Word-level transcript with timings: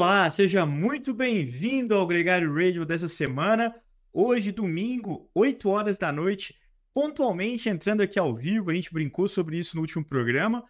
Olá, 0.00 0.30
seja 0.30 0.64
muito 0.64 1.12
bem-vindo 1.12 1.92
ao 1.92 2.06
Gregário 2.06 2.54
Radio 2.54 2.86
dessa 2.86 3.08
semana. 3.08 3.74
Hoje, 4.12 4.52
domingo, 4.52 5.28
8 5.34 5.68
horas 5.68 5.98
da 5.98 6.12
noite, 6.12 6.54
pontualmente 6.94 7.68
entrando 7.68 8.00
aqui 8.00 8.16
ao 8.16 8.32
vivo. 8.32 8.70
A 8.70 8.74
gente 8.74 8.92
brincou 8.92 9.26
sobre 9.26 9.58
isso 9.58 9.74
no 9.74 9.82
último 9.82 10.04
programa, 10.04 10.62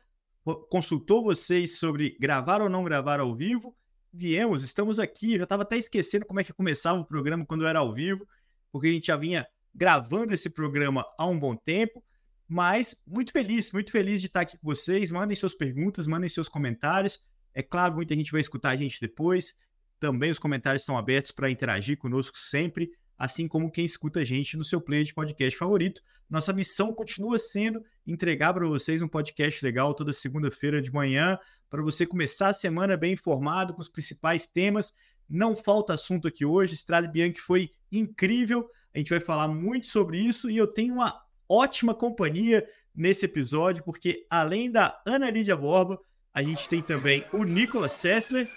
consultou 0.71 1.23
vocês 1.23 1.79
sobre 1.79 2.17
gravar 2.19 2.63
ou 2.63 2.71
não 2.71 2.83
gravar 2.83 3.21
ao 3.21 3.37
vivo. 3.37 3.77
Viemos, 4.11 4.65
estamos 4.65 4.99
aqui. 4.99 5.37
Já 5.37 5.43
estava 5.43 5.63
até 5.63 5.77
esquecendo 5.77 6.25
como 6.25 6.41
é 6.41 6.45
que 6.45 6.55
começava 6.55 6.99
o 6.99 7.05
programa 7.05 7.45
quando 7.45 7.67
era 7.67 7.81
ao 7.81 7.93
vivo, 7.93 8.27
porque 8.73 8.89
a 8.89 8.93
gente 8.93 9.09
já 9.09 9.17
vinha 9.19 9.47
gravando 9.75 10.33
esse 10.33 10.49
programa 10.49 11.05
há 11.19 11.27
um 11.27 11.39
bom 11.39 11.55
tempo. 11.55 12.03
Mas 12.49 12.97
muito 13.07 13.31
feliz, 13.31 13.73
muito 13.73 13.93
feliz 13.93 14.23
de 14.23 14.29
estar 14.29 14.41
aqui 14.41 14.57
com 14.57 14.67
vocês. 14.67 15.13
Mandem 15.13 15.37
suas 15.37 15.55
perguntas, 15.55 16.07
mandem 16.07 16.31
seus 16.31 16.49
comentários. 16.49 17.23
É 17.59 17.63
claro, 17.65 17.97
muita 17.97 18.15
gente 18.15 18.31
vai 18.31 18.41
escutar 18.41 18.71
a 18.71 18.77
gente 18.77 19.01
depois. 19.01 19.57
Também 19.99 20.31
os 20.31 20.39
comentários 20.39 20.83
estão 20.83 20.97
abertos 20.97 21.33
para 21.33 21.51
interagir 21.51 21.99
conosco 21.99 22.39
sempre, 22.39 22.93
assim 23.19 23.49
como 23.49 23.69
quem 23.69 23.85
escuta 23.85 24.21
a 24.21 24.25
gente 24.25 24.57
no 24.57 24.63
seu 24.63 24.81
player 24.81 25.05
de 25.05 25.13
podcast 25.13 25.59
favorito. 25.59 26.01
Nossa 26.31 26.53
missão 26.53 26.95
continua 26.95 27.37
sendo 27.37 27.85
entregar 28.07 28.55
para 28.55 28.65
vocês 28.65 29.03
um 29.03 29.09
podcast 29.09 29.65
legal 29.65 29.93
toda 29.93 30.13
segunda-feira 30.13 30.81
de 30.81 30.93
manhã, 30.93 31.37
para 31.69 31.83
você 31.83 32.07
começar 32.07 32.51
a 32.51 32.55
semana 32.55 32.97
bem 32.97 33.15
informado 33.15 33.75
com 33.75 33.81
os 33.81 33.89
principais 33.89 34.47
temas. 34.47 34.95
Não 35.29 35.57
falta 35.57 35.95
assunto 35.95 36.29
aqui 36.29 36.45
hoje. 36.45 36.75
Estrada 36.75 37.09
Bianchi 37.09 37.41
foi 37.41 37.73
incrível. 37.91 38.71
A 38.95 38.99
gente 38.99 39.11
vai 39.11 39.19
falar 39.19 39.49
muito 39.49 39.89
sobre 39.89 40.17
isso 40.21 40.49
e 40.49 40.57
eu 40.57 40.69
tenho 40.69 40.95
uma 40.95 41.21
ótima 41.49 41.93
companhia 41.93 42.65
nesse 42.95 43.25
episódio, 43.25 43.83
porque 43.83 44.25
além 44.31 44.71
da 44.71 45.03
Ana 45.05 45.29
Lídia 45.29 45.57
Borba, 45.57 45.99
a 46.39 46.43
gente 46.43 46.69
tem 46.69 46.81
também 46.81 47.25
o 47.33 47.43
Nicolas 47.43 47.91
Sessler, 47.91 48.49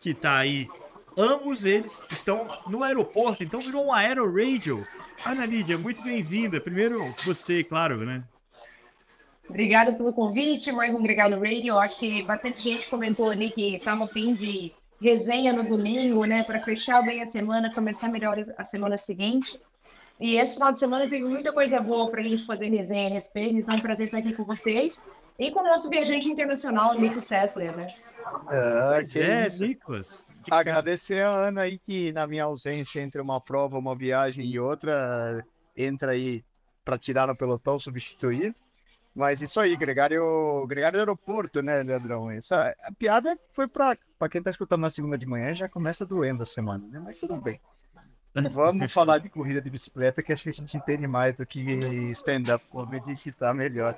que 0.00 0.10
está 0.10 0.38
aí. 0.38 0.66
Ambos 1.16 1.64
eles 1.64 2.04
estão 2.10 2.44
no 2.66 2.82
aeroporto, 2.82 3.44
então 3.44 3.60
virou 3.60 3.86
um 3.86 3.92
Aero 3.92 4.26
Radio. 4.34 4.84
Ana 5.24 5.46
Lídia, 5.46 5.78
muito 5.78 6.02
bem-vinda. 6.02 6.60
Primeiro 6.60 6.96
você, 7.24 7.62
claro, 7.62 7.98
né? 7.98 8.24
Obrigada 9.48 9.92
pelo 9.92 10.12
convite, 10.12 10.72
mais 10.72 10.92
um 10.92 10.98
Obrigado 10.98 11.38
Radio. 11.38 11.78
Acho 11.78 12.00
que 12.00 12.24
bastante 12.24 12.62
gente 12.62 12.88
comentou 12.88 13.30
ali 13.30 13.48
que 13.48 13.76
estava 13.76 14.08
fim 14.08 14.34
de 14.34 14.72
resenha 15.00 15.52
no 15.52 15.62
domingo, 15.62 16.24
né, 16.24 16.42
para 16.42 16.64
fechar 16.64 17.00
bem 17.02 17.22
a 17.22 17.26
semana, 17.26 17.72
começar 17.72 18.08
melhor 18.08 18.44
a 18.58 18.64
semana 18.64 18.98
seguinte. 18.98 19.60
E 20.18 20.36
esse 20.36 20.54
final 20.54 20.72
de 20.72 20.80
semana 20.80 21.08
teve 21.08 21.24
muita 21.28 21.52
coisa 21.52 21.78
boa 21.78 22.10
para 22.10 22.20
a 22.20 22.24
gente 22.24 22.44
fazer 22.44 22.70
resenha 22.70 23.06
a 23.06 23.12
respeito, 23.12 23.54
então 23.54 23.76
é 23.76 23.78
um 23.78 23.82
prazer 23.82 24.06
estar 24.06 24.18
aqui 24.18 24.32
com 24.32 24.44
vocês. 24.44 25.06
E 25.38 25.50
com 25.50 25.60
o 25.60 25.64
nosso 25.64 25.90
viajante 25.90 26.28
internacional, 26.28 26.94
Nico 26.94 27.20
Sessler, 27.20 27.76
né? 27.76 27.94
Ah, 28.46 29.00
que 29.10 29.18
é, 29.18 29.48
Nicolas. 29.48 30.26
Agradecer 30.50 31.24
a 31.24 31.30
Ana 31.30 31.62
aí 31.62 31.78
que, 31.78 32.12
na 32.12 32.26
minha 32.26 32.44
ausência, 32.44 33.00
entre 33.00 33.20
uma 33.20 33.40
prova, 33.40 33.78
uma 33.78 33.96
viagem 33.96 34.46
e 34.46 34.58
outra, 34.58 35.44
entra 35.76 36.12
aí 36.12 36.44
para 36.84 36.98
tirar 36.98 37.28
o 37.28 37.36
pelotão, 37.36 37.78
substituir. 37.78 38.54
Mas 39.14 39.40
isso 39.40 39.60
aí, 39.60 39.76
gregário, 39.76 40.66
gregário 40.66 40.98
do 40.98 41.00
aeroporto, 41.00 41.62
né, 41.62 41.82
Leandrão? 41.82 42.30
Essa, 42.30 42.74
a 42.82 42.92
piada 42.92 43.38
foi 43.52 43.68
para 43.68 43.96
quem 44.30 44.42
tá 44.42 44.50
escutando 44.50 44.80
na 44.80 44.90
segunda 44.90 45.16
de 45.16 45.26
manhã, 45.26 45.54
já 45.54 45.68
começa 45.68 46.04
doendo 46.04 46.42
a 46.42 46.46
semana, 46.46 46.86
né? 46.88 47.00
Mas 47.02 47.20
tudo 47.20 47.40
bem. 47.40 47.60
Vamos 48.50 48.92
falar 48.92 49.18
de 49.18 49.28
corrida 49.28 49.62
de 49.62 49.70
bicicleta, 49.70 50.20
que 50.20 50.32
acho 50.32 50.42
que 50.42 50.48
a 50.48 50.52
gente 50.52 50.76
entende 50.76 51.06
mais 51.06 51.36
do 51.36 51.46
que 51.46 51.60
stand-up 52.10 52.64
comedy, 52.66 53.14
que 53.14 53.30
tá 53.30 53.54
melhor. 53.54 53.96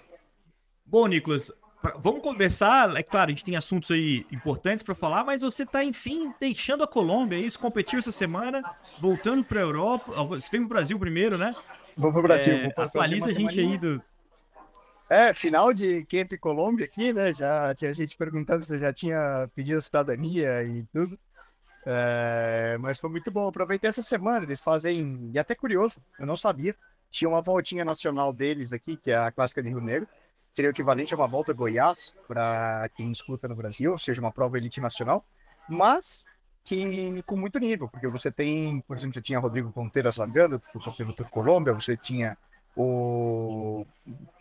Bom, 0.86 1.06
Nicolas, 1.06 1.50
vamos 1.98 2.22
conversar. 2.22 2.96
É 2.96 3.02
claro, 3.02 3.30
a 3.30 3.34
gente 3.34 3.44
tem 3.44 3.56
assuntos 3.56 3.90
aí 3.90 4.24
importantes 4.30 4.82
para 4.82 4.94
falar, 4.94 5.24
mas 5.24 5.40
você 5.40 5.64
está, 5.64 5.82
enfim, 5.82 6.32
deixando 6.40 6.84
a 6.84 6.86
Colômbia. 6.86 7.38
Isso 7.38 7.58
competiu 7.58 7.98
essa 7.98 8.12
semana, 8.12 8.62
voltando 9.00 9.44
para 9.44 9.60
a 9.60 9.62
Europa. 9.62 10.12
Você 10.26 10.48
veio 10.50 10.62
para 10.62 10.66
o 10.66 10.76
Brasil 10.76 10.98
primeiro, 10.98 11.36
né? 11.36 11.54
Vou 11.96 12.12
para 12.12 12.20
o 12.20 12.22
Brasil. 12.22 12.54
É, 12.54 12.72
atualiza 12.76 13.26
a 13.26 13.32
gente 13.32 13.58
aí 13.58 13.76
do. 13.76 14.00
É, 15.08 15.32
final 15.32 15.72
de 15.72 16.04
Camp 16.06 16.32
Colômbia 16.40 16.84
aqui, 16.84 17.12
né? 17.12 17.32
Já 17.32 17.74
tinha 17.74 17.94
gente 17.94 18.16
perguntando 18.16 18.64
se 18.64 18.74
eu 18.74 18.78
já 18.78 18.92
tinha 18.92 19.48
pedido 19.54 19.80
cidadania 19.80 20.62
e 20.64 20.82
tudo. 20.92 21.18
É, 21.84 22.76
mas 22.80 22.98
foi 22.98 23.08
muito 23.08 23.30
bom. 23.30 23.48
Aproveitei 23.48 23.88
essa 23.88 24.02
semana. 24.02 24.44
Eles 24.44 24.60
fazem. 24.60 25.30
E 25.32 25.38
até 25.38 25.54
curioso, 25.54 26.00
eu 26.18 26.26
não 26.26 26.36
sabia. 26.36 26.74
Tinha 27.10 27.28
uma 27.28 27.40
voltinha 27.40 27.84
nacional 27.84 28.32
deles 28.32 28.72
aqui, 28.72 28.96
que 28.96 29.10
é 29.10 29.16
a 29.16 29.30
clássica 29.30 29.62
de 29.62 29.68
Rio 29.68 29.80
Negro. 29.80 30.08
Seria 30.56 30.70
o 30.70 30.72
equivalente 30.72 31.12
a 31.12 31.18
uma 31.18 31.26
volta 31.26 31.52
Goiás, 31.52 32.14
para 32.26 32.88
quem 32.96 33.12
escuta 33.12 33.46
no 33.46 33.54
Brasil, 33.54 33.92
ou 33.92 33.98
seja, 33.98 34.22
uma 34.22 34.32
prova 34.32 34.56
elite 34.56 34.80
nacional. 34.80 35.22
Mas 35.68 36.24
que 36.64 37.22
com 37.24 37.36
muito 37.36 37.58
nível, 37.58 37.90
porque 37.90 38.08
você 38.08 38.32
tem, 38.32 38.80
por 38.80 38.96
exemplo, 38.96 39.12
você 39.12 39.20
tinha 39.20 39.38
Rodrigo 39.38 39.70
Ponteiras 39.70 40.16
largando, 40.16 40.58
que 40.58 40.72
foi 40.72 40.82
campeão 40.82 41.12
do 41.12 41.24
Colômbia, 41.26 41.74
você 41.74 41.94
tinha 41.94 42.38
o, 42.74 43.86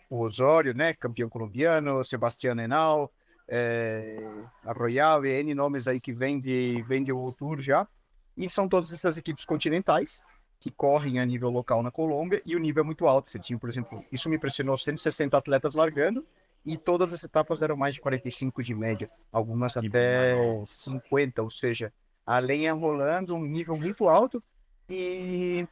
o 0.08 0.18
Osório, 0.24 0.72
né, 0.72 0.94
campeão 0.94 1.28
colombiano, 1.28 2.02
Sebastião 2.02 2.58
Enal, 2.58 3.12
é, 3.46 4.18
Arroyal 4.64 5.26
e 5.26 5.38
N 5.40 5.54
nomes 5.54 5.86
aí 5.86 6.00
que 6.00 6.14
vêm 6.14 6.40
de, 6.40 6.82
vem 6.88 7.04
de 7.04 7.12
World 7.12 7.36
Tour 7.36 7.60
já. 7.60 7.86
E 8.34 8.48
são 8.48 8.66
todas 8.66 8.90
essas 8.90 9.18
equipes 9.18 9.44
continentais 9.44 10.22
que 10.66 10.70
correm 10.72 11.20
a 11.20 11.24
nível 11.24 11.48
local 11.48 11.80
na 11.80 11.92
Colômbia 11.92 12.42
e 12.44 12.56
o 12.56 12.58
nível 12.58 12.82
é 12.82 12.84
muito 12.84 13.06
alto. 13.06 13.28
Você 13.28 13.38
tinha, 13.38 13.56
por 13.56 13.68
exemplo, 13.68 14.02
isso 14.10 14.28
me 14.28 14.34
impressionou, 14.34 14.76
160 14.76 15.38
atletas 15.38 15.76
largando 15.76 16.26
e 16.64 16.76
todas 16.76 17.12
as 17.12 17.22
etapas 17.22 17.62
eram 17.62 17.76
mais 17.76 17.94
de 17.94 18.00
45 18.00 18.64
de 18.64 18.74
média, 18.74 19.08
algumas 19.30 19.74
que 19.74 19.86
até 19.86 20.34
bom. 20.34 20.66
50, 20.66 21.40
ou 21.40 21.50
seja, 21.50 21.92
a 22.26 22.40
lenha 22.40 22.72
rolando, 22.72 23.36
um 23.36 23.44
nível 23.44 23.76
muito 23.76 24.08
alto 24.08 24.42
e 24.90 25.64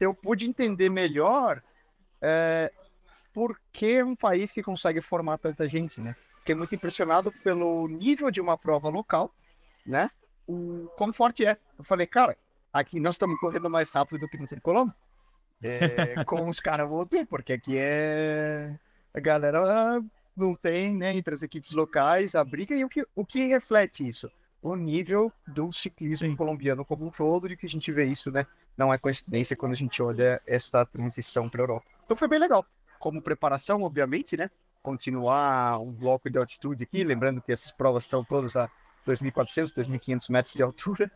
eu 0.00 0.14
pude 0.14 0.46
entender 0.46 0.88
melhor 0.88 1.62
é, 2.22 2.72
por 3.34 3.60
que 3.70 4.02
um 4.02 4.16
país 4.16 4.50
que 4.50 4.62
consegue 4.62 5.02
formar 5.02 5.36
tanta 5.36 5.68
gente, 5.68 6.00
né? 6.00 6.16
fiquei 6.38 6.54
muito 6.54 6.74
impressionado 6.74 7.30
pelo 7.44 7.86
nível 7.86 8.30
de 8.30 8.40
uma 8.40 8.56
prova 8.56 8.88
local, 8.88 9.30
né? 9.84 10.10
O 10.46 10.88
quão 10.96 11.12
forte 11.12 11.44
é. 11.44 11.58
Eu 11.78 11.84
falei, 11.84 12.06
cara, 12.06 12.34
aqui 12.72 13.00
nós 13.00 13.14
estamos 13.14 13.38
correndo 13.38 13.68
mais 13.68 13.90
rápido 13.90 14.20
do 14.20 14.28
que 14.28 14.38
no 14.38 14.46
Tricolombo. 14.46 14.94
É, 15.62 16.22
com 16.24 16.48
os 16.48 16.60
caras 16.60 16.88
voltando, 16.88 17.26
porque 17.26 17.52
aqui 17.52 17.76
é. 17.76 18.78
A 19.12 19.20
galera 19.20 20.02
não 20.36 20.54
tem, 20.54 20.94
né, 20.94 21.16
entre 21.16 21.34
as 21.34 21.42
equipes 21.42 21.72
locais, 21.72 22.34
a 22.34 22.44
briga, 22.44 22.74
e 22.74 22.84
o 22.84 22.88
que, 22.88 23.04
o 23.14 23.24
que 23.24 23.46
reflete 23.46 24.06
isso? 24.06 24.30
O 24.62 24.76
nível 24.76 25.32
do 25.46 25.72
ciclismo 25.72 26.36
colombiano 26.36 26.84
como 26.84 27.06
um 27.06 27.10
todo, 27.10 27.50
e 27.50 27.56
que 27.56 27.66
a 27.66 27.68
gente 27.68 27.90
vê 27.90 28.04
isso, 28.04 28.30
né? 28.30 28.46
Não 28.76 28.92
é 28.92 28.98
coincidência 28.98 29.56
quando 29.56 29.72
a 29.72 29.76
gente 29.76 30.00
olha 30.02 30.40
essa 30.46 30.84
transição 30.86 31.48
para 31.48 31.60
a 31.60 31.64
Europa. 31.64 31.86
Então 32.04 32.16
foi 32.16 32.28
bem 32.28 32.38
legal. 32.38 32.64
Como 32.98 33.22
preparação, 33.22 33.82
obviamente, 33.82 34.36
né? 34.36 34.50
continuar 34.82 35.80
um 35.80 35.92
bloco 35.92 36.30
de 36.30 36.38
altitude 36.38 36.84
aqui, 36.84 37.04
lembrando 37.04 37.42
que 37.42 37.52
essas 37.52 37.70
provas 37.70 38.04
estão 38.04 38.24
todas 38.24 38.56
a 38.56 38.70
2.400, 39.06 39.74
2.500 39.74 40.30
metros 40.30 40.54
de 40.54 40.62
altura, 40.62 41.10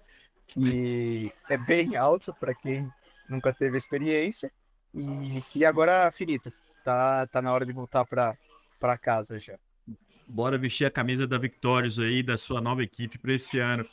que 0.47 1.33
é 1.49 1.57
bem 1.57 1.97
alto 1.97 2.35
para 2.35 2.55
quem 2.55 2.91
nunca 3.29 3.53
teve 3.53 3.77
experiência. 3.77 4.51
E, 4.95 5.43
e 5.55 5.65
agora, 5.65 6.11
finita, 6.13 6.53
tá, 6.85 7.27
tá 7.27 7.41
na 7.41 7.53
hora 7.53 7.65
de 7.65 7.73
voltar 7.73 8.05
para 8.05 8.99
casa 8.99 9.39
já. 9.39 9.59
Bora 10.27 10.59
vestir 10.59 10.85
a 10.85 10.91
camisa 10.91 11.27
da 11.27 11.39
Victorious 11.39 11.99
aí, 11.99 12.23
da 12.23 12.37
sua 12.37 12.61
nova 12.61 12.83
equipe 12.83 13.19
para 13.19 13.35
esse 13.35 13.59
ano. 13.59 13.87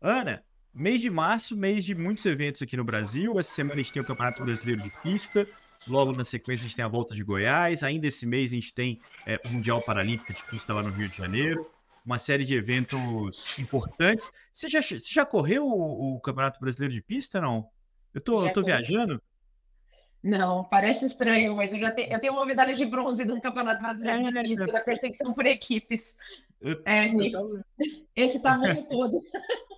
Ana, 0.00 0.42
mês 0.74 1.00
de 1.00 1.10
março, 1.10 1.56
mês 1.56 1.84
de 1.84 1.94
muitos 1.94 2.24
eventos 2.26 2.62
aqui 2.62 2.76
no 2.76 2.84
Brasil. 2.84 3.38
Essa 3.38 3.54
semana 3.54 3.74
a 3.74 3.82
gente 3.82 3.92
tem 3.92 4.02
o 4.02 4.06
Campeonato 4.06 4.44
Brasileiro 4.44 4.82
de 4.82 4.90
Pista, 5.02 5.46
Logo 5.86 6.12
na 6.12 6.24
sequência, 6.24 6.64
a 6.64 6.68
gente 6.68 6.76
tem 6.76 6.84
a 6.84 6.88
volta 6.88 7.14
de 7.14 7.22
Goiás. 7.22 7.82
Ainda 7.82 8.08
esse 8.08 8.26
mês, 8.26 8.50
a 8.50 8.54
gente 8.56 8.74
tem 8.74 8.98
é, 9.24 9.40
o 9.44 9.48
Mundial 9.50 9.80
Paralímpico 9.80 10.34
de 10.34 10.42
Pista 10.44 10.74
lá 10.74 10.82
no 10.82 10.90
Rio 10.90 11.08
de 11.08 11.16
Janeiro. 11.16 11.70
Uma 12.06 12.18
série 12.18 12.44
de 12.44 12.54
eventos 12.54 13.58
importantes. 13.58 14.30
Você 14.52 14.68
já, 14.68 14.80
você 14.80 14.98
já 15.00 15.26
correu 15.26 15.66
o, 15.66 16.14
o 16.14 16.20
Campeonato 16.20 16.60
Brasileiro 16.60 16.94
de 16.94 17.02
Pista, 17.02 17.40
não? 17.40 17.68
Eu 18.14 18.20
tô, 18.20 18.46
eu 18.46 18.52
tô 18.52 18.62
viajando? 18.62 19.20
Não, 20.22 20.64
parece 20.64 21.04
estranho, 21.04 21.56
mas 21.56 21.72
eu 21.72 21.80
já 21.80 21.90
tenho, 21.90 22.12
eu 22.12 22.20
tenho 22.20 22.32
uma 22.32 22.46
medalha 22.46 22.74
de 22.74 22.84
bronze 22.84 23.24
do 23.24 23.40
Campeonato 23.40 23.82
Brasileiro 23.82 24.24
de 24.24 24.42
Pista, 24.42 24.66
da 24.66 24.80
perseguição 24.80 25.32
por 25.32 25.46
equipes. 25.46 26.16
Eu, 26.60 26.80
é, 26.84 27.08
eu 27.08 27.60
esse 28.14 28.40
tamanho 28.40 28.84
todo. 28.88 29.18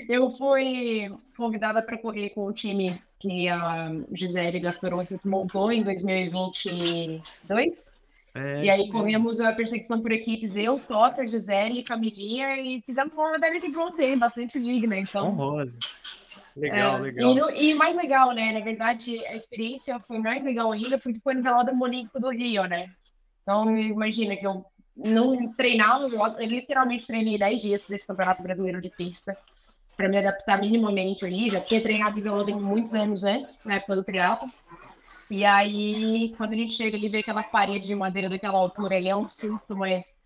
Eu 0.08 0.30
fui 0.30 1.10
convidada 1.36 1.82
para 1.82 1.98
correr 1.98 2.30
com 2.30 2.46
o 2.46 2.52
time 2.52 2.96
que 3.18 3.48
a 3.48 3.90
Gisele 4.12 4.60
Gasparotti 4.60 5.18
montou 5.24 5.72
em 5.72 5.82
2022. 5.82 8.00
É, 8.36 8.64
e 8.64 8.70
aí 8.70 8.88
corremos 8.90 9.40
a 9.40 9.52
perseguição 9.52 10.00
por 10.00 10.12
equipes, 10.12 10.56
eu, 10.56 10.78
Tota, 10.78 11.26
Gisele, 11.26 11.82
Camilinha, 11.82 12.60
e 12.60 12.82
fizemos 12.82 13.14
uma 13.14 13.32
medalha 13.32 13.60
de 13.60 13.68
bronze 13.68 14.14
bastante 14.16 14.60
digna. 14.60 14.98
Então, 14.98 15.28
Honrosa. 15.28 15.76
Legal, 16.54 16.98
é, 16.98 17.00
legal. 17.00 17.50
E, 17.50 17.70
e, 17.70 17.74
mais 17.74 17.96
legal, 17.96 18.32
né? 18.32 18.52
Na 18.52 18.60
verdade, 18.60 19.24
a 19.26 19.34
experiência 19.34 19.98
foi 20.00 20.18
mais 20.18 20.42
legal 20.42 20.72
ainda 20.72 20.98
porque 20.98 21.20
foi 21.20 21.34
no 21.34 21.42
velório 21.42 21.74
Monique 21.74 22.18
do 22.18 22.30
Rio, 22.30 22.64
né? 22.64 22.90
Então, 23.42 23.78
imagina 23.78 24.36
que 24.36 24.46
eu 24.46 24.64
não 24.96 25.50
treinava, 25.52 26.04
eu 26.06 26.46
literalmente 26.46 27.06
treinei 27.06 27.38
10 27.38 27.62
dias 27.62 27.86
desse 27.86 28.06
Campeonato 28.06 28.42
Brasileiro 28.42 28.80
de 28.80 28.90
Pista 28.90 29.36
para 29.96 30.08
me 30.08 30.18
adaptar 30.18 30.60
minimamente 30.60 31.24
ali. 31.24 31.50
Já 31.50 31.60
tinha 31.60 31.80
treinado 31.80 32.18
em 32.18 32.22
velódromo 32.22 32.60
muitos 32.60 32.94
anos 32.94 33.24
antes, 33.24 33.60
na 33.64 33.74
época 33.74 33.96
do 33.96 34.04
triatlo. 34.04 34.48
E 35.30 35.44
aí, 35.44 36.34
quando 36.36 36.52
a 36.52 36.56
gente 36.56 36.74
chega 36.74 36.96
ali, 36.96 37.08
vê 37.08 37.18
aquela 37.18 37.42
parede 37.42 37.86
de 37.86 37.94
madeira 37.94 38.28
daquela 38.28 38.58
altura, 38.58 38.96
ali 38.96 39.08
é 39.08 39.16
um 39.16 39.28
susto, 39.28 39.76
mas 39.76 40.20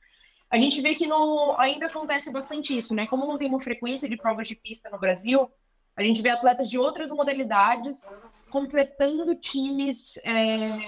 a 0.50 0.58
gente 0.58 0.80
vê 0.80 0.94
que 0.94 1.06
no, 1.06 1.54
ainda 1.58 1.86
acontece 1.86 2.30
bastante 2.32 2.76
isso, 2.76 2.94
né? 2.94 3.06
Como 3.06 3.26
não 3.26 3.38
tem 3.38 3.48
uma 3.48 3.60
frequência 3.60 4.08
de 4.08 4.16
provas 4.16 4.48
de 4.48 4.54
pista 4.54 4.90
no 4.90 4.98
Brasil, 4.98 5.50
a 5.96 6.02
gente 6.02 6.20
vê 6.20 6.30
atletas 6.30 6.68
de 6.68 6.78
outras 6.78 7.10
modalidades 7.10 8.20
completando 8.50 9.34
times 9.36 10.18
é, 10.24 10.78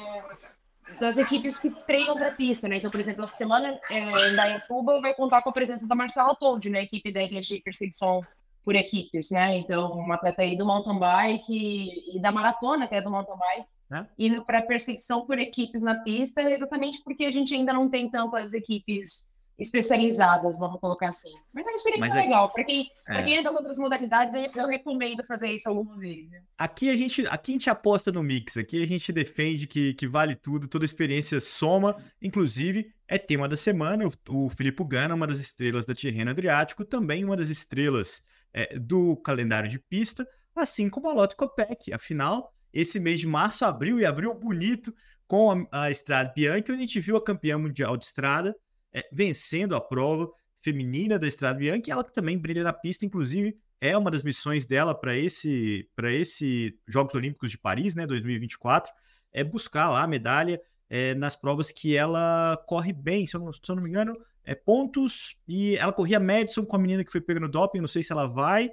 das 0.98 1.16
equipes 1.16 1.58
que 1.58 1.70
treinam 1.70 2.16
para 2.16 2.32
pista, 2.32 2.68
né? 2.68 2.76
Então, 2.76 2.90
por 2.90 3.00
exemplo, 3.00 3.24
essa 3.24 3.36
semana 3.36 3.78
é, 3.88 3.98
em 4.00 4.36
Dayatuba 4.36 5.00
vai 5.00 5.14
contar 5.14 5.42
com 5.42 5.50
a 5.50 5.52
presença 5.52 5.86
da 5.86 5.94
Marcela 5.94 6.34
Told, 6.34 6.68
né? 6.68 6.82
Equipe 6.82 7.12
da 7.12 7.24
de 7.24 7.60
Perseguição 7.60 8.20
por 8.64 8.74
equipes, 8.74 9.30
né? 9.30 9.56
Então, 9.56 9.92
uma 9.92 10.16
atleta 10.16 10.42
aí 10.42 10.56
do 10.56 10.66
mountain 10.66 10.98
bike 10.98 12.16
e 12.16 12.20
da 12.20 12.30
maratona 12.30 12.84
até 12.84 13.00
do 13.00 13.10
mountain 13.10 13.36
bike, 13.36 13.68
né? 13.92 14.08
indo 14.18 14.42
para 14.42 14.62
perseguição 14.62 15.26
por 15.26 15.38
equipes 15.38 15.82
na 15.82 15.94
pista, 15.96 16.40
exatamente 16.50 17.02
porque 17.04 17.26
a 17.26 17.30
gente 17.30 17.52
ainda 17.54 17.74
não 17.74 17.90
tem 17.90 18.10
tantas 18.10 18.54
equipes 18.54 19.30
especializadas, 19.58 20.58
vamos 20.58 20.80
colocar 20.80 21.10
assim. 21.10 21.30
Mas 21.52 21.66
é 21.66 21.70
uma 21.70 21.76
experiência 21.76 22.08
Mas, 22.08 22.16
é 22.16 22.26
legal. 22.26 22.50
Para 22.50 22.64
quem, 22.64 22.90
é. 23.06 23.22
quem 23.22 23.36
é 23.36 23.42
das 23.42 23.54
outras 23.54 23.76
modalidades, 23.76 24.32
eu 24.56 24.66
recomendo 24.66 25.22
fazer 25.26 25.52
isso 25.52 25.68
alguma 25.68 25.98
vez. 25.98 26.26
Aqui 26.56 26.88
a 26.88 26.96
gente, 26.96 27.26
aqui 27.26 27.52
a 27.52 27.54
gente 27.54 27.68
aposta 27.68 28.10
no 28.10 28.22
mix, 28.22 28.56
aqui 28.56 28.82
a 28.82 28.86
gente 28.86 29.12
defende 29.12 29.66
que, 29.66 29.92
que 29.92 30.08
vale 30.08 30.34
tudo, 30.34 30.66
toda 30.66 30.86
experiência 30.86 31.38
soma. 31.38 31.94
Inclusive, 32.20 32.90
é 33.06 33.18
tema 33.18 33.46
da 33.46 33.58
semana. 33.58 34.06
O, 34.26 34.46
o 34.46 34.48
Filipe 34.48 34.82
Gana, 34.84 35.14
uma 35.14 35.26
das 35.26 35.38
estrelas 35.38 35.84
da 35.84 35.94
Tirreno 35.94 36.30
Adriático, 36.30 36.82
também 36.82 37.26
uma 37.26 37.36
das 37.36 37.50
estrelas 37.50 38.22
é, 38.54 38.78
do 38.78 39.18
calendário 39.18 39.68
de 39.68 39.78
pista, 39.78 40.26
assim 40.56 40.88
como 40.88 41.08
a 41.08 41.12
Lotto 41.12 41.36
Copec. 41.36 41.92
Afinal, 41.92 42.52
esse 42.72 42.98
mês 42.98 43.20
de 43.20 43.26
março 43.26 43.64
abriu 43.64 44.00
e 44.00 44.06
abriu 44.06 44.34
bonito 44.34 44.94
com 45.26 45.66
a, 45.70 45.90
Estrada 45.90 46.32
Bianchi, 46.34 46.72
onde 46.72 46.82
a 46.82 46.86
gente 46.86 47.00
viu 47.00 47.16
a 47.16 47.24
campeã 47.24 47.58
mundial 47.58 47.96
de 47.96 48.04
estrada 48.04 48.54
é, 48.92 49.08
vencendo 49.12 49.74
a 49.74 49.80
prova 49.80 50.30
feminina 50.56 51.18
da 51.18 51.26
Estrada 51.26 51.58
Bianchi, 51.58 51.90
ela 51.90 52.04
que 52.04 52.12
também 52.12 52.38
brilha 52.38 52.62
na 52.62 52.72
pista, 52.72 53.06
inclusive 53.06 53.56
é 53.80 53.96
uma 53.96 54.10
das 54.10 54.22
missões 54.22 54.64
dela 54.64 54.94
para 54.94 55.16
esse 55.16 55.88
para 55.96 56.12
esse 56.12 56.78
Jogos 56.86 57.14
Olímpicos 57.14 57.50
de 57.50 57.58
Paris, 57.58 57.94
né, 57.94 58.06
2024, 58.06 58.92
é 59.32 59.42
buscar 59.42 59.90
lá 59.90 60.02
a 60.04 60.06
medalha 60.06 60.60
é, 60.88 61.14
nas 61.14 61.34
provas 61.34 61.72
que 61.72 61.96
ela 61.96 62.62
corre 62.66 62.92
bem, 62.92 63.26
se 63.26 63.34
eu, 63.34 63.40
não, 63.40 63.52
se 63.52 63.60
eu 63.66 63.74
não 63.74 63.82
me 63.82 63.88
engano, 63.88 64.14
é 64.44 64.54
pontos 64.54 65.34
e 65.48 65.76
ela 65.76 65.92
corria 65.92 66.20
Madison 66.20 66.64
com 66.64 66.76
a 66.76 66.78
menina 66.78 67.02
que 67.02 67.10
foi 67.10 67.20
pegando 67.20 67.48
doping, 67.48 67.80
não 67.80 67.88
sei 67.88 68.02
se 68.02 68.12
ela 68.12 68.26
vai, 68.26 68.70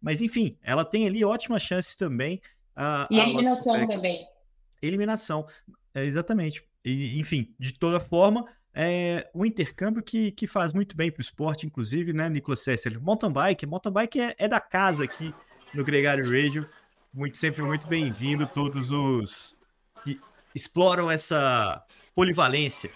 mas 0.00 0.20
enfim, 0.20 0.58
ela 0.62 0.84
tem 0.84 1.06
ali 1.06 1.24
ótimas 1.24 1.62
chances 1.62 1.96
também. 1.96 2.40
A, 2.74 3.06
e 3.10 3.20
a 3.20 3.24
eliminação 3.24 3.86
também. 3.86 4.26
Eliminação, 4.80 5.46
é, 5.94 6.04
exatamente. 6.04 6.64
E, 6.84 7.18
enfim, 7.20 7.54
de 7.58 7.72
toda 7.72 8.00
forma, 8.00 8.44
é 8.74 9.28
um 9.34 9.44
intercâmbio 9.44 10.02
que, 10.02 10.32
que 10.32 10.46
faz 10.46 10.72
muito 10.72 10.96
bem 10.96 11.10
para 11.10 11.20
o 11.20 11.22
esporte, 11.22 11.66
inclusive, 11.66 12.12
né, 12.12 12.28
Nicolas 12.28 12.60
César? 12.60 12.98
Mountain 13.00 13.30
bike, 13.30 13.66
mountain 13.66 13.92
bike 13.92 14.20
é, 14.20 14.34
é 14.38 14.48
da 14.48 14.60
casa 14.60 15.04
aqui 15.04 15.34
no 15.74 15.84
Gregário 15.84 16.24
Radio. 16.24 16.68
Muito, 17.12 17.36
sempre 17.36 17.62
muito 17.62 17.86
bem-vindo 17.86 18.46
todos 18.46 18.90
os 18.90 19.54
que 20.02 20.18
exploram 20.54 21.10
essa 21.10 21.84
polivalência. 22.14 22.90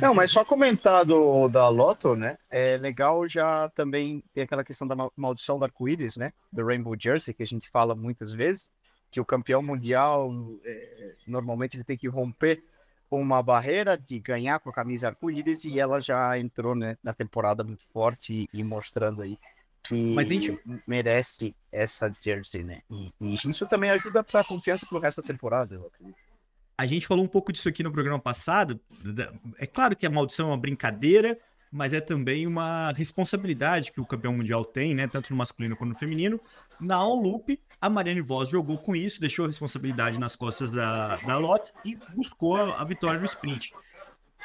Não, 0.00 0.14
mas 0.14 0.30
só 0.30 0.44
comentar 0.44 1.04
do, 1.04 1.48
da 1.48 1.68
Lotto, 1.68 2.14
né? 2.14 2.36
É 2.50 2.76
legal 2.76 3.26
já 3.26 3.68
também 3.70 4.22
ter 4.32 4.42
aquela 4.42 4.64
questão 4.64 4.86
da 4.86 4.94
maldição 5.16 5.58
do 5.58 5.64
arco-íris, 5.64 6.16
né? 6.16 6.32
Do 6.52 6.64
Rainbow 6.64 6.96
Jersey, 6.98 7.34
que 7.34 7.42
a 7.42 7.46
gente 7.46 7.70
fala 7.70 7.94
muitas 7.94 8.32
vezes, 8.34 8.70
que 9.10 9.20
o 9.20 9.24
campeão 9.24 9.62
mundial 9.62 10.30
é, 10.64 11.14
normalmente 11.26 11.76
ele 11.76 11.84
tem 11.84 11.96
que 11.96 12.08
romper 12.08 12.62
uma 13.10 13.42
barreira 13.42 13.96
de 13.96 14.18
ganhar 14.18 14.58
com 14.58 14.70
a 14.70 14.72
camisa 14.72 15.08
arco-íris 15.08 15.64
e 15.64 15.78
ela 15.78 16.00
já 16.00 16.38
entrou 16.38 16.74
né, 16.74 16.96
na 17.02 17.12
temporada 17.12 17.62
muito 17.62 17.84
forte 17.86 18.48
e, 18.52 18.64
mostrando 18.64 19.22
aí 19.22 19.38
que 19.84 20.14
Mas 20.14 20.28
gente... 20.28 20.58
merece 20.86 21.54
essa 21.70 22.10
jersey, 22.22 22.64
né? 22.64 22.80
E, 22.90 23.12
e 23.20 23.34
isso 23.34 23.66
também 23.66 23.90
ajuda 23.90 24.24
para 24.24 24.40
a 24.40 24.44
confiança 24.44 24.86
pro 24.86 24.98
resto 24.98 25.20
da 25.20 25.28
temporada, 25.28 25.74
eu 25.74 25.86
acredito. 25.86 26.23
A 26.76 26.86
gente 26.86 27.06
falou 27.06 27.24
um 27.24 27.28
pouco 27.28 27.52
disso 27.52 27.68
aqui 27.68 27.82
no 27.82 27.92
programa 27.92 28.18
passado. 28.18 28.80
É 29.58 29.66
claro 29.66 29.94
que 29.94 30.06
a 30.06 30.10
maldição 30.10 30.46
é 30.46 30.50
uma 30.50 30.58
brincadeira, 30.58 31.38
mas 31.70 31.92
é 31.92 32.00
também 32.00 32.46
uma 32.46 32.92
responsabilidade 32.92 33.90
que 33.90 34.00
o 34.00 34.06
campeão 34.06 34.32
mundial 34.32 34.64
tem, 34.64 34.94
né, 34.94 35.08
tanto 35.08 35.30
no 35.30 35.36
masculino 35.36 35.76
quanto 35.76 35.90
no 35.90 35.98
feminino. 35.98 36.40
Na 36.80 37.04
on-loop, 37.04 37.60
a 37.80 37.90
Mariane 37.90 38.20
Voss 38.20 38.48
jogou 38.48 38.78
com 38.78 38.94
isso, 38.94 39.20
deixou 39.20 39.44
a 39.44 39.48
responsabilidade 39.48 40.18
nas 40.18 40.36
costas 40.36 40.70
da, 40.70 41.16
da 41.16 41.36
Lotte 41.36 41.72
e 41.84 41.96
buscou 42.14 42.56
a, 42.56 42.84
vitória 42.84 43.18
no 43.18 43.26
sprint. 43.26 43.74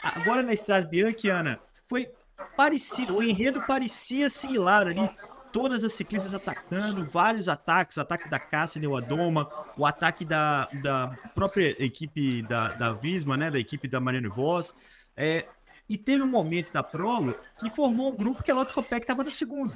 Agora 0.02 0.42
na 0.42 0.54
Estrada 0.54 0.88
Bianchiana, 0.88 1.60
foi 1.88 2.12
parecido, 2.58 3.18
o 3.18 3.24
enredo 3.24 3.62
parecia 3.68 4.30
similar 4.30 4.88
ali, 4.88 5.10
todas 5.52 5.84
as 5.84 5.94
ciclistas 5.94 6.34
atacando, 6.34 7.06
vários 7.06 7.50
ataques, 7.50 7.98
o 7.98 8.02
ataque 8.02 8.30
da 8.30 8.40
Cassia 8.40 8.82
Adoma, 8.98 9.50
o 9.78 9.86
ataque 9.86 10.26
da, 10.26 10.68
da 10.82 11.16
própria 11.34 11.76
equipe 11.84 12.42
da, 12.44 12.70
da 12.74 12.94
Visma, 12.94 13.38
né, 13.38 13.52
da 13.52 13.60
equipe 13.60 13.88
da 13.88 14.00
Mariane 14.00 14.28
Voss, 14.28 14.74
é, 15.16 15.46
e 15.88 15.98
teve 15.98 16.22
um 16.24 16.28
momento 16.28 16.72
da 16.72 16.84
prova 16.84 17.36
que 17.60 17.70
formou 17.72 18.14
um 18.14 18.16
grupo 18.16 18.44
que 18.44 18.52
a 18.52 18.56
Lotto 18.56 18.74
Copec 18.74 19.02
estava 19.02 19.24
no 19.24 19.32
segundo. 19.32 19.74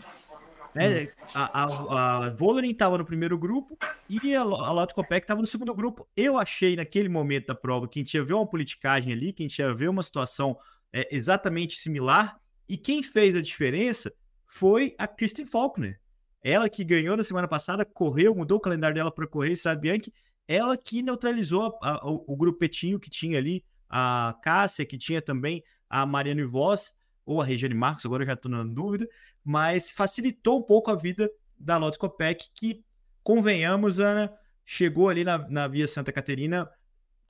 Né? 0.73 1.03
Hum. 1.03 1.07
A, 1.35 1.63
a, 1.63 2.27
a 2.27 2.35
estava 2.65 2.97
no 2.97 3.05
primeiro 3.05 3.37
grupo 3.37 3.77
e 4.09 4.35
a, 4.35 4.41
a 4.41 4.71
Lotto 4.71 4.95
Copec 4.95 5.23
estava 5.23 5.41
no 5.41 5.47
segundo 5.47 5.73
grupo. 5.73 6.07
Eu 6.15 6.37
achei 6.37 6.75
naquele 6.75 7.09
momento 7.09 7.47
da 7.47 7.55
prova 7.55 7.87
que 7.87 7.99
a 7.99 8.01
gente 8.01 8.13
ia 8.13 8.23
ver 8.23 8.33
uma 8.33 8.47
politicagem 8.47 9.13
ali, 9.13 9.33
que 9.33 9.43
a 9.43 9.47
gente 9.47 9.59
ia 9.59 9.73
ver 9.73 9.89
uma 9.89 10.03
situação 10.03 10.57
é, 10.91 11.07
exatamente 11.15 11.75
similar. 11.79 12.39
E 12.69 12.77
quem 12.77 13.03
fez 13.03 13.35
a 13.35 13.41
diferença 13.41 14.13
foi 14.53 14.93
a 14.99 15.07
Kristen 15.07 15.47
Faulkner. 15.47 15.99
Ela 16.39 16.69
que 16.69 16.83
ganhou 16.83 17.17
na 17.17 17.23
semana 17.23 17.47
passada, 17.47 17.83
correu, 17.83 18.35
mudou 18.35 18.59
o 18.59 18.61
calendário 18.61 18.93
dela 18.93 19.11
para 19.11 19.25
correr, 19.25 19.55
sabe, 19.55 19.81
Bianchi. 19.81 20.13
Ela 20.47 20.77
que 20.77 21.01
neutralizou 21.01 21.75
a, 21.81 21.89
a, 21.89 22.07
o, 22.07 22.23
o 22.27 22.37
grupetinho 22.37 22.99
que 22.99 23.09
tinha 23.09 23.39
ali, 23.39 23.65
a 23.89 24.37
Cássia, 24.43 24.85
que 24.85 24.95
tinha 24.95 25.23
também 25.23 25.63
a 25.89 26.05
Mariana 26.05 26.45
Voss 26.45 26.93
ou 27.25 27.41
a 27.41 27.45
Regiane 27.45 27.73
Marcos, 27.73 28.05
agora 28.05 28.21
eu 28.21 28.27
já 28.27 28.33
estou 28.33 28.51
na 28.51 28.63
dúvida, 28.63 29.07
mas 29.43 29.89
facilitou 29.89 30.59
um 30.59 30.61
pouco 30.61 30.91
a 30.91 30.95
vida 30.95 31.31
da 31.57 31.77
Lotto 31.77 31.97
Copec, 31.97 32.47
que, 32.53 32.83
convenhamos, 33.23 33.99
Ana, 33.99 34.31
chegou 34.63 35.09
ali 35.09 35.23
na, 35.23 35.39
na 35.49 35.67
Via 35.67 35.87
Santa 35.87 36.11
Caterina 36.11 36.69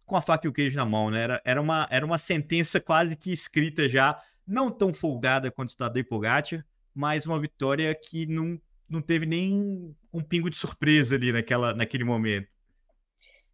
com 0.05 0.17
a 0.17 0.21
faca 0.21 0.45
e 0.45 0.49
o 0.49 0.53
queijo 0.53 0.75
na 0.75 0.85
mão, 0.85 1.09
né? 1.09 1.21
Era, 1.21 1.41
era, 1.45 1.61
uma, 1.61 1.87
era 1.89 2.05
uma 2.05 2.17
sentença 2.17 2.81
quase 2.81 3.15
que 3.15 3.31
escrita 3.31 3.87
já, 3.87 4.21
não 4.45 4.69
tão 4.69 4.93
folgada 4.93 5.49
quanto 5.49 5.77
Tadej 5.77 6.03
Pogacar, 6.03 6.65
mas 6.93 7.25
uma 7.25 7.39
vitória 7.39 7.93
que 7.95 8.25
não, 8.25 8.59
não 8.89 9.01
teve 9.01 9.25
nem 9.25 9.95
um 10.11 10.21
pingo 10.21 10.49
de 10.49 10.57
surpresa 10.57 11.15
ali 11.15 11.31
naquela, 11.31 11.73
naquele 11.73 12.03
momento. 12.03 12.47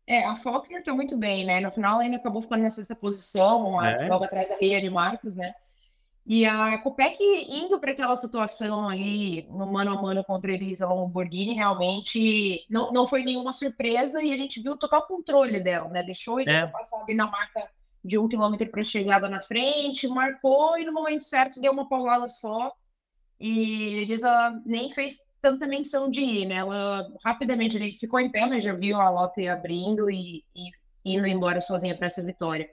É, 0.06 0.26
a 0.26 0.36
Faulkner 0.38 0.84
tá 0.84 0.94
muito 0.94 1.16
bem, 1.18 1.46
né? 1.46 1.60
No 1.60 1.72
final, 1.72 1.94
ela 1.94 2.04
ainda 2.04 2.18
acabou 2.18 2.42
ficando 2.42 2.64
na 2.64 2.72
sexta 2.72 2.96
posição, 2.96 3.84
é. 3.84 4.08
logo 4.08 4.26
atrás 4.26 4.50
da 4.50 4.58
Leia 4.60 4.82
de 4.82 4.90
Marcos, 4.90 5.36
né? 5.36 5.54
E 6.26 6.46
a 6.46 6.78
Copec 6.78 7.18
indo 7.50 7.80
para 7.80 7.92
aquela 7.92 8.16
situação 8.16 8.88
ali, 8.88 9.48
no 9.50 9.66
mano 9.66 9.98
a 9.98 10.02
mano 10.02 10.24
contra 10.24 10.52
a 10.52 10.54
Elisa 10.54 10.88
Lamborghini, 10.88 11.56
realmente 11.56 12.66
não, 12.70 12.92
não 12.92 13.08
foi 13.08 13.24
nenhuma 13.24 13.52
surpresa 13.52 14.22
e 14.22 14.32
a 14.32 14.38
gente 14.38 14.62
viu 14.62 14.74
o 14.74 14.78
total 14.78 15.08
controle 15.08 15.60
dela, 15.60 15.90
né? 15.90 16.04
Deixou 16.04 16.40
ele 16.40 16.52
é. 16.52 16.68
passar 16.68 17.02
ali 17.02 17.16
na 17.16 17.26
marca 17.26 17.68
de 18.04 18.18
um 18.18 18.28
quilômetro 18.28 18.70
para 18.70 18.84
chegada 18.84 19.28
na 19.28 19.42
frente, 19.42 20.08
marcou 20.08 20.78
e 20.78 20.86
no 20.86 20.94
momento 20.94 21.24
certo 21.24 21.60
deu 21.60 21.72
uma 21.72 21.90
paulada 21.90 22.30
só. 22.30 22.74
E 23.40 24.00
Elisa 24.02 24.62
nem 24.66 24.92
fez 24.92 25.30
tanta 25.42 25.66
menção 25.66 26.10
de 26.10 26.22
ir, 26.22 26.46
né? 26.46 26.56
Ela 26.56 27.08
rapidamente 27.24 27.78
ele 27.78 27.94
ficou 27.94 28.20
em 28.20 28.30
pé, 28.30 28.46
mas 28.46 28.64
já 28.64 28.74
viu 28.74 29.00
a 29.00 29.10
Lotte 29.10 29.48
abrindo 29.48 30.10
e, 30.10 30.44
e 30.56 30.72
indo 31.06 31.26
embora 31.26 31.62
sozinha 31.62 31.98
para 31.98 32.08
essa 32.08 32.24
vitória. 32.24 32.70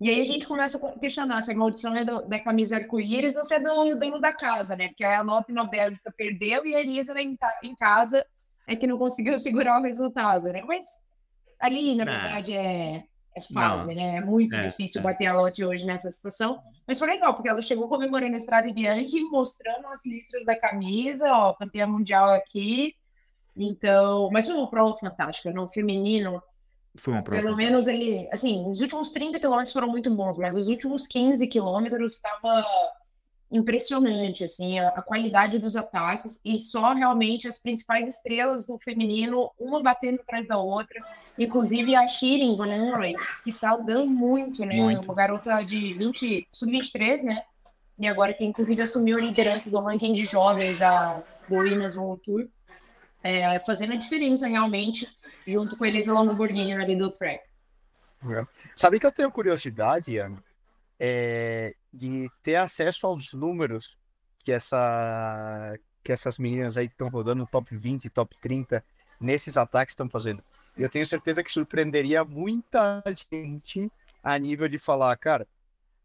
E 0.00 0.10
aí 0.10 0.20
a 0.20 0.24
gente 0.24 0.46
começa 0.46 0.84
a 0.84 0.98
questionar 0.98 1.42
se 1.42 1.52
a 1.52 1.54
maldição 1.54 1.94
é 1.96 2.04
do, 2.04 2.22
da 2.22 2.38
camisa 2.40 2.76
arco-íris 2.76 3.36
ou 3.36 3.44
se 3.44 3.54
é 3.54 3.60
do 3.60 3.98
dono 3.98 4.20
da 4.20 4.32
casa, 4.32 4.76
né? 4.76 4.88
Porque 4.88 5.04
a 5.04 5.22
Lotte 5.22 5.52
na 5.52 5.64
Bélgica 5.64 6.12
perdeu 6.16 6.66
e 6.66 6.74
a 6.74 6.80
Elisa 6.80 7.18
em, 7.20 7.38
em 7.62 7.76
casa 7.76 8.26
é 8.66 8.74
que 8.74 8.86
não 8.86 8.98
conseguiu 8.98 9.38
segurar 9.40 9.80
o 9.80 9.82
resultado, 9.82 10.52
né? 10.52 10.62
Mas 10.66 10.84
ali, 11.60 11.94
na 11.94 12.04
verdade, 12.04 12.52
é, 12.52 12.96
é 12.96 13.04
fase, 13.40 13.88
não. 13.88 13.94
né? 13.94 14.16
É 14.16 14.20
muito 14.20 14.54
é, 14.54 14.68
difícil 14.68 15.00
é. 15.00 15.04
bater 15.04 15.26
a 15.26 15.34
lote 15.34 15.64
hoje 15.64 15.84
nessa 15.84 16.10
situação. 16.10 16.62
Mas 16.86 16.98
foi 16.98 17.08
legal, 17.08 17.34
porque 17.34 17.48
ela 17.48 17.62
chegou 17.62 17.88
comemorando 17.88 18.34
a 18.34 18.38
Estrada 18.38 18.72
Bianchi, 18.72 19.22
mostrando 19.30 19.86
as 19.88 20.04
listras 20.04 20.44
da 20.44 20.58
camisa, 20.58 21.32
ó, 21.32 21.54
campeã 21.54 21.86
mundial 21.86 22.30
aqui. 22.30 22.94
Então, 23.56 24.28
mas 24.32 24.46
foi 24.46 24.56
uma 24.56 24.68
prova 24.68 24.96
fantástica, 24.98 25.52
no 25.52 25.68
feminino. 25.68 26.42
Foi 26.96 27.14
uma 27.14 27.22
prova. 27.22 27.40
Pelo 27.40 27.56
menos 27.56 27.86
ele, 27.86 28.28
assim, 28.32 28.66
os 28.68 28.80
últimos 28.80 29.10
30 29.10 29.40
quilômetros 29.40 29.72
foram 29.72 29.88
muito 29.88 30.14
bons, 30.14 30.36
mas 30.36 30.56
os 30.56 30.68
últimos 30.68 31.06
15 31.06 31.46
quilômetros 31.46 32.14
estava 32.14 32.64
impressionante, 33.52 34.42
assim, 34.42 34.78
a, 34.78 34.88
a, 34.88 35.02
qualidade 35.02 35.58
dos 35.58 35.76
ataques 35.76 36.40
e 36.42 36.58
só 36.58 36.94
realmente 36.94 37.46
as 37.46 37.58
principais 37.58 38.08
estrelas 38.08 38.66
do 38.66 38.78
feminino, 38.78 39.50
uma 39.60 39.82
batendo 39.82 40.20
atrás 40.20 40.48
da 40.48 40.56
outra, 40.56 40.98
inclusive 41.38 41.94
a 41.94 42.08
Shirin 42.08 42.56
Bonenroy, 42.56 43.14
que 43.44 43.50
está 43.50 43.76
dando 43.76 44.10
muito, 44.10 44.64
né? 44.64 44.76
Muito. 44.76 45.04
Uma 45.04 45.14
garota 45.14 45.62
de 45.62 45.92
20, 45.92 46.48
sub-23, 46.50 47.24
né? 47.24 47.42
E 47.98 48.08
agora 48.08 48.32
que 48.32 48.42
inclusive 48.42 48.80
assumiu 48.80 49.18
a 49.18 49.20
liderança 49.20 49.70
do 49.70 49.80
ranking 49.80 50.14
de 50.14 50.24
jovens 50.24 50.78
da 50.78 51.22
Boinas 51.46 51.94
World 51.94 52.22
Tour, 52.24 52.48
é, 53.22 53.58
fazendo 53.60 53.92
a 53.92 53.96
diferença 53.96 54.46
realmente 54.46 55.06
junto 55.46 55.76
com 55.76 55.84
Elisa 55.84 56.12
Lamborghini 56.12 56.72
ali 56.72 56.96
do 56.96 57.10
track. 57.10 57.44
É. 58.30 58.46
Sabe 58.74 58.98
que 58.98 59.06
eu 59.06 59.12
tenho 59.12 59.30
curiosidade, 59.30 60.16
Ana? 60.16 60.42
É, 60.98 61.74
de 61.92 62.30
ter 62.42 62.56
acesso 62.56 63.06
aos 63.06 63.32
números 63.32 63.98
que, 64.44 64.52
essa, 64.52 65.78
que 66.02 66.12
essas 66.12 66.38
meninas 66.38 66.76
aí 66.76 66.88
que 66.88 66.94
estão 66.94 67.08
rodando 67.08 67.40
no 67.40 67.46
top 67.46 67.76
20, 67.76 68.08
top 68.10 68.36
30, 68.40 68.84
nesses 69.20 69.56
ataques 69.56 69.92
estão 69.92 70.08
fazendo. 70.08 70.42
Eu 70.76 70.88
tenho 70.88 71.06
certeza 71.06 71.42
que 71.42 71.52
surpreenderia 71.52 72.24
muita 72.24 73.02
gente 73.30 73.90
a 74.22 74.38
nível 74.38 74.68
de 74.68 74.78
falar, 74.78 75.14
cara, 75.16 75.46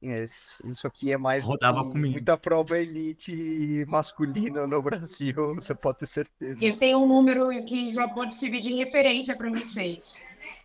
isso 0.02 0.86
aqui 0.86 1.12
é 1.12 1.18
mais 1.18 1.44
Rodava 1.44 1.92
que 1.92 1.98
muita 1.98 2.38
prova 2.38 2.78
elite 2.78 3.86
masculina 3.88 4.68
no 4.68 4.82
Brasil, 4.82 5.34
você 5.56 5.74
pode 5.74 6.00
ter 6.00 6.06
certeza. 6.08 6.64
Eu 6.64 6.78
tenho 6.78 7.00
um 7.00 7.08
número 7.08 7.50
que 7.66 7.94
já 7.94 8.08
pode 8.08 8.36
servir 8.36 8.62
de 8.62 8.74
referência 8.74 9.36
para 9.36 9.50
vocês. 9.50 10.20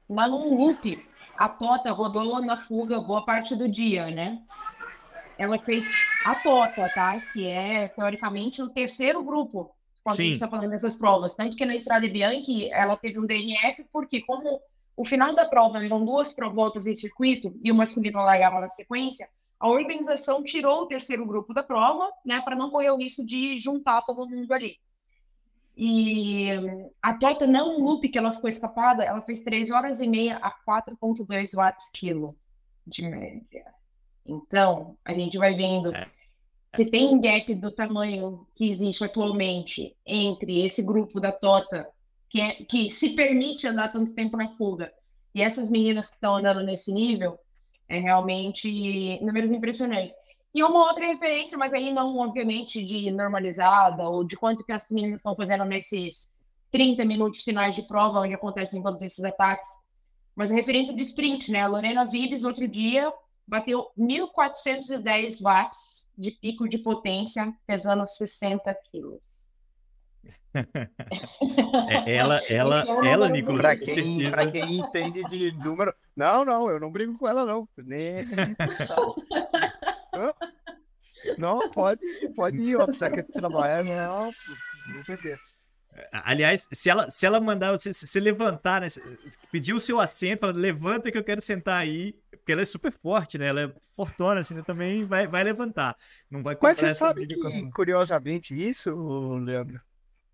Lá 0.08 0.28
no 0.28 0.54
loop, 0.54 1.02
a 1.38 1.48
Tota 1.48 1.90
rodou 1.92 2.44
na 2.44 2.56
fuga 2.56 3.00
boa 3.00 3.24
parte 3.24 3.56
do 3.56 3.68
dia, 3.68 4.10
né? 4.10 4.42
Ela 5.42 5.58
fez 5.58 5.86
a 6.24 6.34
Tota, 6.36 6.88
tá? 6.88 7.20
Que 7.32 7.48
é, 7.48 7.88
teoricamente, 7.88 8.62
o 8.62 8.68
terceiro 8.68 9.22
grupo 9.22 9.74
quando 10.02 10.16
Sim. 10.16 10.22
a 10.22 10.26
gente 10.26 10.34
está 10.34 10.48
falando 10.48 10.70
dessas 10.70 10.96
provas. 10.96 11.34
Tanto 11.34 11.56
que 11.56 11.64
na 11.64 11.74
Estrada 11.74 12.08
Bianchi, 12.08 12.70
ela 12.72 12.96
teve 12.96 13.18
um 13.18 13.26
DNF, 13.26 13.84
porque 13.92 14.20
como 14.22 14.60
o 14.96 15.04
final 15.04 15.34
da 15.34 15.44
prova 15.44 15.84
eram 15.84 16.04
duas 16.04 16.34
voltas 16.52 16.86
em 16.86 16.94
circuito 16.94 17.56
e 17.62 17.70
o 17.70 17.74
masculino 17.74 18.18
largava 18.18 18.60
na 18.60 18.68
sequência, 18.68 19.28
a 19.58 19.68
organização 19.68 20.42
tirou 20.42 20.82
o 20.82 20.86
terceiro 20.86 21.24
grupo 21.24 21.54
da 21.54 21.62
prova, 21.62 22.10
né, 22.24 22.40
para 22.40 22.56
não 22.56 22.70
correr 22.70 22.90
o 22.90 22.96
risco 22.96 23.24
de 23.24 23.58
juntar 23.58 24.02
todo 24.02 24.28
mundo 24.28 24.52
ali. 24.52 24.76
E 25.76 26.48
a 27.00 27.14
Tota 27.14 27.46
não 27.46 27.78
loop 27.78 28.08
que 28.08 28.18
ela 28.18 28.32
ficou 28.32 28.50
escapada, 28.50 29.04
ela 29.04 29.22
fez 29.22 29.42
3 29.42 29.70
horas 29.70 30.00
e 30.00 30.08
meia 30.08 30.36
a 30.38 30.50
4.2 30.50 31.54
watts 31.54 31.88
quilo 31.90 32.36
de 32.86 33.02
média. 33.02 33.72
Então, 34.26 34.96
a 35.04 35.12
gente 35.12 35.36
vai 35.38 35.54
vendo 35.54 35.94
é. 35.94 36.08
se 36.74 36.90
tem 36.90 37.08
um 37.08 37.20
gap 37.20 37.54
do 37.54 37.70
tamanho 37.70 38.46
que 38.54 38.70
existe 38.70 39.04
atualmente 39.04 39.96
entre 40.06 40.64
esse 40.64 40.82
grupo 40.82 41.20
da 41.20 41.32
Tota, 41.32 41.88
que, 42.28 42.40
é, 42.40 42.52
que 42.54 42.90
se 42.90 43.10
permite 43.10 43.66
andar 43.66 43.92
tanto 43.92 44.14
tempo 44.14 44.36
na 44.36 44.48
fuga, 44.56 44.92
e 45.34 45.42
essas 45.42 45.70
meninas 45.70 46.08
que 46.08 46.14
estão 46.14 46.36
andando 46.36 46.62
nesse 46.62 46.92
nível, 46.92 47.38
é 47.88 47.98
realmente 47.98 49.18
números 49.22 49.50
impressionantes. 49.50 50.14
E 50.54 50.62
uma 50.62 50.86
outra 50.86 51.06
referência, 51.06 51.56
mas 51.56 51.72
aí 51.72 51.92
não, 51.92 52.18
obviamente, 52.18 52.84
de 52.84 53.10
normalizada 53.10 54.08
ou 54.08 54.22
de 54.22 54.36
quanto 54.36 54.64
que 54.64 54.72
as 54.72 54.90
meninas 54.90 55.16
estão 55.18 55.34
fazendo 55.34 55.64
nesses 55.64 56.36
30 56.70 57.04
minutos 57.04 57.42
finais 57.42 57.74
de 57.74 57.82
prova, 57.82 58.20
onde 58.20 58.34
acontecem 58.34 58.82
todos 58.82 59.02
esses 59.02 59.24
ataques. 59.24 59.68
Mas 60.34 60.50
a 60.50 60.54
referência 60.54 60.94
de 60.94 61.02
sprint, 61.02 61.50
né? 61.50 61.60
A 61.60 61.66
Lorena 61.66 62.04
Vives, 62.04 62.44
outro 62.44 62.68
dia, 62.68 63.10
bateu 63.46 63.90
1.410 63.98 65.40
watts 65.40 66.10
de 66.16 66.30
pico 66.30 66.68
de 66.68 66.78
potência, 66.78 67.52
pesando 67.66 68.06
60 68.06 68.74
quilos. 68.90 69.50
é, 71.88 72.14
ela, 72.14 72.40
ela, 72.48 72.82
é 72.82 73.08
ela, 73.08 73.28
Nicolas, 73.28 73.60
pra 73.60 73.76
quem, 73.76 74.30
pra 74.30 74.50
quem 74.50 74.78
entende 74.78 75.24
de 75.24 75.52
número. 75.52 75.94
Não, 76.14 76.44
não, 76.44 76.70
eu 76.70 76.78
não 76.78 76.90
brigo 76.92 77.16
com 77.18 77.26
ela, 77.26 77.44
não. 77.44 77.68
Nem... 77.76 78.26
não, 81.38 81.70
pode, 81.70 82.02
pode 82.36 82.58
ir, 82.58 82.76
ó. 82.76 82.84
Precisa 82.84 83.10
que 83.10 83.22
trabalhar, 83.22 83.82
não, 83.82 84.26
não 84.26 85.04
perder. 85.06 85.38
Aliás, 86.10 86.66
se 86.72 86.88
ela, 86.88 87.10
se 87.10 87.26
ela 87.26 87.38
mandar 87.38 87.72
você, 87.72 87.92
se 87.92 88.20
levantar, 88.20 88.80
né, 88.80 88.88
pedir 89.50 89.74
o 89.74 89.80
seu 89.80 90.00
assento, 90.00 90.40
fala, 90.40 90.52
levanta 90.52 91.12
que 91.12 91.18
eu 91.18 91.24
quero 91.24 91.40
sentar 91.40 91.80
aí, 91.80 92.14
porque 92.42 92.52
ela 92.52 92.62
é 92.62 92.64
super 92.64 92.92
forte, 92.92 93.38
né? 93.38 93.46
Ela 93.46 93.62
é 93.62 93.74
fortona, 93.94 94.40
assim, 94.40 94.54
né? 94.54 94.62
também 94.62 95.04
vai, 95.04 95.28
vai 95.28 95.44
levantar. 95.44 95.96
Não 96.28 96.42
vai 96.42 96.58
Mas 96.60 96.78
você 96.78 96.90
sabe 96.90 97.26
que, 97.26 97.36
com... 97.36 97.70
curiosamente, 97.70 98.52
isso, 98.52 98.92
Leandro, 99.38 99.80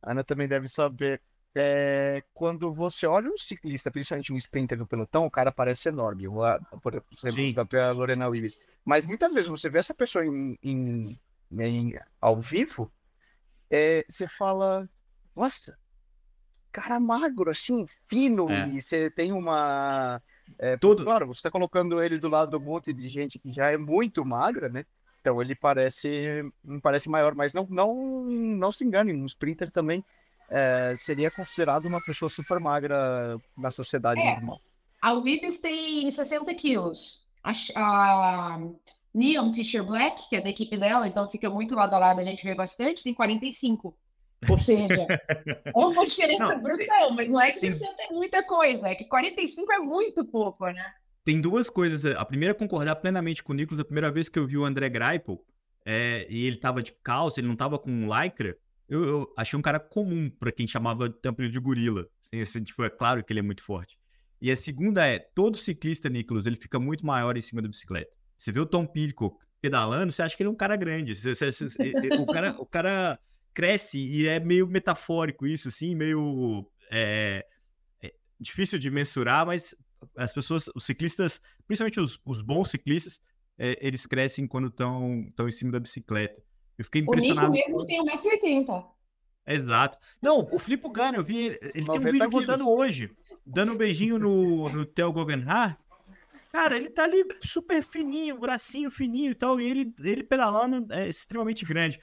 a 0.02 0.12
Ana 0.12 0.24
também 0.24 0.48
deve 0.48 0.68
saber, 0.68 1.20
é, 1.54 2.22
quando 2.32 2.72
você 2.72 3.06
olha 3.06 3.28
um 3.30 3.36
ciclista, 3.36 3.90
principalmente 3.90 4.32
um 4.32 4.36
sprinter 4.38 4.78
no 4.78 4.86
pelotão, 4.86 5.26
o 5.26 5.30
cara 5.30 5.52
parece 5.52 5.90
enorme, 5.90 6.24
por 6.82 7.04
exemplo, 7.22 7.66
a 7.78 7.90
Lorena 7.92 8.28
Willis. 8.28 8.58
Mas 8.82 9.06
muitas 9.06 9.34
vezes 9.34 9.48
você 9.48 9.68
vê 9.68 9.78
essa 9.78 9.94
pessoa 9.94 10.24
em, 10.24 10.58
em, 10.62 11.20
em 11.52 11.98
ao 12.18 12.40
vivo, 12.40 12.90
é, 13.70 14.02
você 14.08 14.26
fala, 14.26 14.88
nossa, 15.36 15.78
cara 16.72 16.98
magro, 16.98 17.50
assim, 17.50 17.84
fino, 18.08 18.48
é. 18.50 18.68
e 18.68 18.80
você 18.80 19.10
tem 19.10 19.30
uma. 19.30 20.22
É, 20.58 20.76
Tudo. 20.76 21.04
Claro, 21.04 21.26
você 21.26 21.38
está 21.38 21.50
colocando 21.50 22.02
ele 22.02 22.18
do 22.18 22.28
lado 22.28 22.50
do 22.50 22.60
monte 22.60 22.92
de 22.92 23.08
gente 23.08 23.38
que 23.38 23.52
já 23.52 23.70
é 23.70 23.76
muito 23.76 24.24
magra, 24.24 24.68
né? 24.68 24.84
Então 25.20 25.42
ele 25.42 25.54
parece, 25.54 26.42
parece 26.82 27.08
maior, 27.08 27.34
mas 27.34 27.52
não, 27.52 27.66
não, 27.68 27.94
não 28.24 28.72
se 28.72 28.84
engane, 28.84 29.12
um 29.12 29.26
sprinter 29.26 29.70
também 29.70 30.04
é, 30.48 30.94
seria 30.96 31.30
considerado 31.30 31.86
uma 31.86 32.00
pessoa 32.00 32.28
super 32.28 32.58
magra 32.58 33.38
na 33.56 33.70
sociedade 33.70 34.20
é. 34.20 34.34
normal. 34.34 34.60
A 35.00 35.14
Vives 35.20 35.60
tem 35.60 36.10
60 36.10 36.52
quilos. 36.54 37.26
A, 37.42 37.52
a 37.76 38.58
Neon 39.14 39.52
Fisher 39.52 39.84
Black, 39.84 40.28
que 40.28 40.36
é 40.36 40.40
da 40.40 40.48
equipe 40.48 40.76
dela, 40.76 41.06
então 41.06 41.30
fica 41.30 41.48
muito 41.48 41.74
lado 41.74 41.94
a 41.94 41.98
lado, 41.98 42.20
a 42.20 42.24
gente 42.24 42.44
vê 42.44 42.54
bastante, 42.54 43.04
tem 43.04 43.14
45. 43.14 43.96
Ou 44.48 44.58
seja, 44.58 45.06
é 45.66 45.72
uma 45.74 46.06
diferença 46.06 46.54
não, 46.54 46.62
brutal, 46.62 47.10
mas 47.12 47.28
não 47.28 47.40
é 47.40 47.52
que 47.52 47.60
tem... 47.60 47.72
60 47.72 48.02
é 48.02 48.12
muita 48.12 48.42
coisa, 48.42 48.88
é 48.88 48.94
que 48.94 49.04
45 49.04 49.72
é 49.72 49.78
muito 49.78 50.24
pouco, 50.24 50.66
né? 50.66 50.84
Tem 51.24 51.40
duas 51.40 51.68
coisas. 51.68 52.04
A 52.14 52.24
primeira 52.24 52.52
é 52.52 52.54
concordar 52.54 52.96
plenamente 52.96 53.42
com 53.42 53.52
o 53.52 53.56
Nicolas. 53.56 53.80
A 53.80 53.84
primeira 53.84 54.10
vez 54.10 54.28
que 54.28 54.38
eu 54.38 54.46
vi 54.46 54.56
o 54.56 54.64
André 54.64 54.88
Greipel, 54.88 55.44
é, 55.84 56.26
e 56.30 56.46
ele 56.46 56.56
tava 56.56 56.82
de 56.82 56.92
calça, 57.02 57.40
ele 57.40 57.48
não 57.48 57.56
tava 57.56 57.78
com 57.78 58.08
lycra, 58.08 58.56
eu, 58.88 59.04
eu 59.04 59.34
achei 59.36 59.58
um 59.58 59.62
cara 59.62 59.78
comum 59.78 60.30
para 60.30 60.52
quem 60.52 60.66
chamava 60.66 61.08
de 61.08 61.48
de 61.50 61.58
gorila. 61.58 62.06
Assim, 62.22 62.40
assim, 62.40 62.62
tipo, 62.62 62.82
é 62.82 62.90
claro 62.90 63.22
que 63.22 63.32
ele 63.32 63.40
é 63.40 63.42
muito 63.42 63.62
forte. 63.62 63.98
E 64.40 64.50
a 64.50 64.56
segunda 64.56 65.06
é, 65.06 65.18
todo 65.18 65.56
ciclista, 65.56 66.08
Nicolas, 66.08 66.46
ele 66.46 66.56
fica 66.56 66.78
muito 66.78 67.04
maior 67.04 67.36
em 67.36 67.40
cima 67.40 67.60
da 67.60 67.68
bicicleta. 67.68 68.10
Você 68.36 68.52
vê 68.52 68.60
o 68.60 68.66
Tom 68.66 68.86
Pitcock 68.86 69.36
pedalando, 69.60 70.12
você 70.12 70.22
acha 70.22 70.36
que 70.36 70.42
ele 70.42 70.48
é 70.48 70.52
um 70.52 70.56
cara 70.56 70.76
grande. 70.76 71.14
Você, 71.14 71.34
você, 71.34 71.52
você, 71.52 71.92
o, 72.18 72.26
cara, 72.26 72.56
o 72.58 72.66
cara 72.66 73.18
cresce 73.58 73.98
e 73.98 74.28
é 74.28 74.38
meio 74.38 74.68
metafórico 74.68 75.44
isso, 75.44 75.66
assim, 75.66 75.92
meio 75.92 76.64
é, 76.92 77.44
é 78.00 78.14
difícil 78.38 78.78
de 78.78 78.88
mensurar, 78.88 79.44
mas 79.44 79.74
as 80.16 80.32
pessoas, 80.32 80.70
os 80.76 80.86
ciclistas, 80.86 81.40
principalmente 81.66 81.98
os, 81.98 82.20
os 82.24 82.40
bons 82.40 82.70
ciclistas, 82.70 83.20
é, 83.58 83.76
eles 83.84 84.06
crescem 84.06 84.46
quando 84.46 84.68
estão 84.68 85.26
em 85.40 85.50
cima 85.50 85.72
da 85.72 85.80
bicicleta. 85.80 86.40
Eu 86.78 86.84
fiquei 86.84 87.00
impressionado. 87.00 87.48
O 87.48 87.52
Nico 87.52 87.68
mesmo 87.68 87.84
tem 87.84 88.00
1,80m. 88.06 88.86
Exato. 89.44 89.98
Não, 90.22 90.48
o 90.52 90.58
Filipe 90.60 90.88
Gana, 90.92 91.18
eu 91.18 91.24
vi 91.24 91.46
ele, 91.46 91.58
ele 91.74 91.86
tem 91.86 91.98
um 91.98 92.12
vídeo 92.12 92.30
rodando 92.30 92.70
hoje, 92.70 93.10
dando 93.44 93.72
um 93.72 93.76
beijinho 93.76 94.20
no, 94.20 94.68
no 94.68 94.86
Theo 94.86 95.12
Guggenhardt. 95.12 95.76
Cara, 96.52 96.76
ele 96.76 96.90
tá 96.90 97.02
ali 97.02 97.24
super 97.42 97.82
fininho, 97.82 98.38
bracinho 98.38 98.88
fininho 98.88 99.32
e 99.32 99.34
tal, 99.34 99.60
e 99.60 99.68
ele, 99.68 99.92
ele 99.98 100.22
pedalando 100.22 100.86
é 100.92 101.08
extremamente 101.08 101.64
grande. 101.64 101.98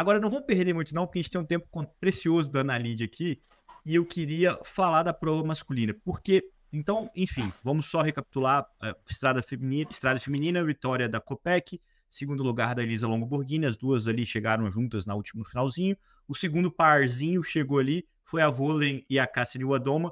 Agora, 0.00 0.18
não 0.18 0.30
vamos 0.30 0.46
perder 0.46 0.72
muito, 0.72 0.94
não, 0.94 1.04
porque 1.04 1.18
a 1.18 1.22
gente 1.22 1.30
tem 1.30 1.38
um 1.38 1.44
tempo 1.44 1.68
precioso 2.00 2.50
da 2.50 2.60
Ana 2.60 2.78
Lídia 2.78 3.04
aqui. 3.04 3.42
E 3.84 3.96
eu 3.96 4.06
queria 4.06 4.58
falar 4.64 5.02
da 5.02 5.12
prova 5.12 5.44
masculina. 5.44 5.94
Porque, 6.02 6.42
então, 6.72 7.10
enfim, 7.14 7.52
vamos 7.62 7.84
só 7.84 8.00
recapitular: 8.00 8.62
uh, 8.82 8.96
estrada, 9.06 9.42
feminina, 9.42 9.90
estrada 9.90 10.18
feminina, 10.18 10.64
vitória 10.64 11.06
da 11.06 11.20
Copec, 11.20 11.78
segundo 12.08 12.42
lugar 12.42 12.74
da 12.74 12.82
Elisa 12.82 13.06
Longo 13.06 13.26
Borghini, 13.26 13.66
as 13.66 13.76
duas 13.76 14.08
ali 14.08 14.24
chegaram 14.24 14.70
juntas 14.70 15.04
na 15.04 15.14
última, 15.14 15.40
no 15.40 15.44
finalzinho. 15.46 15.94
O 16.26 16.34
segundo 16.34 16.70
parzinho 16.70 17.42
chegou 17.42 17.78
ali, 17.78 18.08
foi 18.24 18.40
a 18.40 18.48
Volen 18.48 19.04
e 19.06 19.18
a 19.18 19.26
Cássia 19.26 19.66
Wadoma. 19.66 20.10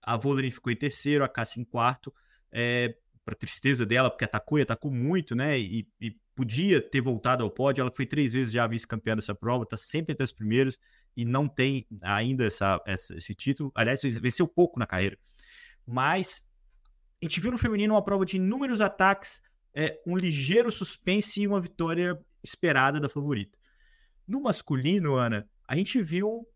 A 0.00 0.16
Volen 0.16 0.48
ficou 0.48 0.72
em 0.72 0.76
terceiro, 0.76 1.24
a 1.24 1.28
Cássia 1.28 1.60
em 1.60 1.64
quarto. 1.64 2.14
É, 2.52 2.94
para 3.24 3.34
tristeza 3.34 3.84
dela, 3.84 4.08
porque 4.10 4.24
atacou 4.24 4.60
e 4.60 4.62
atacou 4.62 4.92
muito, 4.92 5.34
né? 5.34 5.58
E, 5.58 5.88
e 6.00 6.16
podia 6.38 6.80
ter 6.80 7.00
voltado 7.00 7.42
ao 7.42 7.50
pódio. 7.50 7.82
Ela 7.82 7.90
foi 7.90 8.06
três 8.06 8.32
vezes 8.32 8.52
já 8.52 8.64
vice-campeã 8.64 9.16
dessa 9.16 9.34
prova, 9.34 9.64
está 9.64 9.76
sempre 9.76 10.12
entre 10.12 10.22
as 10.22 10.30
primeiras 10.30 10.78
e 11.16 11.24
não 11.24 11.48
tem 11.48 11.84
ainda 12.00 12.44
essa, 12.44 12.80
essa, 12.86 13.16
esse 13.16 13.34
título. 13.34 13.72
Aliás, 13.74 14.02
venceu 14.02 14.46
pouco 14.46 14.78
na 14.78 14.86
carreira. 14.86 15.18
mas 15.84 16.46
a 17.20 17.24
gente 17.24 17.40
viu 17.40 17.50
no 17.50 17.58
feminino 17.58 17.94
uma 17.94 18.04
prova 18.04 18.24
de 18.24 18.36
inúmeros 18.36 18.80
ataques, 18.80 19.42
é, 19.74 20.00
um 20.06 20.16
ligeiro 20.16 20.70
suspense 20.70 21.40
e 21.42 21.48
uma 21.48 21.60
vitória 21.60 22.16
esperada 22.40 23.00
da 23.00 23.08
favorita. 23.08 23.58
No 24.24 24.40
masculino, 24.40 25.16
Ana, 25.16 25.48
a 25.66 25.74
gente 25.74 26.00
viu 26.00 26.46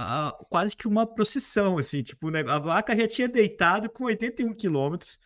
uh, 0.00 0.46
quase 0.48 0.74
que 0.74 0.88
uma 0.88 1.06
procissão, 1.06 1.76
assim, 1.76 2.02
tipo, 2.02 2.30
né? 2.30 2.42
a 2.48 2.58
vaca 2.58 2.96
já 2.96 3.06
tinha 3.06 3.28
deitado 3.28 3.90
com 3.90 4.04
81 4.04 4.54
quilômetros, 4.54 5.18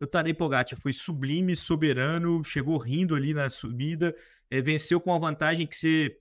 o 0.00 0.06
Tadej 0.06 0.34
Pogacar 0.34 0.78
foi 0.78 0.92
sublime, 0.92 1.56
soberano, 1.56 2.44
chegou 2.44 2.76
rindo 2.78 3.14
ali 3.14 3.32
na 3.32 3.48
subida, 3.48 4.14
é, 4.50 4.60
venceu 4.60 5.00
com 5.00 5.10
uma 5.10 5.18
vantagem 5.18 5.66
que 5.66 5.76
você 5.76 6.18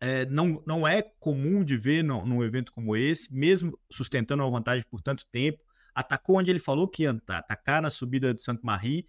é, 0.00 0.26
não, 0.26 0.62
não 0.66 0.86
é 0.86 1.02
comum 1.02 1.64
de 1.64 1.76
ver 1.76 2.02
no, 2.02 2.24
num 2.24 2.44
evento 2.44 2.72
como 2.72 2.96
esse, 2.96 3.32
mesmo 3.32 3.78
sustentando 3.90 4.42
uma 4.42 4.50
vantagem 4.50 4.84
por 4.88 5.00
tanto 5.02 5.26
tempo. 5.30 5.64
Atacou 5.94 6.38
onde 6.38 6.50
ele 6.50 6.58
falou 6.58 6.86
que 6.86 7.04
ia 7.04 7.18
atacar 7.28 7.80
na 7.80 7.88
subida 7.88 8.34
de 8.34 8.42
Santo 8.42 8.66
Marie. 8.66 9.06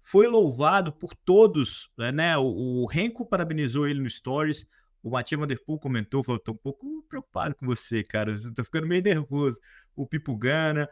Foi 0.00 0.26
louvado 0.26 0.92
por 0.92 1.14
todos, 1.14 1.90
né? 2.14 2.36
O, 2.38 2.82
o 2.82 2.86
Renko 2.86 3.26
parabenizou 3.26 3.86
ele 3.86 4.00
no 4.00 4.08
Stories. 4.08 4.66
O 5.02 5.10
Matias 5.10 5.40
Vanderpool 5.40 5.78
comentou, 5.78 6.22
falou: 6.22 6.38
tô 6.38 6.52
um 6.52 6.56
pouco 6.56 7.02
preocupado 7.08 7.54
com 7.54 7.66
você, 7.66 8.02
cara. 8.02 8.34
Você 8.34 8.52
tá 8.52 8.62
ficando 8.64 8.86
meio 8.86 9.02
nervoso. 9.02 9.58
O 9.96 10.06
Pipo 10.06 10.36
Gana, 10.36 10.88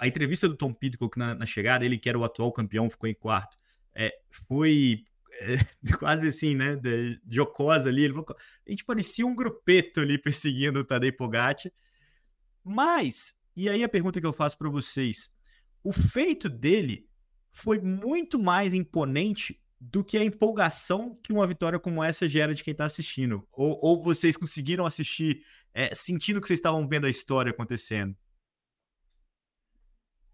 a 0.00 0.06
entrevista 0.06 0.48
do 0.48 0.56
Tom 0.56 0.72
Pidcock 0.72 1.18
na, 1.18 1.34
na 1.34 1.46
chegada, 1.46 1.84
ele 1.84 1.98
que 1.98 2.08
era 2.08 2.18
o 2.18 2.24
atual 2.24 2.52
campeão, 2.52 2.90
ficou 2.90 3.08
em 3.08 3.14
quarto. 3.14 3.56
É, 3.94 4.12
foi 4.30 5.04
é, 5.40 5.58
quase 5.98 6.28
assim, 6.28 6.54
né, 6.54 6.76
de, 6.76 7.20
jocosa 7.28 7.88
ali. 7.88 8.08
Falou, 8.08 8.26
a 8.66 8.70
gente 8.70 8.84
parecia 8.84 9.26
um 9.26 9.34
grupeto 9.34 10.00
ali 10.00 10.18
perseguindo 10.18 10.80
o 10.80 10.84
Tadej 10.84 11.12
Pogacar. 11.12 11.72
Mas, 12.64 13.34
e 13.56 13.68
aí 13.68 13.82
a 13.82 13.88
pergunta 13.88 14.20
que 14.20 14.26
eu 14.26 14.32
faço 14.32 14.58
para 14.58 14.68
vocês, 14.68 15.30
o 15.82 15.92
feito 15.92 16.48
dele 16.48 17.08
foi 17.50 17.80
muito 17.80 18.38
mais 18.38 18.74
imponente 18.74 19.60
do 19.80 20.04
que 20.04 20.18
a 20.18 20.24
empolgação 20.24 21.18
que 21.22 21.32
uma 21.32 21.46
vitória 21.46 21.78
como 21.78 22.02
essa 22.02 22.28
gera 22.28 22.54
de 22.54 22.64
quem 22.64 22.72
está 22.72 22.84
assistindo. 22.84 23.46
Ou, 23.52 23.78
ou, 23.80 24.02
vocês 24.02 24.36
conseguiram 24.36 24.84
assistir 24.84 25.44
é, 25.72 25.94
sentindo 25.94 26.40
que 26.40 26.48
vocês 26.48 26.58
estavam 26.58 26.86
vendo 26.88 27.06
a 27.06 27.10
história 27.10 27.50
acontecendo? 27.50 28.16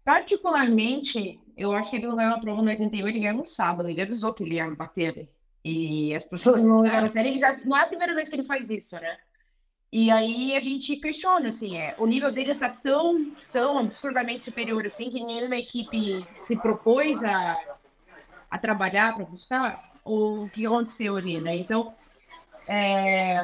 Particularmente, 0.03 1.39
eu 1.57 1.71
acho 1.71 1.89
que 1.89 1.97
ele 1.97 2.07
não 2.07 2.15
ganhou 2.15 2.33
a 2.33 2.39
prova 2.39 2.61
no 2.61 2.69
88, 2.69 3.09
ele 3.09 3.19
ganhou 3.19 3.37
no 3.39 3.45
sábado. 3.45 3.89
Ele 3.89 4.01
avisou 4.01 4.33
que 4.33 4.43
ele 4.43 4.55
ia 4.55 4.69
bater. 4.69 5.29
E 5.63 6.13
as 6.13 6.25
pessoas 6.25 6.63
não 6.65 6.81
levaram 6.81 7.05
a 7.05 7.09
sério. 7.09 7.29
Ele 7.29 7.39
já, 7.39 7.57
não 7.65 7.77
é 7.77 7.83
a 7.83 7.87
primeira 7.87 8.13
vez 8.13 8.29
que 8.29 8.35
ele 8.35 8.43
faz 8.43 8.69
isso, 8.69 8.95
né? 8.95 9.17
E 9.91 10.11
aí 10.11 10.55
a 10.55 10.59
gente 10.59 10.97
questiona, 10.97 11.47
assim, 11.47 11.77
é, 11.77 11.95
o 11.97 12.05
nível 12.05 12.31
dele 12.31 12.51
está 12.51 12.69
tão, 12.69 13.31
tão 13.53 13.77
absurdamente 13.77 14.43
superior, 14.43 14.85
assim, 14.85 15.09
que 15.09 15.23
nenhuma 15.23 15.55
equipe 15.55 16.25
se 16.41 16.57
propôs 16.57 17.23
a, 17.23 17.77
a 18.49 18.57
trabalhar 18.57 19.15
para 19.15 19.25
buscar 19.25 19.91
o 20.03 20.47
que 20.49 20.65
aconteceu 20.65 21.15
ali, 21.15 21.41
né? 21.41 21.57
Então, 21.57 21.93
é, 22.67 23.43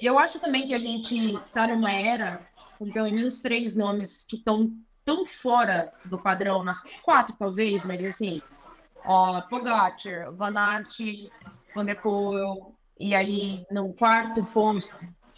eu 0.00 0.18
acho 0.18 0.40
também 0.40 0.66
que 0.66 0.74
a 0.74 0.78
gente 0.78 1.36
está 1.36 1.66
numa 1.66 1.92
era 1.92 2.40
com 2.78 2.90
pelo 2.90 3.10
menos 3.10 3.40
três 3.40 3.74
nomes 3.74 4.24
que 4.24 4.36
estão 4.36 4.72
tão 5.04 5.26
fora 5.26 5.92
do 6.04 6.18
padrão, 6.18 6.64
nas 6.64 6.82
quatro 7.02 7.34
talvez, 7.38 7.84
mas 7.84 8.04
assim, 8.04 8.42
ó, 9.04 9.40
Pogacar, 9.42 10.32
Van 10.32 10.56
Aert, 10.56 10.98
Van 11.74 11.84
der 11.84 12.00
Poel, 12.00 12.74
e 12.98 13.14
aí 13.14 13.66
no 13.70 13.92
quarto 13.92 14.42
ponto, 14.46 14.88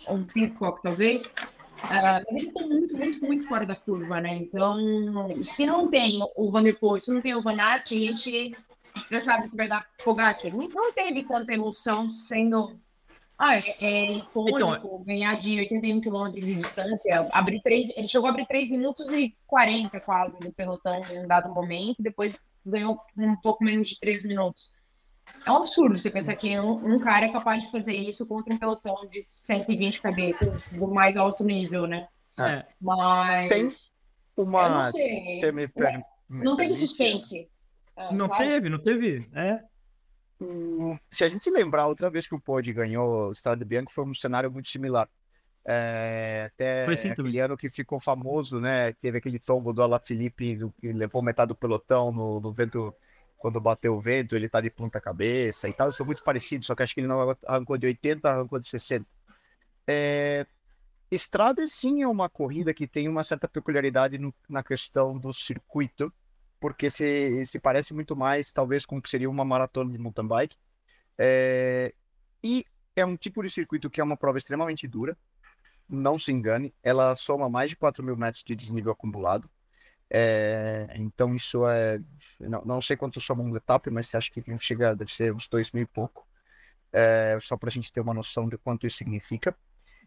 um 0.09 0.25
Pitcock 0.25 0.83
talvez, 0.83 1.35
uh, 1.85 2.25
mas 2.27 2.27
eles 2.29 2.47
estão 2.47 2.69
muito, 2.69 2.97
muito, 2.97 3.25
muito 3.25 3.49
fora 3.49 3.67
da 3.67 3.77
curva, 3.77 4.21
né? 4.21 4.35
Então, 4.35 4.77
se 5.45 5.67
não 5.67 5.89
tem 5.89 6.21
o 6.37 6.51
Van 6.51 6.63
der 6.63 6.79
Poel, 6.79 7.01
se 7.01 7.13
não 7.13 7.21
tem 7.21 7.35
o 7.35 7.43
Van 7.43 7.61
Aert, 7.61 7.93
a 7.93 7.95
gente 7.95 8.57
já 9.11 9.21
sabe 9.21 9.49
que 9.49 9.57
vai 9.57 9.69
dar 9.69 9.87
Pogacar. 10.03 10.53
Não 10.55 10.93
teve 10.93 11.25
tanta 11.25 11.53
emoção 11.53 12.09
sendo 12.09 12.79
ah, 13.39 13.57
é, 13.57 13.61
é 13.81 14.13
icônico 14.13 14.59
então, 14.59 15.03
ganhar 15.05 15.39
de 15.39 15.59
81 15.59 16.01
quilômetros 16.01 16.45
de 16.45 16.55
distância. 16.55 17.29
Abrir 17.33 17.61
três, 17.61 17.91
ele 17.95 18.09
chegou 18.09 18.29
a 18.29 18.31
abrir 18.31 18.47
3 18.47 18.71
minutos 18.71 19.07
e 19.13 19.37
40 19.47 20.01
quase 20.01 20.43
no 20.43 20.53
pelotão 20.53 21.01
em 21.11 21.19
um 21.21 21.27
dado 21.27 21.53
momento, 21.53 22.03
depois 22.03 22.41
ganhou 22.65 22.99
um 23.17 23.37
pouco 23.37 23.63
menos 23.63 23.89
de 23.89 24.01
3 24.01 24.25
minutos. 24.25 24.71
É 25.45 25.51
um 25.51 25.57
absurdo 25.57 25.99
você 25.99 26.11
pensar 26.11 26.35
que 26.37 26.59
um, 26.59 26.95
um, 26.95 26.99
cara 26.99 27.27
é 27.27 27.33
capaz 27.33 27.65
de 27.65 27.71
fazer 27.71 27.95
isso 27.95 28.27
contra 28.27 28.53
um 28.53 28.59
pelotão 28.59 29.07
de 29.11 29.23
120 29.23 30.01
cabeças 30.01 30.73
do 30.73 30.89
mais 30.89 31.17
alto 31.17 31.45
nível, 31.45 31.87
né? 31.87 32.09
É. 32.39 32.65
Mas. 32.81 33.49
Tem 33.49 33.67
uma. 34.37 34.69
Não, 34.69 34.87
sei. 34.87 35.41
não 36.29 36.57
teve 36.57 36.75
suspense. 36.75 37.49
não 38.13 38.29
claro. 38.29 38.45
teve, 38.45 38.69
não 38.69 38.81
teve. 38.81 39.29
É 39.35 39.61
se 41.11 41.25
a 41.25 41.29
gente 41.29 41.43
se 41.43 41.51
lembrar, 41.51 41.87
outra 41.87 42.11
vez 42.11 42.27
que 42.27 42.35
o 42.35 42.41
Pod 42.41 42.71
ganhou 42.73 43.29
o 43.29 43.33
Strade 43.33 43.65
Bianco 43.65 43.93
foi 43.93 44.05
um 44.05 44.15
cenário 44.15 44.51
muito 44.51 44.69
similar. 44.69 45.09
É, 45.69 46.49
até 46.53 46.85
assim, 46.85 47.09
aquele 47.09 47.41
ano 47.41 47.57
que 47.57 47.69
ficou 47.69 47.99
famoso, 47.99 48.61
né? 48.61 48.93
Teve 48.93 49.19
aquele 49.19 49.39
tombo 49.39 49.73
do 49.73 49.83
Alaphilippe 49.83 50.59
que 50.79 50.93
levou 50.93 51.23
metade 51.23 51.49
do 51.49 51.57
pelotão 51.57 52.13
no, 52.13 52.41
no, 52.41 52.53
vento, 52.53 52.95
quando 53.39 53.61
bateu 53.61 53.95
o 53.95 54.01
vento, 54.01 54.35
ele 54.35 54.49
tá 54.49 54.61
de 54.61 54.71
ponta 54.71 55.01
cabeça 55.01 55.69
e 55.69 55.73
tal. 55.73 55.93
São 55.93 56.07
muito 56.07 56.23
parecidos, 56.25 56.67
só 56.67 56.75
que 56.75 56.83
acho 56.83 56.95
que 56.95 57.01
ele 57.01 57.09
não 57.09 57.37
arrancou 57.47 57.77
de 57.77 57.87
80, 57.87 58.29
arrancou 58.29 58.59
de 58.59 58.69
60. 58.69 59.07
É, 59.87 60.47
Estrada 61.11 61.65
sim 61.69 62.03
é 62.03 62.09
uma 62.09 62.29
corrida 62.29 62.75
que 62.75 62.87
tem 62.87 63.09
uma 63.09 63.23
certa 63.23 63.47
peculiaridade 63.47 64.19
no, 64.19 64.35
na 64.49 64.63
questão 64.63 65.17
do 65.17 65.33
circuito, 65.33 66.13
porque 66.59 66.91
se, 66.91 67.47
se 67.47 67.61
parece 67.61 67.95
muito 67.95 68.17
mais, 68.17 68.53
talvez, 68.53 68.85
com 68.85 68.99
o 68.99 69.03
que 69.03 69.09
seria 69.09 69.31
uma 69.31 69.45
maratona 69.45 69.93
de 69.93 69.99
mountain 69.99 70.27
bike. 70.27 70.57
É, 71.17 71.95
e 72.43 72.65
é 72.97 73.05
um 73.07 73.17
tipo 73.17 73.43
de 73.43 73.51
circuito 73.51 73.89
que 73.89 74.01
é 74.01 74.05
uma 74.05 74.17
prova 74.17 74.39
extremamente 74.39 74.89
dura, 74.89 75.17
não 75.89 76.19
se 76.19 76.33
engane, 76.33 76.75
ela 76.83 77.15
soma 77.15 77.49
mais 77.49 77.71
de 77.71 77.77
4 77.77 78.03
mil 78.03 78.17
metros 78.17 78.43
de 78.43 78.57
desnível 78.57 78.91
acumulado. 78.91 79.49
É, 80.09 80.95
então 80.97 81.35
isso 81.35 81.67
é. 81.69 82.01
Não, 82.39 82.65
não 82.65 82.81
sei 82.81 82.97
quanto 82.97 83.21
soma 83.21 83.43
um 83.43 83.57
etapa, 83.57 83.91
mas 83.91 84.15
acho 84.15 84.33
que 84.33 84.43
chega, 84.59 84.95
deve 84.95 85.13
ser 85.13 85.33
uns 85.33 85.49
2 85.49 85.73
mil 85.73 85.83
e 85.83 85.87
pouco. 85.87 86.27
É, 86.93 87.37
só 87.41 87.57
para 87.57 87.69
a 87.69 87.73
gente 87.73 87.93
ter 87.93 88.01
uma 88.01 88.15
noção 88.15 88.49
de 88.49 88.57
quanto 88.57 88.87
isso 88.87 88.99
significa. 88.99 89.57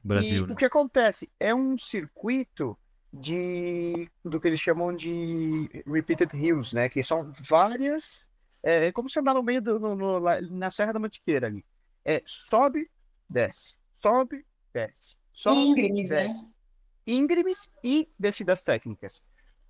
Brasil, 0.04 0.46
e 0.46 0.48
né? 0.48 0.54
o 0.54 0.56
que 0.56 0.66
acontece? 0.66 1.30
É 1.40 1.54
um 1.54 1.78
circuito 1.78 2.78
de 3.12 4.10
do 4.24 4.40
que 4.40 4.48
eles 4.48 4.60
chamam 4.60 4.96
de 4.96 5.70
repeated 5.86 6.36
hills, 6.36 6.74
né? 6.74 6.88
Que 6.88 7.04
são 7.04 7.34
várias. 7.42 8.30
É, 8.64 8.88
é 8.88 8.92
como 8.92 9.10
você 9.10 9.20
andar 9.20 9.34
no 9.34 9.44
meio 9.44 9.62
do, 9.62 9.80
no, 9.80 9.96
no, 9.96 10.20
na 10.52 10.70
Serra 10.70 10.94
da 10.94 11.00
Mantiqueira 11.00 11.48
ali. 11.48 11.66
É 12.06 12.22
sobe, 12.26 12.90
desce, 13.30 13.76
sobe, 13.96 14.46
desce, 14.74 15.18
sobe, 15.34 15.60
íngremes, 15.60 16.10
né? 16.10 16.24
desce. 16.24 16.44
Né? 16.44 16.52
Íngremes 17.08 17.78
e 17.84 18.10
descidas 18.18 18.62
técnicas. 18.62 19.26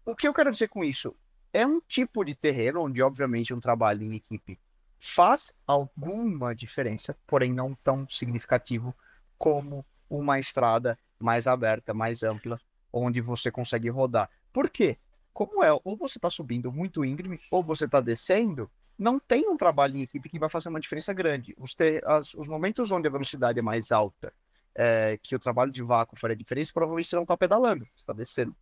O 0.09 0.15
que 0.15 0.27
eu 0.27 0.33
quero 0.33 0.49
dizer 0.49 0.69
com 0.69 0.83
isso? 0.83 1.15
É 1.53 1.67
um 1.67 1.79
tipo 1.79 2.25
de 2.25 2.33
terreno 2.33 2.81
onde, 2.81 2.99
obviamente, 2.99 3.53
um 3.53 3.59
trabalho 3.59 4.01
em 4.01 4.15
equipe 4.15 4.59
faz 4.99 5.61
alguma 5.67 6.55
diferença, 6.55 7.15
porém 7.27 7.53
não 7.53 7.75
tão 7.75 8.09
significativo 8.09 8.91
como 9.37 9.85
uma 10.09 10.39
estrada 10.39 10.97
mais 11.19 11.45
aberta, 11.45 11.93
mais 11.93 12.23
ampla, 12.23 12.59
onde 12.91 13.21
você 13.21 13.51
consegue 13.51 13.87
rodar. 13.87 14.27
Por 14.51 14.67
quê? 14.67 14.97
Como 15.31 15.63
é, 15.63 15.71
ou 15.71 15.95
você 15.95 16.17
está 16.17 16.27
subindo 16.27 16.71
muito 16.71 17.05
íngreme, 17.05 17.39
ou 17.51 17.61
você 17.61 17.85
está 17.85 18.01
descendo, 18.01 18.67
não 18.97 19.19
tem 19.19 19.47
um 19.47 19.55
trabalho 19.55 19.95
em 19.95 20.01
equipe 20.01 20.27
que 20.27 20.39
vai 20.39 20.49
fazer 20.49 20.69
uma 20.69 20.79
diferença 20.79 21.13
grande. 21.13 21.53
Os, 21.55 21.75
ter, 21.75 22.03
as, 22.03 22.33
os 22.33 22.47
momentos 22.47 22.89
onde 22.89 23.07
a 23.07 23.11
velocidade 23.11 23.59
é 23.59 23.61
mais 23.61 23.91
alta, 23.91 24.33
é, 24.73 25.19
que 25.21 25.35
o 25.35 25.39
trabalho 25.39 25.71
de 25.71 25.83
vácuo 25.83 26.17
faria 26.17 26.35
diferença, 26.35 26.71
provavelmente 26.73 27.07
você 27.07 27.15
não 27.15 27.23
está 27.23 27.37
pedalando, 27.37 27.85
você 27.85 27.99
está 27.99 28.13
descendo. 28.13 28.55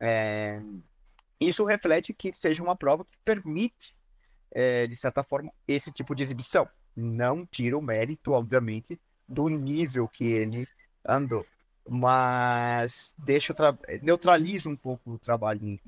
É, 0.00 0.60
isso 1.40 1.64
reflete 1.64 2.12
que 2.12 2.32
seja 2.32 2.62
uma 2.62 2.76
prova 2.76 3.04
que 3.04 3.16
permite, 3.24 3.94
é, 4.50 4.86
de 4.86 4.96
certa 4.96 5.22
forma, 5.22 5.52
esse 5.66 5.92
tipo 5.92 6.14
de 6.14 6.22
exibição. 6.22 6.68
Não 6.96 7.44
tira 7.44 7.76
o 7.76 7.82
mérito, 7.82 8.32
obviamente, 8.32 9.00
do 9.28 9.48
nível 9.48 10.06
que 10.06 10.24
ele 10.24 10.68
andou 11.04 11.44
mas 11.88 13.14
deixa 13.18 13.54
neutraliza 14.02 14.68
um 14.68 14.76
pouco 14.76 15.12
o 15.12 15.18
trabalho 15.18 15.78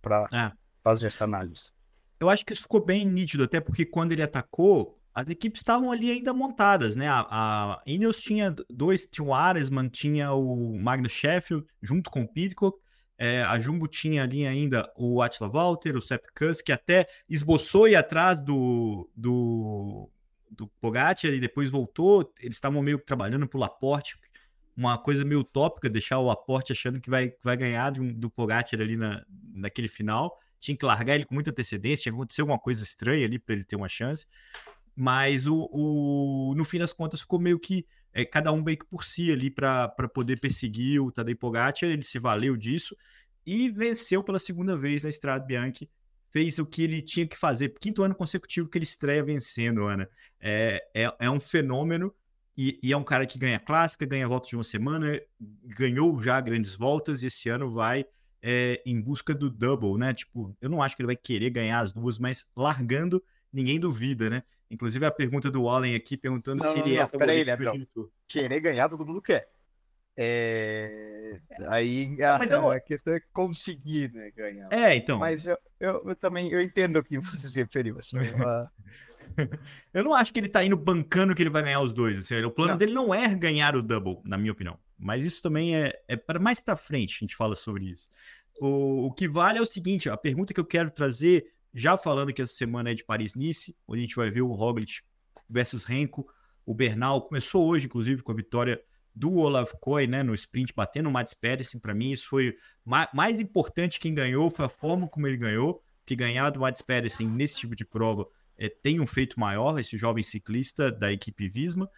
para 0.00 0.28
é. 0.32 0.52
fazer 0.82 1.06
essa 1.06 1.24
análise. 1.24 1.70
Eu 2.18 2.28
acho 2.28 2.44
que 2.44 2.52
isso 2.52 2.62
ficou 2.62 2.84
bem 2.84 3.04
nítido, 3.04 3.44
até 3.44 3.60
porque 3.60 3.84
quando 3.84 4.12
ele 4.12 4.22
atacou, 4.22 4.98
as 5.14 5.28
equipes 5.28 5.60
estavam 5.60 5.90
ali 5.90 6.10
ainda 6.10 6.32
montadas, 6.32 6.94
né? 6.94 7.08
A, 7.08 7.26
a 7.30 7.82
Ineos 7.86 8.20
tinha 8.20 8.54
dois, 8.68 9.06
tinha 9.06 9.26
o 9.26 9.34
Aresman, 9.34 9.88
tinha 9.88 10.32
o 10.32 10.78
Magnus 10.78 11.12
Sheffield, 11.12 11.66
junto 11.82 12.10
com 12.10 12.22
o 12.22 12.28
Pidcock. 12.28 12.78
É, 13.22 13.42
a 13.42 13.60
Jumbo 13.60 13.86
tinha 13.86 14.22
ali 14.22 14.46
ainda 14.46 14.90
o 14.96 15.20
Attila 15.20 15.46
Walter, 15.46 15.94
o 15.94 16.00
Sepp 16.00 16.24
Kuss, 16.34 16.62
que 16.62 16.72
até 16.72 17.06
esboçou 17.28 17.86
ir 17.86 17.94
atrás 17.94 18.40
do, 18.40 19.10
do, 19.14 20.08
do 20.50 20.66
Pogacar 20.80 21.30
e 21.30 21.38
depois 21.38 21.68
voltou. 21.68 22.32
Eles 22.40 22.56
estavam 22.56 22.80
meio 22.80 22.98
trabalhando 22.98 23.46
para 23.46 23.58
o 23.58 23.60
Laporte, 23.60 24.16
uma 24.74 24.96
coisa 24.96 25.22
meio 25.22 25.40
utópica, 25.40 25.90
deixar 25.90 26.18
o 26.18 26.30
aporte 26.30 26.72
achando 26.72 26.98
que 26.98 27.10
vai, 27.10 27.34
vai 27.44 27.58
ganhar 27.58 27.92
um, 28.00 28.10
do 28.10 28.30
Pogacar 28.30 28.80
ali 28.80 28.96
na, 28.96 29.22
naquele 29.52 29.88
final. 29.88 30.34
Tinha 30.58 30.74
que 30.74 30.86
largar 30.86 31.14
ele 31.14 31.26
com 31.26 31.34
muita 31.34 31.50
antecedência, 31.50 32.04
tinha 32.04 32.12
que 32.14 32.16
acontecer 32.16 32.40
alguma 32.40 32.58
coisa 32.58 32.82
estranha 32.82 33.26
ali 33.26 33.38
para 33.38 33.54
ele 33.54 33.64
ter 33.64 33.76
uma 33.76 33.88
chance. 33.88 34.26
Mas 34.96 35.46
o, 35.46 35.68
o, 35.70 36.54
no 36.56 36.64
fim 36.64 36.78
das 36.78 36.94
contas 36.94 37.20
ficou 37.20 37.38
meio 37.38 37.58
que 37.58 37.84
é, 38.12 38.24
cada 38.24 38.52
um 38.52 38.62
meio 38.62 38.78
que 38.78 38.86
por 38.86 39.04
si 39.04 39.30
ali 39.30 39.50
para 39.50 39.88
poder 40.12 40.38
perseguir 40.40 41.00
o 41.00 41.10
Tadej 41.10 41.36
Pogacar. 41.36 41.88
Ele 41.88 42.02
se 42.02 42.18
valeu 42.18 42.56
disso 42.56 42.96
e 43.46 43.70
venceu 43.70 44.22
pela 44.22 44.38
segunda 44.38 44.76
vez 44.76 45.04
na 45.04 45.10
Estrada 45.10 45.44
Bianchi. 45.44 45.88
Fez 46.30 46.58
o 46.58 46.66
que 46.66 46.82
ele 46.82 47.02
tinha 47.02 47.26
que 47.26 47.36
fazer. 47.36 47.74
Quinto 47.80 48.02
ano 48.02 48.14
consecutivo 48.14 48.68
que 48.68 48.78
ele 48.78 48.84
estreia 48.84 49.22
vencendo, 49.24 49.84
Ana. 49.84 50.08
É, 50.40 50.82
é, 50.94 51.12
é 51.18 51.30
um 51.30 51.40
fenômeno 51.40 52.14
e, 52.56 52.78
e, 52.82 52.92
é 52.92 52.96
um 52.96 53.02
cara 53.02 53.26
que 53.26 53.38
ganha 53.38 53.58
clássica, 53.58 54.06
ganha 54.06 54.28
volta 54.28 54.48
de 54.48 54.56
uma 54.56 54.64
semana, 54.64 55.20
ganhou 55.64 56.22
já 56.22 56.40
grandes 56.40 56.74
voltas 56.74 57.22
e 57.22 57.26
esse 57.26 57.48
ano 57.48 57.72
vai 57.72 58.04
é, 58.42 58.82
em 58.86 59.00
busca 59.00 59.34
do 59.34 59.50
double, 59.50 59.98
né? 59.98 60.14
Tipo, 60.14 60.56
eu 60.60 60.68
não 60.68 60.82
acho 60.82 60.96
que 60.96 61.02
ele 61.02 61.08
vai 61.08 61.16
querer 61.16 61.50
ganhar 61.50 61.80
as 61.80 61.92
duas, 61.92 62.18
mas 62.18 62.46
largando, 62.56 63.22
ninguém 63.52 63.78
duvida, 63.78 64.30
né? 64.30 64.42
Inclusive 64.70 65.04
a 65.04 65.10
pergunta 65.10 65.50
do 65.50 65.64
Wallen 65.64 65.94
aqui 65.94 66.16
perguntando 66.16 66.62
não, 66.62 66.72
se 66.72 66.78
ele 66.78 66.96
não, 66.96 67.02
é 67.02 67.06
peraí, 67.06 67.44
Leandro. 67.44 68.12
Querer 68.28 68.60
ganhar, 68.60 68.88
todo 68.88 69.04
mundo 69.04 69.20
quer. 69.20 69.48
É... 70.16 71.40
Aí 71.68 72.22
a, 72.22 72.38
Mas 72.38 72.52
eu... 72.52 72.70
a 72.70 72.78
questão 72.78 73.14
é 73.14 73.20
conseguir 73.32 74.12
né, 74.12 74.30
ganhar. 74.30 74.72
É, 74.72 74.94
então. 74.94 75.18
Mas 75.18 75.46
eu, 75.46 75.58
eu, 75.78 76.02
eu 76.06 76.16
também 76.16 76.52
eu 76.52 76.60
entendo 76.60 76.98
o 76.98 77.04
que 77.04 77.18
você 77.18 77.48
se 77.48 77.58
referiu. 77.58 77.98
Assim, 77.98 78.18
uma... 78.34 78.70
eu 79.92 80.04
não 80.04 80.14
acho 80.14 80.32
que 80.32 80.40
ele 80.40 80.48
tá 80.48 80.64
indo 80.64 80.76
bancando 80.76 81.34
que 81.34 81.42
ele 81.42 81.50
vai 81.50 81.62
ganhar 81.62 81.80
os 81.80 81.92
dois. 81.92 82.18
Assim, 82.18 82.42
o 82.42 82.50
plano 82.50 82.72
não. 82.72 82.78
dele 82.78 82.92
não 82.92 83.14
é 83.14 83.34
ganhar 83.34 83.76
o 83.76 83.82
double, 83.82 84.18
na 84.24 84.36
minha 84.36 84.52
opinião. 84.52 84.78
Mas 84.98 85.24
isso 85.24 85.42
também 85.42 85.76
é, 85.76 85.92
é 86.06 86.16
para 86.16 86.38
mais 86.38 86.60
para 86.60 86.76
frente 86.76 87.16
a 87.16 87.20
gente 87.20 87.36
fala 87.36 87.56
sobre 87.56 87.86
isso. 87.86 88.08
O, 88.60 89.06
o 89.06 89.12
que 89.12 89.28
vale 89.28 89.58
é 89.58 89.62
o 89.62 89.66
seguinte: 89.66 90.10
a 90.10 90.16
pergunta 90.16 90.52
que 90.52 90.60
eu 90.60 90.64
quero 90.64 90.90
trazer, 90.90 91.46
já 91.74 91.96
falando 91.96 92.32
que 92.32 92.42
essa 92.42 92.54
semana 92.54 92.90
é 92.90 92.94
de 92.94 93.04
Paris-Nice, 93.04 93.76
onde 93.86 94.00
a 94.00 94.02
gente 94.02 94.16
vai 94.16 94.30
ver 94.30 94.42
o 94.42 94.52
Roglic 94.52 95.00
versus 95.48 95.84
Renko. 95.84 96.26
O 96.66 96.74
Bernal 96.74 97.22
começou 97.22 97.66
hoje, 97.66 97.86
inclusive, 97.86 98.22
com 98.22 98.32
a 98.32 98.36
vitória 98.36 98.80
do 99.14 99.36
Olaf 99.36 99.72
Koy, 99.80 100.06
né, 100.06 100.22
no 100.22 100.34
sprint, 100.34 100.72
batendo 100.74 101.08
o 101.08 101.12
Mats 101.12 101.34
Pedersen. 101.34 101.80
Para 101.80 101.94
mim, 101.94 102.10
isso 102.10 102.28
foi 102.28 102.56
ma 102.84 103.08
mais 103.12 103.40
importante. 103.40 104.00
Quem 104.00 104.14
ganhou 104.14 104.50
foi 104.50 104.64
a 104.64 104.68
forma 104.68 105.08
como 105.08 105.26
ele 105.26 105.36
ganhou, 105.36 105.82
que 106.06 106.14
ganhar 106.14 106.50
do 106.50 106.60
Mats 106.60 106.82
Pedersen 106.82 107.28
nesse 107.28 107.58
tipo 107.58 107.74
de 107.74 107.84
prova 107.84 108.26
é, 108.56 108.68
tem 108.68 109.00
um 109.00 109.06
feito 109.06 109.40
maior, 109.40 109.78
esse 109.78 109.96
jovem 109.96 110.22
ciclista 110.22 110.92
da 110.92 111.12
equipe 111.12 111.48
Visma. 111.48 111.90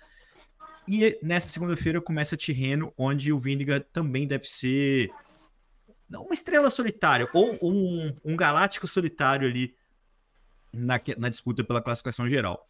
E 0.87 1.19
nessa 1.23 1.49
segunda-feira 1.49 2.01
começa 2.01 2.37
Tirreno, 2.37 2.93
onde 2.97 3.33
o 3.33 3.39
Vindiga 3.39 3.81
também 3.81 4.27
deve 4.27 4.47
ser 4.47 5.11
não 6.13 6.25
uma 6.25 6.35
estrela 6.35 6.69
solitária, 6.69 7.27
ou 7.33 7.59
um, 7.63 8.15
um 8.23 8.37
galáctico 8.37 8.87
solitário 8.87 9.49
ali 9.49 9.75
na, 10.73 11.01
na 11.17 11.29
disputa 11.31 11.65
pela 11.65 11.83
classificação 11.83 12.29
geral. 12.29 12.69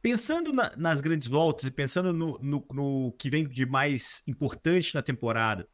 Pensando 0.00 0.52
na, 0.52 0.74
nas 0.74 1.00
grandes 1.00 1.28
voltas 1.28 1.66
e 1.66 1.70
pensando 1.70 2.12
no, 2.12 2.38
no, 2.42 2.66
no, 2.72 3.12
que 3.12 3.28
vem 3.28 3.46
de 3.46 3.66
mais 3.66 4.22
importante 4.26 4.94
na 4.94 5.02
temporada, 5.02 5.68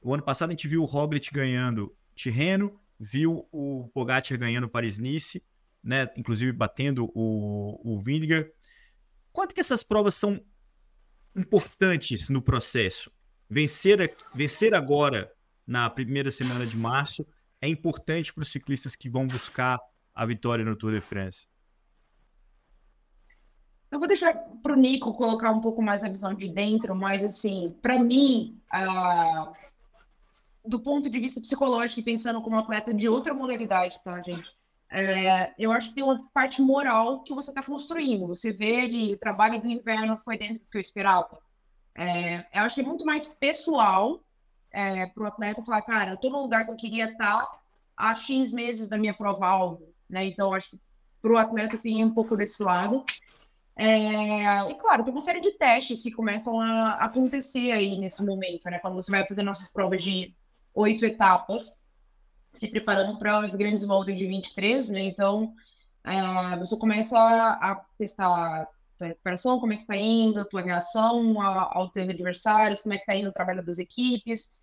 o 0.00 0.12
ano 0.12 0.22
passado 0.22 0.50
a 0.50 0.52
gente 0.52 0.68
viu 0.68 0.82
o 0.82 0.86
Roglic 0.86 1.32
ganhando 1.32 1.96
Tirreno, 2.14 2.78
viu 3.00 3.48
o 3.50 3.88
Pogacar 3.94 4.38
ganhando 4.38 4.68
Paris-Nice, 4.68 5.42
né? 5.82 6.08
Inclusive 6.16 6.52
batendo 6.52 7.10
o, 7.14 7.80
o 7.82 8.00
Vingegaard. 8.00 8.52
Quanto 9.32 9.54
que 9.54 9.60
essas 9.60 9.82
provas 9.82 10.14
são 10.14 10.40
importantes 11.34 12.28
no 12.28 12.42
processo? 12.42 13.10
Vencer, 13.48 14.14
vencer 14.34 14.74
agora, 14.74 15.32
na 15.66 15.88
primeira 15.88 16.30
semana 16.30 16.66
de 16.66 16.76
março, 16.76 17.26
é 17.60 17.68
importante 17.68 18.32
para 18.32 18.42
os 18.42 18.50
ciclistas 18.50 18.96
que 18.96 19.08
vão 19.08 19.26
buscar 19.26 19.78
a 20.14 20.26
vitória 20.26 20.64
no 20.64 20.76
Tour 20.76 20.92
de 20.92 21.00
France? 21.00 21.46
Eu 23.90 23.98
vou 23.98 24.08
deixar 24.08 24.34
para 24.62 24.72
o 24.72 24.76
Nico 24.76 25.12
colocar 25.14 25.50
um 25.50 25.60
pouco 25.60 25.82
mais 25.82 26.02
a 26.02 26.08
visão 26.08 26.32
de 26.32 26.48
dentro, 26.48 26.94
mas 26.94 27.22
assim, 27.22 27.76
para 27.82 27.98
mim, 27.98 28.58
uh, 28.72 29.52
do 30.66 30.80
ponto 30.80 31.10
de 31.10 31.20
vista 31.20 31.40
psicológico, 31.40 32.02
pensando 32.02 32.40
como 32.40 32.58
atleta 32.58 32.94
de 32.94 33.08
outra 33.08 33.34
modalidade, 33.34 34.00
tá, 34.02 34.20
gente? 34.22 34.50
É, 34.90 35.54
eu 35.58 35.72
acho 35.72 35.88
que 35.88 35.94
tem 35.94 36.04
uma 36.04 36.26
parte 36.34 36.60
moral 36.60 37.22
que 37.22 37.34
você 37.34 37.50
está 37.50 37.62
construindo. 37.62 38.26
Você 38.28 38.52
vê 38.52 38.84
ele, 38.84 39.14
o 39.14 39.18
trabalho 39.18 39.60
do 39.60 39.66
inverno 39.66 40.18
foi 40.24 40.36
dentro 40.36 40.64
do 40.64 40.70
que 40.70 40.76
eu 40.76 40.80
esperava. 40.80 41.38
É, 41.94 42.46
eu 42.52 42.62
acho 42.62 42.76
que 42.76 42.80
é 42.82 42.84
muito 42.84 43.04
mais 43.04 43.26
pessoal 43.26 44.22
é, 44.72 45.06
para 45.06 45.22
o 45.22 45.26
atleta 45.26 45.62
falar, 45.62 45.82
cara, 45.82 46.10
eu 46.12 46.14
estou 46.14 46.30
no 46.30 46.42
lugar 46.42 46.64
que 46.64 46.70
eu 46.70 46.76
queria 46.76 47.10
estar 47.10 47.46
há 47.96 48.14
X 48.16 48.52
meses 48.52 48.88
da 48.88 48.98
minha 48.98 49.14
prova-alvo. 49.14 49.92
Né? 50.08 50.26
Então, 50.26 50.52
acho 50.52 50.70
que 50.70 50.80
para 51.20 51.32
o 51.32 51.38
atleta 51.38 51.78
tem 51.78 52.04
um 52.04 52.12
pouco 52.12 52.36
desse 52.36 52.62
lado. 52.62 53.04
É, 53.76 54.70
e 54.70 54.74
claro, 54.74 55.04
tem 55.04 55.12
uma 55.12 55.20
série 55.20 55.40
de 55.40 55.52
testes 55.52 56.02
que 56.02 56.10
começam 56.10 56.60
a 56.60 56.94
acontecer 56.94 57.72
aí 57.72 57.98
nesse 57.98 58.24
momento, 58.24 58.68
né? 58.68 58.78
Quando 58.78 58.94
você 58.94 59.10
vai 59.10 59.26
fazer 59.26 59.42
nossas 59.42 59.68
provas 59.68 60.02
de 60.02 60.34
oito 60.74 61.06
etapas, 61.06 61.82
se 62.52 62.68
preparando 62.68 63.18
para 63.18 63.38
as 63.38 63.54
grandes 63.54 63.84
voltas 63.84 64.18
de 64.18 64.26
23, 64.26 64.90
né? 64.90 65.00
Então, 65.00 65.54
é, 66.04 66.56
você 66.58 66.76
começa 66.76 67.18
a, 67.18 67.72
a 67.72 67.74
testar 67.96 68.26
a 68.26 68.66
tua 68.98 69.08
recuperação, 69.08 69.58
como 69.58 69.72
é 69.72 69.76
que 69.76 69.86
tá 69.86 69.96
indo, 69.96 70.40
a 70.40 70.44
tua 70.44 70.60
reação 70.60 71.40
aos 71.40 71.90
teus 71.92 72.10
adversários, 72.10 72.82
como 72.82 72.94
é 72.94 72.98
que 72.98 73.06
tá 73.06 73.14
indo 73.14 73.30
o 73.30 73.32
trabalho 73.32 73.64
das 73.64 73.78
equipes. 73.78 74.54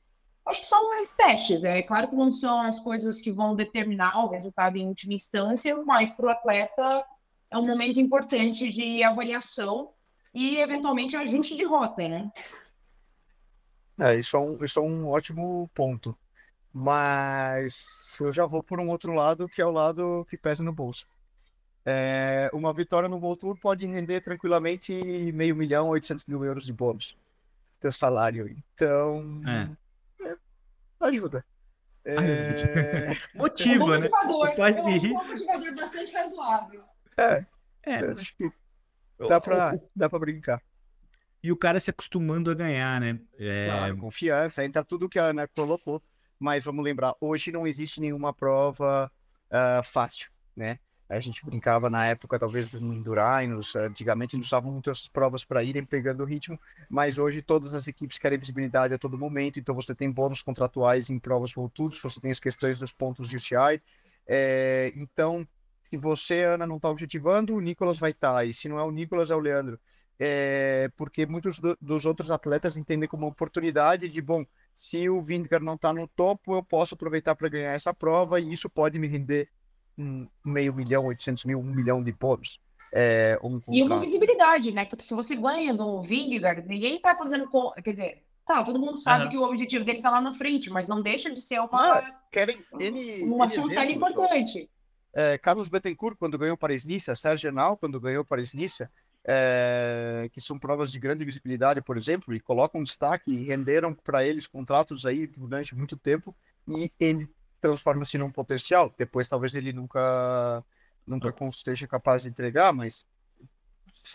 Acho 0.49 0.61
que 0.61 0.67
são 0.67 0.89
testes, 1.15 1.63
é 1.63 1.83
claro 1.83 2.07
que 2.07 2.15
não 2.15 2.33
são 2.33 2.61
as 2.61 2.79
coisas 2.79 3.21
que 3.21 3.31
vão 3.31 3.55
determinar 3.55 4.17
o 4.25 4.29
resultado 4.29 4.77
em 4.77 4.87
última 4.87 5.13
instância, 5.13 5.75
mas 5.85 6.11
para 6.15 6.25
o 6.25 6.29
atleta 6.29 7.05
é 7.51 7.57
um 7.57 7.67
momento 7.67 7.99
importante 7.99 8.67
de 8.69 9.03
avaliação 9.03 9.91
e, 10.33 10.57
eventualmente, 10.57 11.15
ajuste 11.15 11.55
de 11.55 11.65
rota, 11.65 12.07
né? 12.07 12.31
É, 13.99 14.15
isso 14.15 14.35
é 14.35 14.39
um, 14.39 14.63
isso 14.63 14.79
é 14.79 14.81
um 14.81 15.07
ótimo 15.07 15.69
ponto. 15.73 16.17
Mas 16.73 17.85
eu 18.19 18.31
já 18.31 18.45
vou 18.45 18.63
por 18.63 18.79
um 18.79 18.89
outro 18.89 19.13
lado, 19.13 19.47
que 19.47 19.61
é 19.61 19.65
o 19.65 19.71
lado 19.71 20.25
que 20.29 20.37
pesa 20.37 20.63
no 20.63 20.73
bolso. 20.73 21.07
É, 21.85 22.49
uma 22.53 22.73
vitória 22.73 23.09
no 23.09 23.17
World 23.17 23.39
Tour 23.39 23.59
pode 23.59 23.85
render 23.85 24.21
tranquilamente 24.21 24.93
meio 25.31 25.55
milhão, 25.55 25.89
800 25.89 26.25
mil 26.25 26.43
euros 26.43 26.65
de 26.65 26.73
bônus. 26.73 27.15
Teu 27.79 27.91
salário. 27.91 28.55
Então, 28.73 29.41
é. 29.47 29.69
Ajuda. 30.99 31.45
É... 32.05 33.15
Motiva, 33.35 33.97
é 33.97 33.99
né? 34.01 34.09
Faz 34.55 34.83
me 34.83 34.97
rir. 34.97 35.13
É 35.13 35.17
um 35.17 35.27
motivador 35.27 35.75
bastante 35.75 36.11
razoável. 36.13 36.83
É, 37.17 37.45
é. 37.83 38.11
acho 38.11 38.35
que 38.35 38.51
dá 39.27 39.41
pra, 39.41 39.79
dá 39.95 40.09
pra 40.09 40.19
brincar. 40.19 40.61
E 41.41 41.51
o 41.51 41.57
cara 41.57 41.79
se 41.79 41.89
acostumando 41.89 42.51
a 42.51 42.53
ganhar, 42.53 42.99
né? 42.99 43.19
É... 43.37 43.67
Claro, 43.67 43.97
confiança, 43.97 44.63
entra 44.63 44.83
tudo 44.83 45.09
que 45.09 45.19
a 45.19 45.25
Ana 45.25 45.47
colocou 45.47 46.01
mas 46.39 46.63
vamos 46.63 46.83
lembrar, 46.83 47.13
hoje 47.19 47.51
não 47.51 47.67
existe 47.67 47.99
nenhuma 47.99 48.33
prova 48.33 49.11
uh, 49.51 49.83
fácil, 49.83 50.31
né? 50.55 50.79
A 51.09 51.19
gente 51.19 51.43
brincava 51.43 51.89
na 51.89 52.05
época, 52.05 52.37
talvez, 52.37 52.71
no 52.73 52.93
Endurainos, 52.93 53.75
antigamente 53.75 54.35
eles 54.35 54.45
usavam 54.45 54.71
muitas 54.71 55.07
provas 55.07 55.43
para 55.43 55.63
irem 55.63 55.83
pegando 55.83 56.21
o 56.21 56.25
ritmo, 56.25 56.59
mas 56.87 57.17
hoje 57.17 57.41
todas 57.41 57.73
as 57.73 57.87
equipes 57.87 58.19
querem 58.19 58.37
visibilidade 58.37 58.93
a 58.93 58.97
todo 58.97 59.17
momento, 59.17 59.59
então 59.59 59.73
você 59.73 59.95
tem 59.95 60.11
bônus 60.11 60.43
contratuais 60.43 61.09
em 61.09 61.17
provas 61.17 61.51
futuras, 61.51 61.99
você 61.99 62.21
tem 62.21 62.29
as 62.29 62.39
questões 62.39 62.77
dos 62.77 62.91
pontos 62.91 63.27
de 63.27 63.37
UCI, 63.37 63.81
é, 64.27 64.93
então, 64.95 65.47
se 65.81 65.97
você, 65.97 66.43
Ana, 66.43 66.67
não 66.67 66.75
está 66.75 66.89
objetivando, 66.89 67.55
o 67.55 67.59
Nicolas 67.59 67.97
vai 67.97 68.11
estar, 68.11 68.35
tá, 68.35 68.45
e 68.45 68.53
se 68.53 68.69
não 68.69 68.77
é 68.77 68.83
o 68.83 68.91
Nicolas, 68.91 69.31
é 69.31 69.35
o 69.35 69.39
Leandro, 69.39 69.79
é, 70.19 70.91
porque 70.95 71.25
muitos 71.25 71.57
do, 71.57 71.75
dos 71.81 72.05
outros 72.05 72.29
atletas 72.29 72.77
entendem 72.77 73.09
como 73.09 73.25
oportunidade 73.25 74.07
de, 74.07 74.21
bom, 74.21 74.45
se 74.75 75.09
o 75.09 75.23
Vingegaard 75.23 75.65
não 75.65 75.73
está 75.73 75.91
no 75.91 76.07
topo, 76.07 76.55
eu 76.55 76.63
posso 76.63 76.93
aproveitar 76.93 77.35
para 77.35 77.49
ganhar 77.49 77.73
essa 77.73 77.95
prova 77.95 78.39
e 78.39 78.53
isso 78.53 78.69
pode 78.69 78.99
me 78.99 79.07
render 79.07 79.49
meio 80.43 80.73
milhão, 80.73 81.05
800 81.05 81.45
mil, 81.45 81.59
um 81.59 81.63
milhão 81.63 82.03
de 82.03 82.13
pontos. 82.13 82.59
É, 82.91 83.37
um 83.43 83.59
e 83.69 83.83
uma 83.83 83.99
visibilidade, 83.99 84.71
né? 84.71 84.85
Porque 84.85 85.03
se 85.03 85.13
você 85.13 85.35
ganha 85.35 85.73
do 85.73 86.01
Vingegaard, 86.01 86.67
ninguém 86.67 86.95
está 86.95 87.15
fazendo. 87.15 87.47
Quer 87.83 87.91
dizer, 87.91 88.23
tá, 88.45 88.63
todo 88.63 88.79
mundo 88.79 88.97
sabe 88.97 89.25
uhum. 89.25 89.29
que 89.29 89.37
o 89.37 89.43
objetivo 89.43 89.85
dele 89.85 89.99
está 89.99 90.09
lá 90.09 90.19
na 90.19 90.33
frente, 90.33 90.71
mas 90.71 90.87
não 90.87 91.01
deixa 91.01 91.31
de 91.31 91.41
ser 91.41 91.59
uma. 91.59 91.99
Ah, 91.99 92.19
querem, 92.31 92.63
ele, 92.79 93.23
uma 93.23 93.47
função 93.47 93.83
importante. 93.83 94.69
É, 95.13 95.37
Carlos 95.37 95.69
Bettencourt, 95.69 96.17
quando 96.17 96.37
ganhou 96.37 96.57
Paris-Nice, 96.57 97.15
Sérgio 97.15 97.51
Nau, 97.51 97.77
quando 97.77 97.99
ganhou 97.99 98.25
Paris-Nice, 98.25 98.87
é, 99.25 100.29
que 100.31 100.41
são 100.41 100.57
provas 100.57 100.91
de 100.91 100.99
grande 100.99 101.25
visibilidade, 101.25 101.81
por 101.81 101.97
exemplo, 101.97 102.33
e 102.33 102.39
colocam 102.39 102.83
destaque 102.83 103.31
e 103.31 103.43
renderam 103.43 103.93
para 103.93 104.25
eles 104.25 104.47
contratos 104.47 105.05
aí 105.05 105.27
durante 105.27 105.75
muito 105.75 105.97
tempo 105.97 106.35
e 106.67 106.91
ele 106.99 107.29
transforma-se 107.59 108.17
num 108.17 108.31
potencial. 108.31 108.93
Depois, 108.97 109.27
talvez 109.27 109.53
ele 109.55 109.73
nunca 109.73 110.63
nunca 111.05 111.33
esteja 111.47 111.87
capaz 111.87 112.23
de 112.23 112.29
entregar, 112.29 112.71
mas 112.71 113.05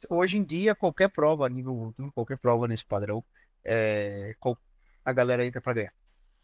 hoje 0.09 0.37
em 0.37 0.45
dia 0.45 0.75
qualquer 0.75 1.09
prova 1.09 1.49
nível 1.49 1.93
qualquer 2.15 2.39
prova 2.39 2.69
nesse 2.69 2.85
padrão 2.85 3.25
é, 3.65 4.37
a 5.05 5.13
galera 5.13 5.45
entra 5.45 5.61
para 5.61 5.73
dentro. 5.73 5.95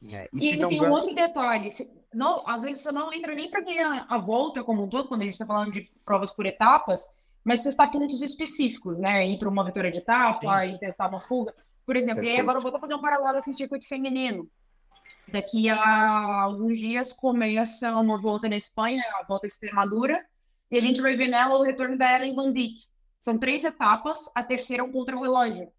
É, 0.09 0.29
e, 0.33 0.55
e 0.55 0.59
tem 0.59 0.79
ganha... 0.79 0.83
um 0.83 0.93
outro 0.93 1.15
detalhe, 1.15 1.71
se, 1.71 1.91
não, 2.13 2.43
às 2.49 2.63
vezes 2.63 2.83
você 2.83 2.91
não 2.91 3.13
entra 3.13 3.35
nem 3.35 3.51
para 3.51 3.61
ganhar 3.61 4.07
a 4.09 4.19
volta 4.19 4.65
como 4.65 4.83
um 4.83 4.89
todo, 4.89 5.09
quando 5.09 5.23
a 5.23 5.25
gente 5.25 5.35
está 5.35 5.47
falando 5.47 5.73
de 5.73 5.91
provas 6.05 6.31
por 6.31 6.47
etapas, 6.47 7.15
mas 7.45 7.63
testar 7.63 7.91
pontos 7.91 8.23
específicos, 8.23 8.99
né? 8.99 9.27
Ir 9.27 9.39
para 9.39 9.49
uma 9.49 9.65
vitória 9.65 9.91
de 9.91 9.99
etapa, 9.99 10.63
Sim. 10.63 10.75
e 10.75 10.79
testar 10.79 11.09
uma 11.09 11.21
fuga. 11.21 11.55
Por 11.85 11.97
exemplo, 11.97 12.25
e 12.25 12.31
aí 12.31 12.41
agora 12.41 12.59
eu 12.59 12.63
vou 12.63 12.81
fazer 12.81 12.95
um 12.95 13.01
paralelo 13.01 13.43
com 13.43 13.51
o 13.51 13.55
circuito 13.55 13.87
feminino. 13.87 14.49
Daqui 15.33 15.69
a 15.69 16.43
alguns 16.43 16.79
dias 16.79 17.12
começa 17.12 17.97
uma 17.97 18.21
volta 18.21 18.49
na 18.49 18.57
Espanha, 18.57 19.03
a 19.21 19.25
volta 19.25 19.47
Extremadura, 19.47 20.25
e 20.71 20.77
a 20.77 20.81
gente 20.81 21.01
vai 21.01 21.14
ver 21.14 21.29
nela 21.29 21.57
o 21.57 21.62
retorno 21.62 21.97
da 21.97 22.16
Ellen 22.16 22.35
Van 22.35 22.53
Dijk. 22.53 22.81
São 23.19 23.38
três 23.38 23.62
etapas, 23.62 24.31
a 24.35 24.43
terceira 24.43 24.83
é 24.83 24.87
um 24.87 24.90
contra-relógio. 24.90 25.71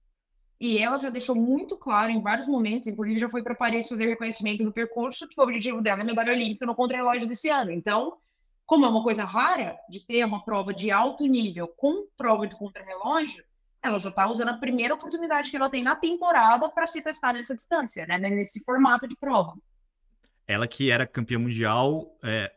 E 0.59 0.77
ela 0.77 0.99
já 0.99 1.09
deixou 1.09 1.35
muito 1.35 1.75
claro 1.75 2.11
em 2.11 2.21
vários 2.21 2.47
momentos, 2.47 2.87
inclusive 2.87 3.19
já 3.19 3.29
foi 3.29 3.43
para 3.43 3.55
Paris 3.55 3.89
fazer 3.89 4.05
reconhecimento 4.05 4.63
do 4.63 4.71
percurso, 4.71 5.27
que 5.27 5.39
o 5.39 5.43
objetivo 5.43 5.81
dela 5.81 6.01
é 6.01 6.03
medalha 6.03 6.31
olímpica 6.31 6.65
no 6.65 6.75
contra-relógio 6.75 7.27
desse 7.27 7.49
ano. 7.49 7.71
Então, 7.71 8.17
como 8.65 8.85
é 8.85 8.89
uma 8.89 9.03
coisa 9.03 9.25
rara 9.25 9.77
de 9.89 9.99
ter 10.05 10.23
uma 10.23 10.45
prova 10.45 10.73
de 10.73 10.91
alto 10.91 11.25
nível 11.25 11.67
com 11.67 12.05
prova 12.15 12.47
de 12.47 12.55
contra-relógio, 12.55 13.43
ela 13.83 13.99
já 13.99 14.09
está 14.09 14.27
usando 14.27 14.49
a 14.49 14.57
primeira 14.57 14.93
oportunidade 14.93 15.49
que 15.49 15.57
ela 15.57 15.69
tem 15.69 15.83
na 15.83 15.95
temporada 15.95 16.69
para 16.69 16.85
se 16.85 17.01
testar 17.01 17.33
nessa 17.33 17.55
distância, 17.55 18.05
né? 18.05 18.17
nesse 18.17 18.63
formato 18.63 19.07
de 19.07 19.15
prova. 19.15 19.55
Ela 20.47 20.67
que 20.67 20.91
era 20.91 21.07
campeã 21.07 21.39
mundial 21.39 22.15
é, 22.23 22.51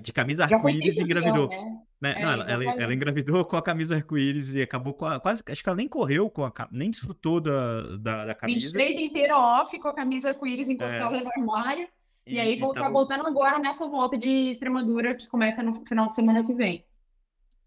de 0.00 0.12
camisa 0.12 0.44
arco-íris 0.44 0.98
engravidou. 0.98 1.48
Né? 1.48 1.78
Né? 2.00 2.14
É, 2.16 2.22
não, 2.22 2.32
ela, 2.32 2.50
ela, 2.50 2.64
ela, 2.82 2.94
engravidou 2.94 3.44
com 3.44 3.56
a 3.56 3.62
camisa 3.62 3.96
arco-íris 3.96 4.52
e 4.52 4.60
acabou 4.60 4.92
com 4.92 5.06
a, 5.06 5.18
quase. 5.18 5.42
Acho 5.48 5.62
que 5.62 5.68
ela 5.68 5.76
nem 5.76 5.88
correu 5.88 6.28
com 6.28 6.44
a 6.44 6.52
nem 6.70 6.90
desfrutou 6.90 7.40
da, 7.40 7.96
da, 7.96 8.26
da 8.26 8.34
camisa. 8.34 8.66
23 8.78 8.98
inteira 8.98 9.38
off 9.38 9.78
com 9.78 9.88
a 9.88 9.94
camisa 9.94 10.28
arco-íris 10.28 10.68
encostada 10.68 11.16
é. 11.16 11.22
no 11.22 11.30
armário. 11.30 11.88
E, 12.26 12.34
e 12.34 12.40
aí 12.40 12.58
vou 12.58 12.74
tá 12.74 12.88
voltando 12.88 13.26
agora 13.26 13.58
nessa 13.58 13.86
volta 13.86 14.18
de 14.18 14.50
Extremadura 14.50 15.14
que 15.14 15.26
começa 15.28 15.62
no 15.62 15.84
final 15.86 16.08
de 16.08 16.14
semana 16.14 16.44
que 16.44 16.54
vem. 16.54 16.84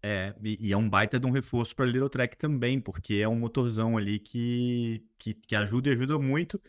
É, 0.02 0.34
e, 0.42 0.68
e 0.68 0.72
é 0.72 0.76
um 0.76 0.88
baita 0.88 1.18
de 1.18 1.26
um 1.26 1.30
reforço 1.30 1.74
para 1.74 1.86
Little 1.86 2.08
Track 2.08 2.36
também, 2.36 2.80
porque 2.80 3.14
é 3.14 3.28
um 3.28 3.38
motorzão 3.38 3.96
ali 3.96 4.18
que, 4.18 5.04
que, 5.18 5.34
que 5.34 5.56
ajuda 5.56 5.88
e 5.88 5.92
ajuda 5.92 6.18
muito 6.18 6.60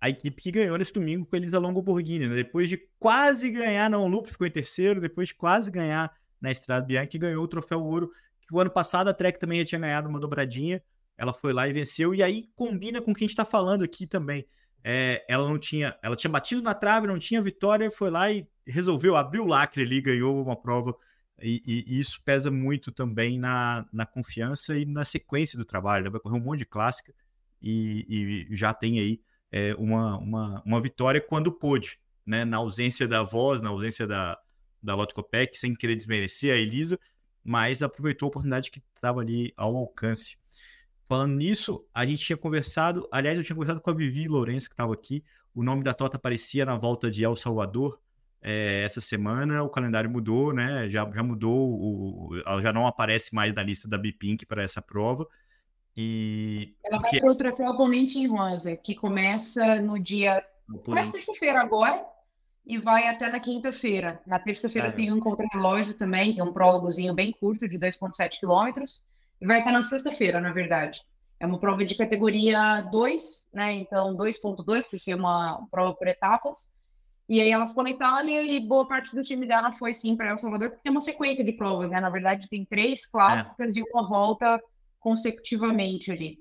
a 0.00 0.08
equipe 0.08 0.42
que 0.42 0.50
ganhou 0.52 0.78
nesse 0.78 0.92
domingo 0.92 1.26
com 1.26 1.36
eles 1.36 1.52
a 1.52 1.58
Longo 1.58 1.82
Borghini, 1.82 2.28
né? 2.28 2.34
Depois 2.36 2.68
de 2.68 2.80
quase 2.98 3.50
ganhar 3.50 3.90
na 3.90 3.98
Loop, 3.98 4.30
ficou 4.30 4.46
em 4.46 4.50
terceiro, 4.50 5.00
depois 5.00 5.28
de 5.28 5.34
quase 5.34 5.70
ganhar 5.70 6.12
na 6.40 6.52
Estrada 6.52 6.86
Bianchi, 6.86 7.18
ganhou 7.18 7.42
o 7.42 7.48
troféu 7.48 7.82
ouro, 7.82 8.10
que 8.40 8.54
o 8.54 8.60
ano 8.60 8.70
passado 8.70 9.08
a 9.08 9.14
Trek 9.14 9.38
também 9.38 9.58
já 9.60 9.64
tinha 9.64 9.80
ganhado 9.80 10.08
uma 10.08 10.20
dobradinha, 10.20 10.82
ela 11.16 11.32
foi 11.32 11.52
lá 11.52 11.68
e 11.68 11.72
venceu, 11.72 12.14
e 12.14 12.22
aí 12.22 12.48
combina 12.54 13.02
com 13.02 13.10
o 13.10 13.14
que 13.14 13.24
a 13.24 13.26
gente 13.26 13.32
está 13.32 13.44
falando 13.44 13.82
aqui 13.82 14.06
também. 14.06 14.46
É, 14.84 15.24
ela 15.28 15.48
não 15.48 15.58
tinha, 15.58 15.98
ela 16.00 16.14
tinha 16.14 16.30
batido 16.30 16.62
na 16.62 16.74
trave, 16.74 17.08
não 17.08 17.18
tinha 17.18 17.42
vitória, 17.42 17.90
foi 17.90 18.08
lá 18.08 18.30
e 18.30 18.46
resolveu, 18.64 19.16
abriu 19.16 19.42
o 19.42 19.48
lacre 19.48 19.82
ali, 19.82 20.00
ganhou 20.00 20.40
uma 20.40 20.54
prova, 20.54 20.94
e, 21.40 21.62
e, 21.66 21.98
isso 22.00 22.20
pesa 22.24 22.50
muito 22.50 22.90
também 22.90 23.38
na, 23.38 23.86
na 23.92 24.04
confiança 24.04 24.76
e 24.76 24.84
na 24.84 25.04
sequência 25.04 25.58
do 25.58 25.64
trabalho. 25.64 26.04
Ela 26.04 26.10
vai 26.10 26.20
correr 26.20 26.36
um 26.36 26.42
monte 26.42 26.60
de 26.60 26.66
clássica 26.66 27.14
e, 27.62 28.46
e 28.50 28.56
já 28.56 28.74
tem 28.74 28.98
aí 28.98 29.20
é, 29.50 29.74
uma, 29.76 30.18
uma, 30.18 30.62
uma 30.64 30.80
vitória 30.80 31.20
quando 31.20 31.52
pôde, 31.52 31.98
né? 32.26 32.44
Na 32.44 32.58
ausência 32.58 33.06
da 33.06 33.22
voz, 33.22 33.60
na 33.60 33.70
ausência 33.70 34.06
da, 34.06 34.38
da 34.82 34.94
Lotto 34.94 35.14
Copec, 35.14 35.58
sem 35.58 35.74
querer 35.74 35.96
desmerecer 35.96 36.52
a 36.52 36.56
Elisa, 36.56 36.98
mas 37.44 37.82
aproveitou 37.82 38.26
a 38.26 38.30
oportunidade 38.30 38.70
que 38.70 38.82
estava 38.94 39.20
ali 39.20 39.52
ao 39.56 39.76
alcance. 39.76 40.36
Falando 41.04 41.36
nisso, 41.36 41.86
a 41.94 42.04
gente 42.04 42.24
tinha 42.24 42.36
conversado, 42.36 43.08
aliás, 43.10 43.38
eu 43.38 43.44
tinha 43.44 43.56
conversado 43.56 43.80
com 43.80 43.90
a 43.90 43.94
Vivi 43.94 44.28
Lourenço, 44.28 44.68
que 44.68 44.74
estava 44.74 44.92
aqui, 44.92 45.24
o 45.54 45.62
nome 45.62 45.82
da 45.82 45.94
Tota 45.94 46.16
aparecia 46.16 46.66
na 46.66 46.76
volta 46.76 47.10
de 47.10 47.24
El 47.24 47.34
Salvador 47.34 47.98
é, 48.40 48.82
essa 48.84 49.00
semana, 49.00 49.62
o 49.62 49.68
calendário 49.68 50.10
mudou, 50.10 50.52
né? 50.52 50.88
Já, 50.88 51.08
já 51.10 51.22
mudou, 51.22 51.70
o, 51.70 52.42
ela 52.46 52.60
já 52.60 52.72
não 52.72 52.86
aparece 52.86 53.34
mais 53.34 53.52
na 53.52 53.62
lista 53.62 53.88
da 53.88 53.98
Bipink 53.98 54.46
para 54.46 54.62
essa 54.62 54.80
prova. 54.80 55.26
E... 55.96 56.76
Ela 56.84 57.00
vai 57.00 57.18
para 57.18 57.30
o 57.30 57.34
troféu 57.34 57.76
Ponente 57.76 58.18
em 58.18 58.28
Rosa, 58.28 58.76
que 58.76 58.94
começa 58.94 59.82
no 59.82 59.98
dia. 59.98 60.44
Começa 60.84 61.12
terça-feira 61.12 61.60
agora 61.60 62.04
e 62.64 62.78
vai 62.78 63.08
até 63.08 63.28
na 63.28 63.40
quinta-feira. 63.40 64.20
Na 64.26 64.38
terça-feira 64.38 64.88
é. 64.88 64.92
tem 64.92 65.12
um 65.12 65.18
contra-relógio 65.18 65.94
também, 65.94 66.34
que 66.34 66.40
é 66.40 66.44
um 66.44 66.52
prólogozinho 66.52 67.14
bem 67.14 67.32
curto, 67.32 67.68
de 67.68 67.78
2,7 67.78 68.38
quilômetros. 68.38 69.02
E 69.40 69.46
vai 69.46 69.60
até 69.60 69.72
na 69.72 69.82
sexta-feira, 69.82 70.40
na 70.40 70.52
verdade. 70.52 71.00
É 71.40 71.46
uma 71.46 71.58
prova 71.58 71.84
de 71.84 71.94
categoria 71.94 72.82
2, 72.82 73.48
né? 73.52 73.72
Então, 73.72 74.14
2.2, 74.14 74.90
por 74.90 75.00
ser 75.00 75.14
uma 75.14 75.66
prova 75.70 75.94
por 75.94 76.06
etapas. 76.06 76.74
E 77.28 77.40
aí 77.40 77.50
ela 77.50 77.66
ficou 77.66 77.84
na 77.84 77.90
Itália 77.90 78.42
e 78.42 78.58
boa 78.58 78.88
parte 78.88 79.14
do 79.14 79.22
time 79.22 79.46
dela 79.46 79.72
foi 79.72 79.92
sim 79.92 80.16
para 80.16 80.30
El 80.30 80.38
Salvador, 80.38 80.70
porque 80.70 80.82
tem 80.82 80.90
uma 80.90 81.00
sequência 81.00 81.44
de 81.44 81.52
provas, 81.52 81.90
né? 81.90 82.00
Na 82.00 82.08
verdade, 82.08 82.48
tem 82.48 82.64
três 82.64 83.04
clássicas 83.04 83.76
é. 83.76 83.80
e 83.80 83.82
uma 83.92 84.08
volta 84.08 84.58
consecutivamente 84.98 86.10
ali. 86.10 86.38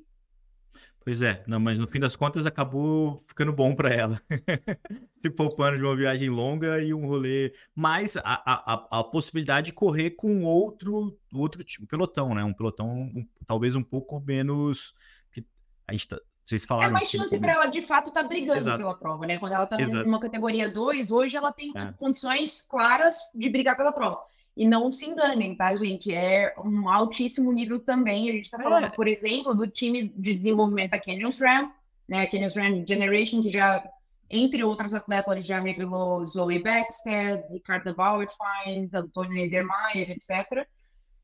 Pois 1.07 1.21
é, 1.21 1.41
não, 1.47 1.57
mas 1.57 1.77
no 1.77 1.87
fim 1.87 2.01
das 2.01 2.17
contas 2.17 2.45
acabou 2.45 3.17
ficando 3.27 3.53
bom 3.53 3.73
para 3.73 3.93
ela. 3.93 4.21
Se 5.23 5.29
poupando 5.29 5.77
de 5.77 5.83
uma 5.83 5.95
viagem 5.95 6.29
longa 6.29 6.81
e 6.83 6.93
um 6.93 7.07
rolê. 7.07 7.53
Mas 7.73 8.17
a, 8.17 8.23
a, 8.25 8.99
a 8.99 9.03
possibilidade 9.05 9.67
de 9.67 9.71
correr 9.71 10.11
com 10.11 10.43
outro, 10.43 11.17
outro 11.33 11.63
tipo, 11.63 11.87
pelotão, 11.87 12.35
né? 12.35 12.43
Um 12.43 12.53
pelotão 12.53 12.89
um, 12.89 13.25
talvez 13.45 13.73
um 13.73 13.83
pouco 13.83 14.19
menos. 14.19 14.93
A 15.87 15.93
gente 15.93 16.09
tá, 16.09 16.19
vocês 16.47 16.63
falaram. 16.63 16.91
É 16.91 16.93
mais 16.93 17.09
chance 17.09 17.37
para 17.37 17.51
ela 17.51 17.65
de 17.65 17.81
fato 17.81 18.07
estar 18.07 18.21
tá 18.21 18.27
brigando 18.27 18.59
Exato. 18.59 18.77
pela 18.77 18.95
prova, 18.95 19.27
né? 19.27 19.37
Quando 19.37 19.51
ela 19.51 19.65
está 19.65 19.77
numa 20.05 20.19
categoria 20.19 20.71
2, 20.71 21.11
hoje 21.11 21.35
ela 21.35 21.51
tem 21.51 21.73
é. 21.75 21.91
condições 21.99 22.65
claras 22.69 23.17
de 23.35 23.49
brigar 23.49 23.75
pela 23.75 23.91
prova. 23.91 24.21
E 24.55 24.65
não 24.65 24.89
se 24.89 25.05
enganem, 25.05 25.57
tá, 25.57 25.75
gente? 25.75 26.13
É 26.13 26.55
um 26.63 26.87
altíssimo 26.87 27.51
nível 27.51 27.81
também. 27.81 28.29
A 28.29 28.31
gente 28.31 28.45
está 28.45 28.57
falando, 28.57 28.85
é. 28.85 28.89
por 28.89 29.09
exemplo, 29.09 29.53
do 29.53 29.67
time 29.67 30.07
de 30.15 30.35
desenvolvimento 30.35 30.91
da 30.91 31.01
Canyon 31.01 31.31
SRAM, 31.33 31.69
né? 32.07 32.21
A 32.21 32.31
Canyon 32.31 32.49
SRAM 32.49 32.85
Generation, 32.87 33.41
que 33.41 33.49
já, 33.49 33.83
entre 34.29 34.63
outras 34.63 34.93
atletas, 34.93 35.45
já 35.45 35.59
revelou 35.59 36.25
Zoe 36.25 36.63
Baxter, 36.63 37.45
Ricardo 37.51 37.93
Bauerfein, 37.93 38.89
Antônio 38.93 39.33
Niedermayer, 39.33 40.11
etc. 40.11 40.65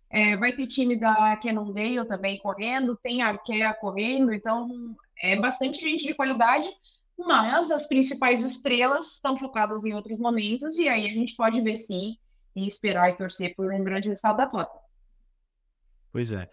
É, 0.10 0.36
vai 0.36 0.52
ter 0.52 0.68
time 0.68 0.98
da 0.98 1.38
Cannondale 1.38 2.06
também 2.06 2.38
correndo, 2.40 3.00
tem 3.02 3.22
a 3.22 3.30
Arkea 3.30 3.74
correndo, 3.74 4.34
então 4.34 4.96
é 5.24 5.38
bastante 5.38 5.80
gente 5.80 6.06
de 6.06 6.14
qualidade, 6.14 6.70
mas 7.18 7.72
as 7.72 7.88
principais 7.88 8.44
estrelas 8.46 9.14
estão 9.14 9.38
focadas 9.38 9.86
em 9.86 9.94
outros 9.94 10.20
momentos, 10.20 10.78
e 10.78 10.90
aí 10.90 11.06
a 11.08 11.14
gente 11.14 11.34
pode 11.36 11.62
ver 11.62 11.78
sim 11.78 12.18
e 12.54 12.68
esperar 12.68 13.10
e 13.10 13.18
torcer 13.18 13.56
por 13.56 13.74
um 13.74 13.84
grande 13.84 14.10
resultado 14.10 14.38
da 14.38 14.48
Tota. 14.48 14.78
Pois 16.12 16.32
é. 16.32 16.50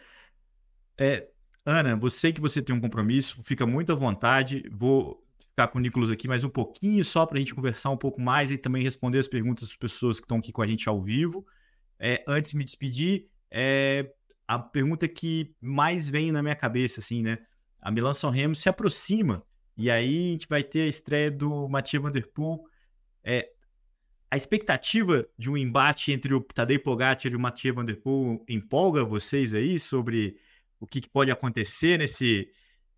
é. 0.98 1.28
Ana, 1.66 1.96
você 1.96 2.32
que 2.32 2.40
você 2.40 2.62
tem 2.62 2.74
um 2.74 2.80
compromisso, 2.80 3.42
fica 3.44 3.66
muito 3.66 3.92
à 3.92 3.94
vontade. 3.94 4.62
Vou 4.72 5.22
ficar 5.50 5.68
com 5.68 5.78
o 5.78 5.80
Nicolas 5.80 6.10
aqui 6.10 6.26
mais 6.26 6.42
um 6.42 6.48
pouquinho, 6.48 7.04
só 7.04 7.26
para 7.26 7.36
a 7.36 7.40
gente 7.40 7.54
conversar 7.54 7.90
um 7.90 7.96
pouco 7.96 8.20
mais 8.20 8.50
e 8.50 8.56
também 8.56 8.82
responder 8.82 9.18
as 9.18 9.28
perguntas 9.28 9.68
das 9.68 9.76
pessoas 9.76 10.18
que 10.18 10.24
estão 10.24 10.38
aqui 10.38 10.52
com 10.52 10.62
a 10.62 10.66
gente 10.66 10.88
ao 10.88 11.02
vivo. 11.02 11.44
É, 11.98 12.24
antes 12.26 12.52
de 12.52 12.56
me 12.56 12.64
despedir, 12.64 13.28
é, 13.50 14.10
a 14.48 14.58
pergunta 14.58 15.06
que 15.06 15.54
mais 15.60 16.08
vem 16.08 16.32
na 16.32 16.42
minha 16.42 16.56
cabeça, 16.56 17.00
assim, 17.00 17.22
né? 17.22 17.38
A 17.80 17.90
Milan 17.90 18.12
São 18.12 18.30
Remo 18.30 18.54
se 18.54 18.68
aproxima 18.68 19.42
e 19.76 19.90
aí 19.90 20.28
a 20.28 20.32
gente 20.32 20.46
vai 20.46 20.62
ter 20.62 20.82
a 20.82 20.86
estreia 20.86 21.30
do 21.30 21.66
Mathieu 21.66 22.02
Van 22.02 22.10
Der 22.10 22.28
Poel. 22.30 22.64
É, 23.24 23.50
a 24.30 24.36
expectativa 24.36 25.26
de 25.38 25.50
um 25.50 25.56
embate 25.56 26.12
entre 26.12 26.34
o 26.34 26.40
Tadej 26.42 26.78
Pogacar 26.78 27.32
e 27.32 27.34
o 27.34 27.40
Mathieu 27.40 27.74
Van 27.74 27.84
Der 27.84 28.00
Poel 28.00 28.44
empolga 28.46 29.04
vocês 29.04 29.54
aí 29.54 29.80
sobre 29.80 30.36
o 30.78 30.86
que, 30.86 31.08
pode 31.08 31.30
acontecer 31.30 31.98
nesse, 31.98 32.50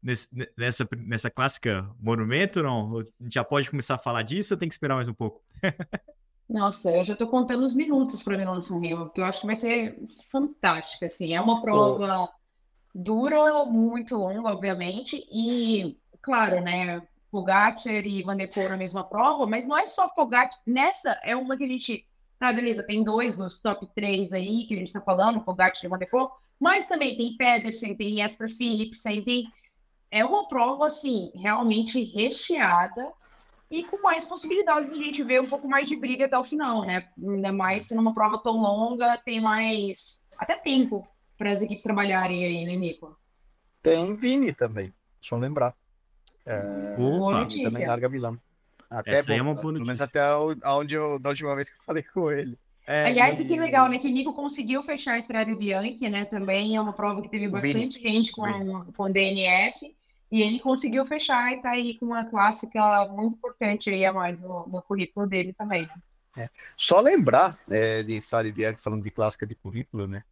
nesse, 0.03 0.29
nessa, 0.59 0.89
nessa 0.97 1.31
clássica 1.31 1.89
monumento? 2.01 2.63
Não? 2.63 2.99
A 2.99 3.23
gente 3.23 3.35
já 3.35 3.45
pode 3.45 3.71
começar 3.71 3.95
a 3.95 3.99
falar 3.99 4.23
disso 4.23 4.55
ou 4.55 4.59
tem 4.59 4.69
que 4.69 4.75
esperar 4.75 4.97
mais 4.97 5.07
um 5.07 5.15
pouco? 5.15 5.41
Nossa, 6.49 6.91
eu 6.91 7.05
já 7.05 7.13
estou 7.13 7.29
contando 7.29 7.65
os 7.65 7.75
minutos 7.75 8.25
para 8.25 8.37
Milão 8.37 8.61
São 8.61 8.81
Rio, 8.81 9.07
porque 9.07 9.21
eu 9.21 9.25
acho 9.25 9.41
que 9.41 9.47
vai 9.47 9.57
ser 9.57 9.99
fantástica, 10.29 11.07
assim, 11.07 11.33
é 11.33 11.41
uma 11.41 11.63
prova 11.63 12.25
oh. 12.25 12.29
Dura, 12.95 13.65
muito 13.65 14.17
longa, 14.17 14.51
obviamente, 14.51 15.27
e, 15.33 15.97
claro, 16.21 16.61
né, 16.61 17.03
Pogacar 17.31 17.87
e 17.87 18.23
Van 18.23 18.37
der 18.37 18.53
Poel 18.53 18.69
na 18.69 18.77
mesma 18.77 19.03
prova, 19.03 19.47
mas 19.47 19.67
não 19.67 19.79
é 19.79 19.87
só 19.87 20.09
Pogacar. 20.09 20.59
Nessa 20.67 21.19
é 21.25 21.35
uma 21.35 21.57
que 21.57 21.65
a 21.65 21.69
gente. 21.69 22.07
Tá, 22.39 22.53
beleza, 22.53 22.83
tem 22.83 23.05
dois 23.05 23.39
nos 23.39 23.63
top 23.63 23.87
três 23.95 24.33
aí 24.33 24.67
que 24.67 24.75
a 24.75 24.77
gente 24.77 24.93
tá 24.93 25.01
falando, 25.01 25.41
Pogacar 25.41 25.83
e 25.83 25.89
Van 25.89 25.97
der 25.97 26.11
Poel, 26.11 26.31
mas 26.61 26.87
também 26.87 27.17
tem 27.17 27.37
Pedersen, 27.37 27.97
tem 27.97 28.17
Jesper 28.17 28.55
Philipsen, 28.55 29.23
tem. 29.25 29.49
É 30.11 30.25
uma 30.25 30.47
prova, 30.47 30.89
assim, 30.89 31.33
realmente 31.35 32.05
recheada 32.13 33.13
e 33.71 33.83
com 33.85 34.03
mais 34.03 34.27
possibilidades 34.27 34.91
de 34.91 35.01
a 35.01 35.03
gente 35.03 35.23
ver 35.23 35.41
um 35.41 35.49
pouco 35.49 35.67
mais 35.67 35.89
de 35.89 35.97
briga 35.97 36.27
até 36.27 36.37
o 36.37 36.45
final, 36.45 36.83
né? 36.83 37.09
Ainda 37.19 37.51
mais 37.51 37.87
se 37.87 37.95
numa 37.95 38.13
prova 38.13 38.39
tão 38.43 38.59
longa, 38.59 39.17
tem 39.17 39.41
mais. 39.41 40.27
até 40.39 40.55
tempo 40.57 41.09
para 41.43 41.51
as 41.51 41.61
equipes 41.61 41.83
trabalharem 41.83 42.45
aí, 42.45 42.65
né, 42.65 42.77
Nico? 42.77 43.19
Tem 43.83 44.15
Vini 44.15 44.53
também, 44.53 44.95
deixa 45.21 45.35
eu 45.35 45.39
lembrar. 45.41 45.75
É, 46.47 46.95
Opa, 46.97 47.49
também 47.49 47.87
larga 47.87 48.09
Milão. 48.09 48.39
Até 48.89 49.15
Essa 49.15 49.29
bom, 49.29 49.35
é 49.35 49.43
uma 49.43 49.55
boa 49.55 49.73
Pelo 49.73 49.87
menos 49.87 50.01
até 50.01 50.21
onde 50.37 50.95
eu, 50.95 51.19
da 51.19 51.31
última 51.31 51.55
vez 51.57 51.69
que 51.69 51.77
eu 51.77 51.83
falei 51.83 52.05
com 52.05 52.31
ele. 52.31 52.57
É, 52.87 53.07
Aliás, 53.07 53.41
e... 53.41 53.45
que 53.45 53.59
legal, 53.59 53.89
né? 53.89 53.99
Que 53.99 54.07
o 54.07 54.11
Nico 54.11 54.33
conseguiu 54.33 54.83
fechar 54.85 55.15
a 55.15 55.19
Estrada 55.19 55.55
Bianchi, 55.57 56.09
né? 56.09 56.25
Também 56.25 56.77
é 56.77 56.81
uma 56.81 56.93
prova 56.93 57.21
que 57.23 57.29
teve 57.29 57.49
bastante 57.49 57.99
gente 58.01 58.31
com, 58.31 58.85
com 58.97 59.11
DNF. 59.11 59.95
E 60.31 60.43
ele 60.43 60.61
conseguiu 60.61 61.05
fechar 61.05 61.53
e 61.53 61.61
tá 61.61 61.71
aí 61.71 61.99
com 61.99 62.07
uma 62.07 62.25
clássica 62.25 63.07
muito 63.07 63.35
importante 63.35 63.91
aí 63.91 64.05
a 64.05 64.13
mais 64.13 64.41
no, 64.41 64.67
no 64.69 64.81
currículo 64.83 65.27
dele 65.27 65.53
também. 65.53 65.89
É. 66.37 66.49
Só 66.77 67.01
lembrar 67.01 67.59
é, 67.69 68.03
de 68.03 68.15
Estrada 68.15 68.51
Bianchi, 68.51 68.81
falando 68.81 69.03
de 69.03 69.11
clássica 69.11 69.47
de 69.47 69.55
currículo, 69.55 70.07
né? 70.07 70.23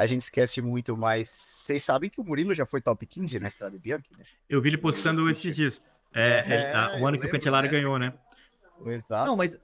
A 0.00 0.06
gente 0.06 0.22
esquece 0.22 0.62
muito, 0.62 0.96
mas 0.96 1.28
vocês 1.28 1.84
sabem 1.84 2.08
que 2.08 2.18
o 2.18 2.24
Murilo 2.24 2.54
já 2.54 2.64
foi 2.64 2.80
top 2.80 3.04
15 3.04 3.38
na 3.38 3.48
Estrada 3.48 3.78
Bianchi, 3.78 4.08
né? 4.16 4.24
Eu 4.48 4.62
vi 4.62 4.70
ele 4.70 4.78
postando 4.78 5.28
esses 5.28 5.54
dias. 5.54 5.82
É, 6.14 6.44
é, 6.48 6.72
a, 6.72 6.98
o 6.98 7.06
ano 7.06 7.20
que 7.20 7.26
o 7.26 7.30
Cantelaro 7.30 7.68
ganhou, 7.68 7.98
né? 7.98 8.14
Exato. 8.86 9.26
Não, 9.26 9.36
mas 9.36 9.58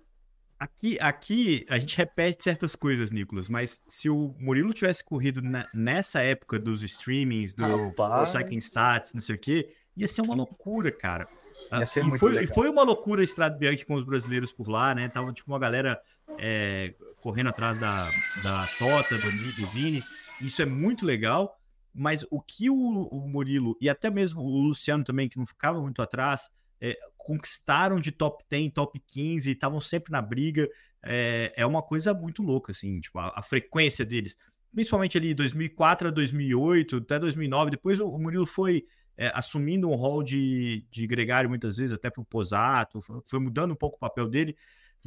aqui, 0.58 0.98
aqui 1.00 1.64
a 1.70 1.78
gente 1.78 1.96
repete 1.96 2.44
certas 2.44 2.76
coisas, 2.76 3.10
Nicolas, 3.10 3.48
mas 3.48 3.82
se 3.88 4.10
o 4.10 4.34
Murilo 4.38 4.74
tivesse 4.74 5.02
corrido 5.02 5.40
na, 5.40 5.66
nessa 5.72 6.20
época 6.20 6.58
dos 6.58 6.82
streamings, 6.82 7.54
do, 7.54 7.90
do 7.92 8.26
Cycling 8.26 8.58
Stats, 8.58 9.14
não 9.14 9.22
sei 9.22 9.36
o 9.36 9.38
quê, 9.38 9.72
ia 9.96 10.06
ser 10.06 10.20
uma 10.20 10.34
loucura, 10.34 10.92
cara. 10.92 11.26
Ia 11.72 11.86
ser 11.86 12.04
e, 12.04 12.18
foi, 12.18 12.44
e 12.44 12.46
foi 12.46 12.68
uma 12.68 12.82
loucura 12.82 13.22
a 13.22 13.24
Estrada 13.24 13.56
Bianchi 13.56 13.86
com 13.86 13.94
os 13.94 14.04
brasileiros 14.04 14.52
por 14.52 14.68
lá, 14.68 14.94
né? 14.94 15.08
Tava 15.08 15.32
tipo 15.32 15.50
uma 15.50 15.58
galera 15.58 15.98
é, 16.38 16.94
correndo 17.22 17.48
atrás 17.48 17.80
da, 17.80 18.10
da 18.42 18.68
Tota, 18.78 19.16
do, 19.16 19.30
do 19.30 19.66
Vini. 19.68 20.04
Isso 20.40 20.62
é 20.62 20.66
muito 20.66 21.04
legal. 21.04 21.56
Mas 21.98 22.26
o 22.30 22.42
que 22.42 22.68
o, 22.68 22.76
o 22.76 23.26
Murilo 23.26 23.74
e 23.80 23.88
até 23.88 24.10
mesmo 24.10 24.42
o 24.42 24.62
Luciano 24.62 25.02
também, 25.02 25.30
que 25.30 25.38
não 25.38 25.46
ficava 25.46 25.80
muito 25.80 26.02
atrás, 26.02 26.50
é, 26.78 26.94
conquistaram 27.16 27.98
de 27.98 28.12
top 28.12 28.44
10, 28.50 28.72
top 28.74 29.00
15, 29.06 29.50
estavam 29.50 29.80
sempre 29.80 30.12
na 30.12 30.20
briga. 30.20 30.68
É, 31.02 31.54
é 31.56 31.64
uma 31.64 31.82
coisa 31.82 32.12
muito 32.12 32.42
louca, 32.42 32.72
assim, 32.72 33.00
tipo, 33.00 33.18
a, 33.18 33.32
a, 33.34 33.42
frequência 33.42 34.04
deles. 34.04 34.36
Principalmente 34.74 35.16
ali 35.16 35.32
2004 35.32 36.08
a 36.08 36.10
2008, 36.10 36.96
até 36.96 37.18
2009. 37.18 37.70
Depois 37.70 37.98
o, 37.98 38.18
Murilo 38.18 38.46
foi 38.46 38.84
é, 39.16 39.32
assumindo 39.34 39.88
um 39.88 39.94
rol 39.94 40.22
de, 40.22 40.84
de 40.90 41.06
gregário 41.06 41.48
muitas 41.48 41.78
vezes, 41.78 41.94
até 41.94 42.10
para 42.10 42.20
o 42.20 42.26
Posato, 42.26 43.00
foi, 43.00 43.22
foi 43.24 43.38
mudando 43.38 43.70
um 43.72 43.76
pouco 43.76 43.96
o 43.96 44.00
papel 44.00 44.28
dele 44.28 44.54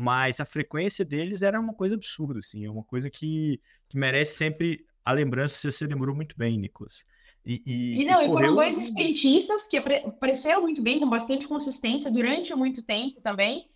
mas 0.02 0.40
a 0.40 0.46
frequência 0.46 1.04
deles 1.04 1.42
era 1.42 1.60
uma 1.60 1.74
coisa 1.74 1.96
absurda, 1.96 2.40
assim, 2.40 2.64
é 2.66 2.72
uma 2.72 2.86
coisa 2.86 3.10
que, 3.10 3.62
que 3.90 3.98
merece 3.98 4.38
sempre 4.38 4.86
a 5.10 5.14
lembrança 5.14 5.72
você 5.72 5.86
lembrou 5.86 6.16
muito 6.16 6.38
bem, 6.38 6.58
Nicolas. 6.58 7.04
E, 7.46 7.64
e, 7.66 8.02
e 8.02 8.06
não, 8.06 8.22
e, 8.22 8.28
correu... 8.28 8.34
foram 8.34 8.56
dois 8.56 8.78
sprintistas 8.78 9.68
que 9.68 9.78
apareceram 9.78 10.62
muito 10.62 10.84
bem, 10.84 11.00
com 11.00 11.10
bastante 11.10 11.48
consistência 11.48 12.12
durante 12.12 12.54
muito 12.54 12.84
tempo 12.84 13.20
também. 13.22 13.68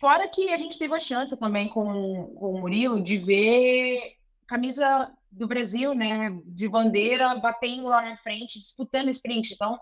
Fora 0.00 0.26
que 0.26 0.48
a 0.50 0.56
gente 0.56 0.78
teve 0.78 0.94
a 0.94 1.00
chance 1.00 1.38
também 1.38 1.68
com, 1.68 2.32
com 2.34 2.54
o 2.54 2.60
Murilo 2.60 3.02
de 3.02 3.18
ver 3.18 4.16
camisa 4.46 5.12
do 5.30 5.46
Brasil, 5.46 5.94
né, 5.94 6.40
de 6.46 6.66
bandeira, 6.66 7.34
batendo 7.34 7.84
lá 7.84 8.00
na 8.02 8.16
frente, 8.16 8.58
disputando 8.58 9.10
sprint. 9.10 9.52
Então, 9.52 9.78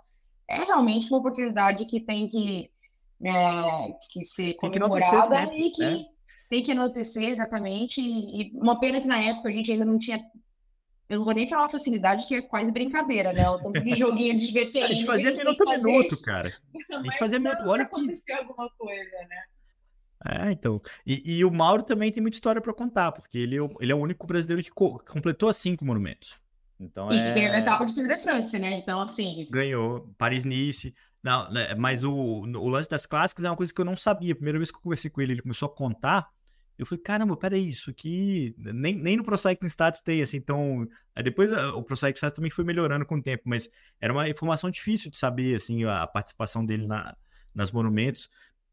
é 0.48 0.64
realmente 0.64 1.08
uma 1.08 1.20
oportunidade 1.20 1.84
que 1.84 2.00
tem 2.00 2.28
que, 2.28 2.70
é, 3.24 3.94
que 4.10 4.24
ser 4.24 4.54
comemorada 4.54 5.46
que 5.46 5.56
e 5.56 5.70
que 5.70 5.80
né? 5.80 6.04
tem 6.50 6.62
que 6.62 6.72
enaltecer 6.72 7.30
exatamente. 7.30 8.00
E, 8.00 8.42
e 8.42 8.50
uma 8.54 8.80
pena 8.80 9.00
que 9.00 9.06
na 9.06 9.20
época 9.20 9.48
a 9.48 9.52
gente 9.52 9.70
ainda 9.70 9.84
não 9.84 9.98
tinha 9.98 10.20
eu 11.08 11.18
não 11.18 11.24
vou 11.24 11.34
nem 11.34 11.48
falar 11.48 11.70
facilidade, 11.70 12.26
que 12.26 12.34
é 12.34 12.42
quase 12.42 12.70
brincadeira, 12.70 13.32
né? 13.32 13.48
O 13.48 13.58
tanto 13.58 13.82
de 13.82 13.94
joguinho 13.94 14.36
de 14.36 14.46
VPN. 14.52 14.84
a 14.84 14.88
gente 14.88 15.06
fazia 15.06 15.32
minuto 15.32 15.68
a 15.68 15.78
minuto, 15.78 16.20
cara. 16.20 16.52
A 16.90 17.02
gente 17.02 17.18
fazia 17.18 17.38
minuto. 17.38 17.66
Olha 17.66 17.86
que. 17.86 18.32
alguma 18.32 18.70
coisa, 18.76 19.16
né? 19.28 19.42
É, 20.26 20.50
então. 20.50 20.82
E, 21.06 21.38
e, 21.38 21.44
o 21.44 21.50
Mauro 21.50 21.82
também 21.82 22.10
tem 22.10 22.20
muita 22.20 22.36
história 22.36 22.60
para 22.60 22.74
contar, 22.74 23.12
porque 23.12 23.38
ele, 23.38 23.56
é 23.56 23.68
ele 23.80 23.92
é 23.92 23.94
o 23.94 23.98
único 23.98 24.26
brasileiro 24.26 24.62
que 24.62 24.70
co 24.70 24.98
completou 24.98 25.52
cinco 25.52 25.84
monumentos. 25.84 26.36
Então, 26.78 27.10
e 27.10 27.18
é... 27.18 27.28
que 27.28 27.40
ganhou 27.40 27.54
a 27.54 27.58
etapa 27.58 27.86
de 27.86 27.94
Tour 27.94 28.06
de 28.06 28.16
France, 28.18 28.58
né? 28.58 28.72
Então, 28.72 29.00
assim. 29.00 29.46
Ganhou. 29.50 30.12
Paris-Nice. 30.18 30.94
Não, 31.22 31.50
né, 31.50 31.74
mas 31.74 32.04
o, 32.04 32.12
o 32.12 32.68
lance 32.68 32.88
das 32.88 33.06
clássicas 33.06 33.44
é 33.44 33.50
uma 33.50 33.56
coisa 33.56 33.72
que 33.72 33.80
eu 33.80 33.84
não 33.84 33.96
sabia. 33.96 34.32
A 34.32 34.36
primeira 34.36 34.58
vez 34.58 34.70
que 34.70 34.76
eu 34.76 34.82
conversei 34.82 35.10
com 35.10 35.20
ele, 35.20 35.32
ele 35.32 35.42
começou 35.42 35.66
a 35.66 35.74
contar. 35.74 36.28
Eu 36.78 36.86
falei, 36.86 37.02
caramba, 37.02 37.36
peraí, 37.36 37.68
isso 37.68 37.90
aqui 37.90 38.54
nem, 38.56 38.94
nem 38.94 39.16
no 39.16 39.24
Pro 39.24 39.36
Cycling 39.36 39.68
Stats 39.68 40.00
tem, 40.00 40.22
assim, 40.22 40.36
então... 40.36 40.88
Depois 41.24 41.50
o 41.50 41.82
Pro 41.82 41.96
Cycling 41.96 42.14
Stats 42.14 42.34
também 42.34 42.50
foi 42.50 42.64
melhorando 42.64 43.04
com 43.04 43.16
o 43.16 43.22
tempo, 43.22 43.42
mas 43.46 43.68
era 44.00 44.12
uma 44.12 44.28
informação 44.28 44.70
difícil 44.70 45.10
de 45.10 45.18
saber, 45.18 45.56
assim, 45.56 45.84
a 45.84 46.06
participação 46.06 46.64
dele 46.64 46.86
na, 46.86 47.16
nas 47.52 47.72
monumentos, 47.72 48.30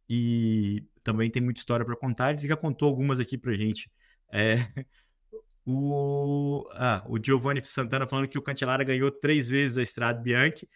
e 0.08 0.84
também 1.04 1.30
tem 1.30 1.42
muita 1.42 1.60
história 1.60 1.86
para 1.86 1.96
contar, 1.96 2.34
ele 2.34 2.48
já 2.48 2.56
contou 2.56 2.88
algumas 2.88 3.20
aqui 3.20 3.38
pra 3.38 3.54
gente. 3.54 3.90
É, 4.32 4.58
o, 5.66 6.68
ah, 6.74 7.04
o 7.08 7.18
Giovanni 7.22 7.64
Santana 7.64 8.08
falando 8.08 8.28
que 8.28 8.38
o 8.38 8.42
Cantelara 8.42 8.84
ganhou 8.84 9.12
três 9.12 9.48
vezes 9.48 9.78
a 9.78 9.84
Estrada 9.84 10.22
Bianchi. 10.22 10.70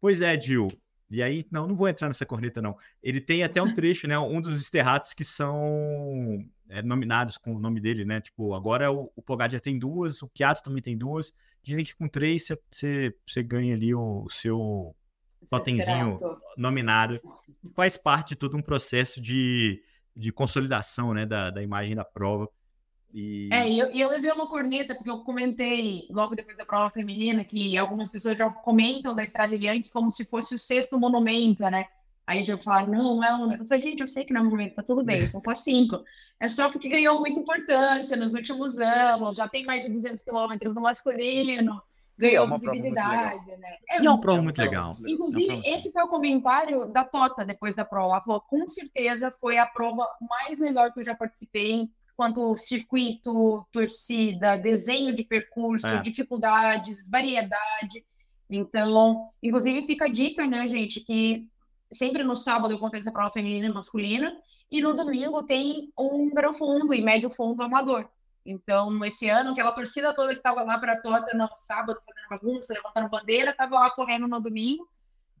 Pois 0.00 0.20
é, 0.20 0.38
Gil, 0.38 0.70
e 1.14 1.22
aí, 1.22 1.46
não, 1.50 1.68
não 1.68 1.76
vou 1.76 1.88
entrar 1.88 2.08
nessa 2.08 2.26
corneta, 2.26 2.60
não. 2.60 2.76
Ele 3.02 3.20
tem 3.20 3.44
até 3.44 3.62
um 3.62 3.72
trecho, 3.72 4.08
né? 4.08 4.18
Um 4.18 4.40
dos 4.40 4.60
esterratos 4.60 5.14
que 5.14 5.24
são 5.24 6.44
é, 6.68 6.82
nominados 6.82 7.38
com 7.38 7.54
o 7.54 7.58
nome 7.58 7.80
dele, 7.80 8.04
né? 8.04 8.20
Tipo, 8.20 8.52
agora 8.54 8.90
o, 8.90 9.12
o 9.14 9.22
Pogacar 9.22 9.60
tem 9.60 9.78
duas, 9.78 10.22
o 10.22 10.28
Kiato 10.28 10.62
também 10.62 10.82
tem 10.82 10.98
duas. 10.98 11.32
Dizem 11.62 11.84
que 11.84 11.94
com 11.94 12.08
três 12.08 12.48
você, 12.70 13.14
você 13.26 13.42
ganha 13.42 13.74
ali 13.74 13.94
o, 13.94 14.24
o 14.24 14.28
seu 14.28 14.94
totemzinho 15.48 16.18
nominado. 16.56 17.20
Faz 17.74 17.96
parte 17.96 18.30
de 18.30 18.36
todo 18.36 18.56
um 18.56 18.62
processo 18.62 19.20
de, 19.20 19.82
de 20.16 20.32
consolidação, 20.32 21.14
né? 21.14 21.24
Da, 21.24 21.50
da 21.50 21.62
imagem 21.62 21.94
da 21.94 22.04
prova. 22.04 22.48
E... 23.14 23.48
É, 23.52 23.68
e 23.68 23.78
eu, 23.78 23.86
eu 23.90 24.08
levei 24.10 24.32
uma 24.32 24.48
corneta, 24.48 24.92
porque 24.92 25.08
eu 25.08 25.20
comentei 25.20 26.08
logo 26.10 26.34
depois 26.34 26.56
da 26.56 26.66
prova 26.66 26.90
feminina 26.90 27.44
que 27.44 27.78
algumas 27.78 28.10
pessoas 28.10 28.36
já 28.36 28.50
comentam 28.50 29.14
da 29.14 29.22
Estrada 29.22 29.56
Bianchi 29.56 29.88
como 29.88 30.10
se 30.10 30.24
fosse 30.24 30.56
o 30.56 30.58
sexto 30.58 30.98
monumento, 30.98 31.62
né? 31.62 31.86
Aí 32.26 32.46
eu 32.48 32.58
falar, 32.58 32.88
não, 32.88 33.16
não 33.16 33.24
é 33.24 33.34
um. 33.36 33.52
Eu 33.52 33.64
falei, 33.66 33.82
gente, 33.82 34.00
eu 34.00 34.08
sei 34.08 34.24
que 34.24 34.32
não 34.32 34.40
é 34.40 34.44
um 34.44 34.50
momento, 34.50 34.74
tá 34.74 34.82
tudo 34.82 35.04
bem, 35.04 35.28
são 35.28 35.40
só 35.40 35.54
cinco. 35.54 36.02
É 36.40 36.48
só 36.48 36.70
porque 36.70 36.88
ganhou 36.88 37.20
muita 37.20 37.38
importância 37.38 38.16
nos 38.16 38.34
últimos 38.34 38.78
anos, 38.78 39.36
já 39.36 39.46
tem 39.46 39.64
mais 39.64 39.84
de 39.84 39.92
200 39.92 40.24
quilômetros 40.24 40.74
no 40.74 40.80
masculino, 40.80 41.80
ganhou 42.18 42.46
é 42.46 42.50
visibilidade, 42.50 43.46
né? 43.58 43.76
É, 43.90 44.00
e 44.00 44.06
é 44.06 44.10
uma 44.10 44.20
prova 44.20 44.42
muito 44.42 44.58
legal. 44.58 44.96
Inclusive, 45.06 45.60
é 45.64 45.74
esse 45.74 45.92
foi 45.92 46.02
o 46.02 46.08
comentário 46.08 46.86
da 46.86 47.04
Tota 47.04 47.44
depois 47.44 47.76
da 47.76 47.84
prova. 47.84 48.14
Ela 48.14 48.24
falou, 48.24 48.40
com 48.40 48.66
certeza 48.68 49.30
foi 49.30 49.58
a 49.58 49.66
prova 49.66 50.08
mais 50.20 50.58
melhor 50.58 50.92
que 50.92 51.00
eu 51.00 51.04
já 51.04 51.14
participei, 51.14 51.90
quanto 52.16 52.56
circuito, 52.56 53.66
torcida, 53.72 54.56
desenho 54.56 55.14
de 55.14 55.24
percurso, 55.24 55.86
é. 55.86 56.00
dificuldades, 56.00 57.08
variedade. 57.10 58.04
Então, 58.48 59.30
inclusive 59.42 59.82
fica 59.82 60.04
a 60.04 60.08
dica, 60.08 60.46
né, 60.46 60.68
gente, 60.68 61.00
que 61.00 61.48
sempre 61.90 62.22
no 62.22 62.36
sábado 62.36 62.74
acontece 62.74 63.08
a 63.08 63.12
prova 63.12 63.30
feminina 63.30 63.66
e 63.66 63.72
masculina, 63.72 64.36
e 64.70 64.80
no 64.80 64.94
domingo 64.94 65.42
tem 65.42 65.92
um 65.98 66.30
grão 66.30 66.52
fundo 66.52 66.92
e 66.92 67.00
médio 67.00 67.30
fundo 67.30 67.62
amador. 67.62 68.08
Então, 68.44 69.02
esse 69.04 69.28
ano, 69.28 69.52
aquela 69.52 69.72
torcida 69.72 70.12
toda 70.12 70.30
que 70.30 70.36
estava 70.36 70.62
lá 70.62 70.78
para 70.78 70.92
a 70.92 71.34
no 71.34 71.48
sábado, 71.56 71.98
fazendo 72.06 72.28
bagunça, 72.28 72.74
levantando 72.74 73.08
bandeira, 73.08 73.50
estava 73.50 73.76
lá 73.76 73.90
correndo 73.90 74.28
no 74.28 74.40
domingo. 74.40 74.86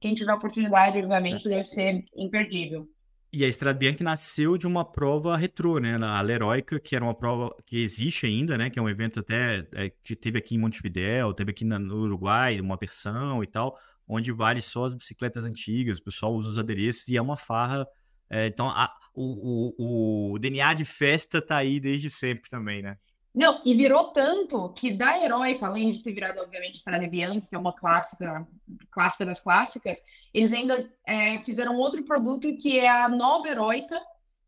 Quem 0.00 0.14
tiver 0.14 0.32
oportunidade, 0.32 0.98
obviamente, 0.98 1.48
deve 1.48 1.66
ser 1.66 2.04
imperdível. 2.16 2.88
E 3.36 3.44
a 3.44 3.48
Estrada 3.48 3.78
Bianchi 3.78 4.02
nasceu 4.02 4.56
de 4.56 4.66
uma 4.66 4.84
prova 4.84 5.36
retrô, 5.36 5.78
né? 5.78 5.96
A 5.96 6.20
Leroica, 6.20 6.78
que 6.78 6.94
era 6.94 7.04
uma 7.04 7.14
prova 7.14 7.54
que 7.66 7.82
existe 7.82 8.26
ainda, 8.26 8.56
né? 8.56 8.70
Que 8.70 8.78
é 8.78 8.82
um 8.82 8.88
evento 8.88 9.20
até 9.20 9.66
é, 9.72 9.90
que 9.90 10.14
teve 10.14 10.38
aqui 10.38 10.54
em 10.54 10.58
Montevidéu, 10.58 11.34
teve 11.34 11.50
aqui 11.50 11.64
no 11.64 11.96
Uruguai, 11.96 12.60
uma 12.60 12.76
versão 12.76 13.42
e 13.42 13.46
tal 13.46 13.76
onde 14.06 14.32
vale 14.32 14.60
só 14.60 14.84
as 14.84 14.94
bicicletas 14.94 15.44
antigas, 15.44 15.98
o 15.98 16.02
pessoal 16.02 16.34
usa 16.34 16.50
os 16.50 16.58
adereços 16.58 17.08
e 17.08 17.16
é 17.16 17.22
uma 17.22 17.36
farra. 17.36 17.86
É, 18.28 18.46
então, 18.46 18.68
a, 18.68 18.92
o, 19.14 19.72
o, 19.78 20.32
o, 20.32 20.38
DNA 20.38 20.74
de 20.74 20.84
festa 20.84 21.40
tá 21.40 21.56
aí 21.56 21.80
desde 21.80 22.10
sempre 22.10 22.48
também, 22.50 22.82
né? 22.82 22.98
Não, 23.34 23.60
e 23.64 23.74
virou 23.74 24.12
tanto 24.12 24.68
que 24.74 24.92
da 24.92 25.18
Heróica, 25.18 25.66
além 25.66 25.90
de 25.90 26.00
ter 26.02 26.12
virado, 26.12 26.40
obviamente, 26.40 26.76
Strade 26.76 27.08
Bianchi, 27.08 27.48
que 27.48 27.54
é 27.54 27.58
uma 27.58 27.72
clássica, 27.72 28.46
clássica 28.92 29.26
das 29.26 29.40
clássicas, 29.40 29.98
eles 30.32 30.52
ainda 30.52 30.88
é, 31.04 31.38
fizeram 31.40 31.76
outro 31.76 32.04
produto 32.04 32.56
que 32.56 32.78
é 32.78 32.88
a 32.88 33.08
Nova 33.08 33.48
Heróica, 33.48 34.00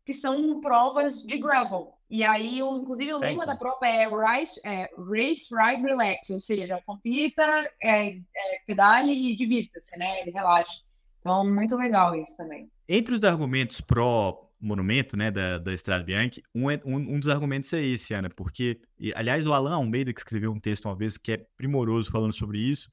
que 0.05 0.13
são 0.13 0.61
provas 0.61 1.21
de 1.21 1.37
gravel. 1.37 1.97
E 2.09 2.23
aí, 2.23 2.63
o, 2.63 2.77
inclusive, 2.77 3.13
o 3.13 3.17
lema 3.17 3.45
da 3.45 3.57
prova 3.57 3.85
é 3.85 4.07
Race, 4.07 4.57
é, 4.63 4.89
Race 4.97 5.49
Ride 5.51 5.83
Relax, 5.83 6.29
ou 6.29 6.39
seja, 6.39 6.81
compita, 6.85 7.43
é, 7.83 8.15
é, 8.15 8.21
pedale 8.65 9.11
e 9.11 9.35
divirta-se, 9.35 9.97
né? 9.99 10.21
Ele 10.21 10.31
relaxa. 10.31 10.81
Então, 11.19 11.45
muito 11.45 11.75
legal 11.75 12.15
isso 12.15 12.37
também. 12.37 12.71
Entre 12.87 13.13
os 13.13 13.21
argumentos 13.25 13.81
pró 13.81 14.46
monumento, 14.59 15.15
né, 15.15 15.29
da, 15.29 15.57
da 15.57 15.73
Estrada 15.73 16.03
Bianchi, 16.03 16.41
um, 16.53 16.67
um, 16.69 16.95
um, 17.15 17.19
dos 17.19 17.29
argumentos 17.29 17.71
é 17.73 17.81
esse, 17.81 18.13
Ana, 18.13 18.29
porque, 18.29 18.79
e, 18.99 19.13
aliás, 19.15 19.45
o 19.45 19.53
Alan 19.53 19.75
Almeida, 19.75 20.11
que 20.11 20.19
escreveu 20.19 20.51
um 20.51 20.59
texto 20.59 20.85
uma 20.85 20.95
vez 20.95 21.17
que 21.17 21.33
é 21.33 21.45
primoroso 21.55 22.11
falando 22.11 22.33
sobre 22.33 22.59
isso, 22.59 22.89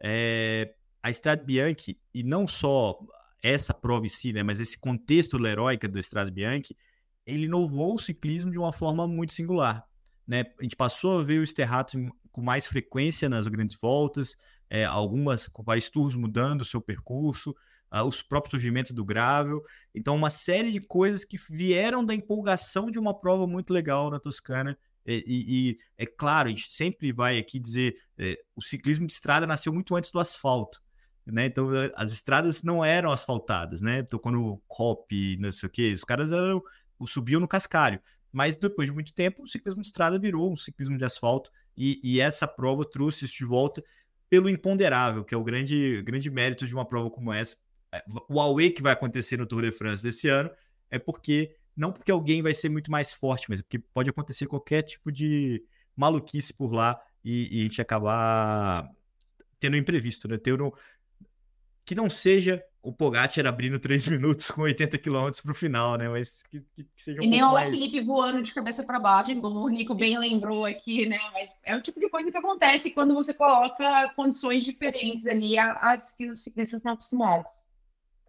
é, 0.00 0.72
a 1.02 1.10
Estrada 1.10 1.42
Bianchi, 1.42 1.98
e 2.14 2.22
não 2.22 2.46
só 2.46 2.98
essa 3.42 3.74
prova 3.74 4.06
em 4.06 4.08
si, 4.08 4.32
né, 4.32 4.42
mas 4.42 4.60
esse 4.60 4.78
contexto 4.78 5.44
heróica 5.44 5.88
do 5.88 5.98
Estrada 5.98 6.30
Bianchi, 6.30 6.76
ele 7.26 7.44
inovou 7.44 7.94
o 7.94 7.98
ciclismo 7.98 8.50
de 8.50 8.58
uma 8.58 8.72
forma 8.72 9.06
muito 9.06 9.34
singular. 9.34 9.84
Né? 10.26 10.44
A 10.58 10.62
gente 10.62 10.76
passou 10.76 11.20
a 11.20 11.24
ver 11.24 11.40
o 11.40 11.46
Sterrato 11.46 11.98
com 12.30 12.40
mais 12.40 12.66
frequência 12.66 13.28
nas 13.28 13.48
grandes 13.48 13.76
voltas, 13.80 14.36
é, 14.70 14.84
algumas 14.84 15.48
com 15.48 15.64
Paris 15.64 15.88
Tours 15.90 16.14
mudando 16.14 16.60
o 16.60 16.64
seu 16.64 16.80
percurso, 16.80 17.54
uh, 17.92 18.02
os 18.02 18.22
próprios 18.22 18.50
surgimentos 18.50 18.92
do 18.92 19.04
Gravel. 19.04 19.62
Então, 19.94 20.14
uma 20.14 20.30
série 20.30 20.70
de 20.70 20.80
coisas 20.80 21.24
que 21.24 21.38
vieram 21.50 22.04
da 22.04 22.14
empolgação 22.14 22.90
de 22.90 22.98
uma 22.98 23.18
prova 23.18 23.46
muito 23.46 23.72
legal 23.72 24.10
na 24.10 24.20
Toscana. 24.20 24.78
E, 25.06 25.24
e, 25.26 25.70
e 25.70 25.78
é 25.96 26.06
claro, 26.06 26.48
a 26.48 26.50
gente 26.50 26.70
sempre 26.70 27.12
vai 27.12 27.38
aqui 27.38 27.58
dizer: 27.58 27.96
é, 28.18 28.38
o 28.54 28.62
ciclismo 28.62 29.06
de 29.06 29.12
estrada 29.12 29.46
nasceu 29.46 29.72
muito 29.72 29.96
antes 29.96 30.10
do 30.10 30.20
asfalto. 30.20 30.80
Né? 31.26 31.46
Então, 31.46 31.68
as 31.94 32.12
estradas 32.12 32.62
não 32.62 32.82
eram 32.82 33.12
asfaltadas, 33.12 33.82
né? 33.82 33.98
Então, 33.98 34.18
quando 34.18 34.42
o 34.42 34.58
COP, 34.66 35.36
não 35.38 35.50
sei 35.50 35.66
o 35.66 35.70
que, 35.70 35.92
os 35.92 36.02
caras 36.02 36.32
eram, 36.32 36.62
subiam 37.06 37.40
no 37.40 37.46
cascalho. 37.46 38.00
Mas 38.32 38.56
depois 38.56 38.88
de 38.88 38.94
muito 38.94 39.12
tempo, 39.12 39.42
o 39.42 39.46
ciclismo 39.46 39.82
de 39.82 39.88
estrada 39.88 40.18
virou 40.18 40.50
um 40.50 40.56
ciclismo 40.56 40.96
de 40.96 41.04
asfalto 41.04 41.50
e, 41.76 42.00
e 42.02 42.20
essa 42.20 42.46
prova 42.46 42.84
trouxe 42.84 43.24
isso 43.24 43.36
de 43.38 43.44
volta 43.44 43.82
pelo 44.28 44.48
imponderável, 44.48 45.24
que 45.24 45.34
é 45.34 45.36
o 45.36 45.44
grande, 45.44 46.02
grande 46.02 46.30
mérito 46.30 46.66
de 46.66 46.74
uma 46.74 46.84
prova 46.84 47.10
como 47.10 47.32
essa. 47.32 47.56
É, 47.92 48.04
o 48.28 48.40
Aue 48.40 48.70
que 48.70 48.82
vai 48.82 48.92
acontecer 48.92 49.36
no 49.36 49.46
Tour 49.46 49.62
de 49.62 49.72
France 49.72 50.02
desse 50.02 50.28
ano 50.28 50.50
é 50.90 50.98
porque, 50.98 51.54
não 51.76 51.92
porque 51.92 52.10
alguém 52.10 52.42
vai 52.42 52.54
ser 52.54 52.68
muito 52.68 52.90
mais 52.90 53.12
forte, 53.12 53.46
mas 53.48 53.60
porque 53.62 53.78
pode 53.78 54.10
acontecer 54.10 54.46
qualquer 54.46 54.82
tipo 54.82 55.10
de 55.10 55.64
maluquice 55.96 56.52
por 56.52 56.72
lá 56.72 57.00
e, 57.24 57.48
e 57.50 57.60
a 57.60 57.62
gente 57.64 57.80
acabar 57.80 58.88
tendo 59.58 59.74
um 59.74 59.78
imprevisto, 59.78 60.28
né? 60.28 60.38
Tendo, 60.38 60.72
que 61.84 61.94
não 61.94 62.08
seja 62.08 62.62
o 62.82 62.92
Pogacar 62.92 63.46
abrindo 63.46 63.78
3 63.80 64.08
minutos 64.08 64.50
com 64.50 64.62
80 64.62 64.98
km 64.98 65.30
para 65.42 65.52
o 65.52 65.54
final, 65.54 65.96
né? 65.96 66.08
Mas 66.08 66.42
que, 66.42 66.60
que, 66.74 66.84
que 66.84 67.02
seja 67.02 67.20
um 67.20 67.24
E 67.24 67.26
nem 67.26 67.42
o 67.42 67.52
mais... 67.52 67.70
Felipe 67.70 68.00
voando 68.00 68.42
de 68.42 68.54
cabeça 68.54 68.82
para 68.82 68.98
baixo, 68.98 69.38
como 69.40 69.60
o 69.60 69.68
Nico 69.68 69.94
bem 69.94 70.18
lembrou 70.18 70.64
aqui, 70.64 71.06
né? 71.06 71.18
Mas 71.32 71.56
é 71.64 71.76
o 71.76 71.82
tipo 71.82 71.98
de 71.98 72.08
coisa 72.08 72.30
que 72.30 72.38
acontece 72.38 72.92
quando 72.92 73.14
você 73.14 73.34
coloca 73.34 74.08
condições 74.14 74.64
diferentes 74.64 75.26
ali 75.26 75.58
às 75.58 76.12
que 76.14 76.30
os 76.30 76.42
ciclistas 76.42 76.78
estão 76.78 76.92
acostumados. 76.92 77.50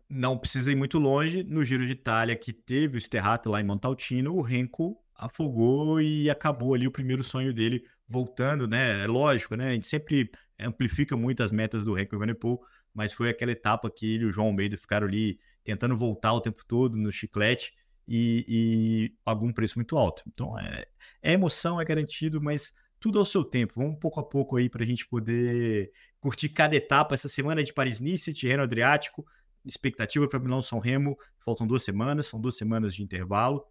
Não 0.10 0.38
precisa 0.38 0.72
ir 0.72 0.76
muito 0.76 0.98
longe. 0.98 1.44
No 1.44 1.64
Giro 1.64 1.86
de 1.86 1.94
Itália, 1.94 2.36
que 2.36 2.52
teve 2.52 2.98
o 2.98 3.02
Sterrato 3.02 3.50
lá 3.50 3.62
em 3.62 3.64
Montaltino, 3.64 4.36
o 4.36 4.42
Renko 4.42 4.98
afogou 5.16 6.02
e 6.02 6.30
acabou 6.30 6.74
ali 6.74 6.88
o 6.88 6.92
primeiro 6.92 7.24
sonho 7.24 7.54
dele 7.54 7.84
voltando, 8.08 8.68
né? 8.68 9.04
É 9.04 9.08
lógico, 9.08 9.56
né? 9.56 9.70
A 9.70 9.74
gente 9.74 9.88
sempre 9.88 10.32
amplifica 10.60 11.16
muito 11.16 11.44
as 11.44 11.52
metas 11.52 11.86
do 11.86 11.94
Renko 11.94 12.16
Evenepoel, 12.16 12.60
mas 12.94 13.14
foi 13.14 13.30
aquela 13.30 13.52
etapa 13.52 13.90
que 13.92 14.16
ele 14.16 14.24
e 14.24 14.28
o 14.28 14.30
João 14.30 14.48
Almeida 14.48 14.78
ficaram 14.78 15.08
ali 15.08 15.40
tentando 15.64 15.96
voltar 15.96 16.34
o 16.34 16.42
tempo 16.42 16.64
todo 16.66 16.98
no 16.98 17.12
chiclete 17.12 17.74
e, 18.08 18.46
e 18.48 19.14
pagou 19.24 19.48
um 19.48 19.54
preço 19.54 19.78
muito 19.78 19.96
alto. 19.98 20.24
Então, 20.28 20.58
é, 20.58 20.86
é 21.22 21.34
emoção, 21.34 21.80
é 21.80 21.86
garantido, 21.86 22.42
mas 22.42 22.74
tudo 23.00 23.20
ao 23.20 23.26
seu 23.26 23.44
tempo. 23.44 23.74
Vamos 23.76 24.00
pouco 24.00 24.20
a 24.20 24.24
pouco 24.24 24.58
aí 24.58 24.70
para 24.70 24.84
a 24.84 24.88
gente 24.88 25.08
poder 25.08 25.92
curtir 26.20 26.50
cada 26.50 26.76
etapa. 26.76 27.14
Essa 27.14 27.30
semana 27.30 27.64
de 27.64 27.74
Paris-Nice, 27.74 28.34
Tirreno 28.34 28.64
Adriático, 28.64 29.26
expectativa 29.70 30.28
para 30.28 30.40
Milão-São 30.40 30.80
Remo, 30.80 31.18
faltam 31.38 31.66
duas 31.66 31.84
semanas, 31.84 32.28
são 32.28 32.42
duas 32.42 32.58
semanas 32.58 32.94
de 32.94 33.04
intervalo. 33.04 33.66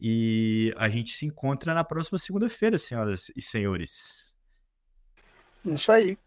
E 0.00 0.74
a 0.76 0.88
gente 0.88 1.12
se 1.12 1.24
encontra 1.24 1.72
na 1.72 1.84
próxima 1.84 2.18
segunda-feira, 2.18 2.76
senhoras 2.78 3.30
e 3.34 3.40
senhores. 3.40 4.34
Isso 5.64 5.90
aí 5.92 6.18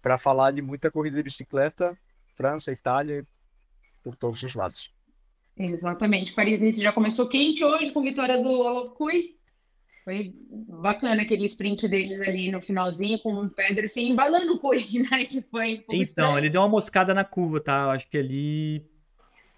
para 0.00 0.18
falar 0.18 0.52
de 0.52 0.62
muita 0.62 0.90
corrida 0.90 1.16
de 1.16 1.24
bicicleta, 1.24 1.96
França, 2.34 2.72
Itália, 2.72 3.26
por 4.02 4.16
todos 4.16 4.42
os 4.42 4.54
lados. 4.54 4.92
Exatamente. 5.56 6.34
Paris-Nice 6.34 6.80
já 6.80 6.92
começou 6.92 7.28
quente 7.28 7.64
hoje 7.64 7.92
com 7.92 8.02
vitória 8.02 8.40
do 8.40 8.48
Olofcui. 8.48 9.36
Foi 10.04 10.34
bacana 10.50 11.22
aquele 11.22 11.46
sprint 11.46 11.86
deles 11.86 12.20
ali 12.20 12.50
no 12.50 12.60
finalzinho, 12.60 13.20
com 13.20 13.34
o 13.34 13.48
Pedersen 13.48 14.10
embalando 14.10 14.54
o 14.54 14.58
Cui, 14.58 14.98
né? 15.10 15.24
Que 15.24 15.40
foi 15.42 15.84
então, 15.90 16.36
ele 16.36 16.50
deu 16.50 16.60
uma 16.60 16.68
moscada 16.68 17.14
na 17.14 17.24
curva, 17.24 17.60
tá? 17.60 17.84
Eu 17.84 17.90
acho 17.90 18.08
que 18.08 18.18
ali. 18.18 18.84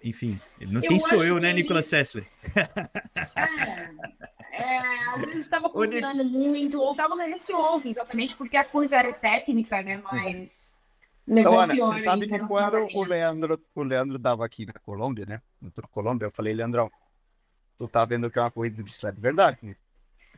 Enfim, 0.03 0.39
não 0.61 0.83
eu 0.83 0.89
tem 0.89 0.99
sou 0.99 1.23
eu, 1.23 1.39
né, 1.39 1.49
ele... 1.49 1.63
Nicolas 1.63 1.87
Sessler? 1.87 2.27
É, 2.55 3.89
é, 4.51 4.77
às 5.15 5.21
vezes 5.21 5.37
estava 5.37 5.67
combinando 5.73 6.23
muito, 6.23 6.79
ou 6.79 6.91
estava 6.91 7.15
receoso, 7.23 7.87
exatamente 7.87 8.37
porque 8.37 8.55
a 8.55 8.63
curva 8.63 8.97
era 8.97 9.13
técnica, 9.13 9.81
né? 9.81 9.97
Mas. 9.97 10.77
Então, 11.27 11.59
Ana, 11.59 11.73
pior, 11.73 11.93
você 11.93 12.01
sabe 12.01 12.27
que 12.27 12.39
quando 12.39 12.87
o 12.93 13.03
Leandro, 13.03 13.59
o 13.73 13.81
Leandro 13.81 14.19
dava 14.19 14.45
aqui 14.45 14.63
na 14.63 14.73
Colômbia, 14.73 15.25
né? 15.25 15.41
No 15.59 15.71
Colômbia, 15.89 16.27
eu 16.27 16.31
falei, 16.31 16.53
Leandrão, 16.53 16.91
tu 17.79 17.87
tá 17.87 18.05
vendo 18.05 18.29
que 18.29 18.37
é 18.37 18.43
uma 18.43 18.51
corrida 18.51 18.75
de 18.75 18.83
bicicleta, 18.83 19.19
verdade? 19.19 19.57
Né? 19.63 19.75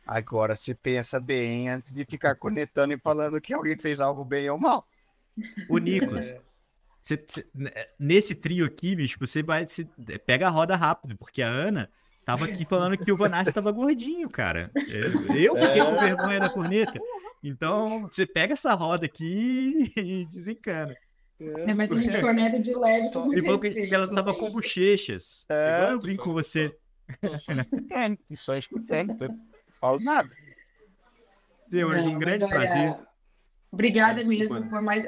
Agora 0.08 0.56
se 0.56 0.74
pensa 0.74 1.20
bem 1.20 1.68
antes 1.68 1.92
de 1.92 2.02
ficar 2.06 2.34
conectando 2.40 2.94
e 2.94 2.98
falando 2.98 3.38
que 3.42 3.52
alguém 3.52 3.78
fez 3.78 4.00
algo 4.00 4.24
bem 4.24 4.48
ou 4.48 4.58
mal. 4.58 4.88
O 5.68 5.76
Nicolas, 5.76 6.30
é. 6.30 6.40
Cê, 7.02 7.22
cê, 7.26 7.46
nesse 7.98 8.34
trio 8.34 8.64
aqui, 8.64 8.96
bicho, 8.96 9.18
você 9.20 9.42
vai. 9.42 9.66
Cê, 9.66 9.86
pega 10.26 10.46
a 10.46 10.50
roda 10.50 10.74
rápido, 10.74 11.14
porque 11.16 11.42
a 11.42 11.48
Ana 11.48 11.90
tava 12.24 12.46
aqui 12.46 12.64
falando 12.64 12.96
que 12.96 13.12
o 13.12 13.16
Vanassi 13.16 13.52
tava 13.52 13.70
gordinho, 13.70 14.30
cara. 14.30 14.70
Eu, 14.74 15.12
eu 15.36 15.56
fiquei 15.56 15.80
é. 15.80 15.84
com 15.84 16.00
vergonha 16.00 16.40
da 16.40 16.48
corneta. 16.48 16.98
Então, 17.44 18.08
você 18.10 18.26
pega 18.26 18.54
essa 18.54 18.74
roda 18.74 19.06
aqui 19.06 19.92
e 19.94 20.24
desencana. 20.24 20.96
É, 21.38 21.72
mas 21.72 21.90
a 21.90 21.94
gente 21.94 22.20
corneta 22.20 22.60
de 22.60 22.74
leve. 22.74 23.10
Ele 23.32 23.42
falou 23.42 23.60
que 23.60 23.94
ela 23.94 24.12
tava 24.12 24.34
com 24.34 24.50
bochechas. 24.50 25.44
É, 25.50 25.92
eu 25.92 26.00
brinco 26.00 26.24
com 26.24 26.32
você. 26.32 26.74
Só 28.34 28.56
escutando. 28.56 29.16
Falo 29.80 30.00
nada. 30.00 30.30
Deu, 31.70 31.88
um 31.90 32.18
grande 32.18 32.46
prazer. 32.48 32.96
Obrigada 33.72 34.24
mesmo 34.24 34.68
por 34.68 34.80
mais. 34.80 35.04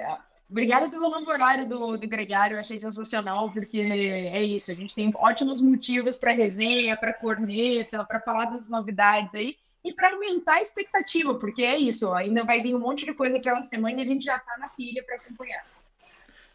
Obrigada 0.51 0.91
pelo 0.91 1.09
novo 1.09 1.31
horário 1.31 1.69
do, 1.69 1.97
do 1.97 2.09
Gregário, 2.09 2.57
eu 2.57 2.61
achei 2.61 2.79
sensacional, 2.81 3.53
porque 3.53 3.79
é 3.79 4.43
isso, 4.43 4.73
a 4.73 4.75
gente 4.75 4.97
tem 4.97 5.13
ótimos 5.15 5.61
motivos 5.61 6.19
para 6.19 6.33
resenha, 6.33 6.97
para 6.97 7.15
corneta, 7.15 8.05
para 8.05 8.21
falar 8.21 8.47
das 8.47 8.69
novidades 8.69 9.33
aí, 9.33 9.57
e 9.85 9.93
para 9.93 10.11
aumentar 10.11 10.55
a 10.55 10.61
expectativa, 10.61 11.37
porque 11.37 11.63
é 11.63 11.79
isso, 11.79 12.13
ainda 12.13 12.43
vai 12.43 12.61
vir 12.61 12.75
um 12.75 12.81
monte 12.81 13.07
de 13.07 13.15
coisa 13.15 13.37
aquela 13.37 13.63
semana 13.63 14.01
e 14.01 14.03
a 14.03 14.07
gente 14.07 14.25
já 14.25 14.39
está 14.39 14.59
na 14.59 14.69
pilha 14.71 15.05
para 15.05 15.15
acompanhar. 15.15 15.63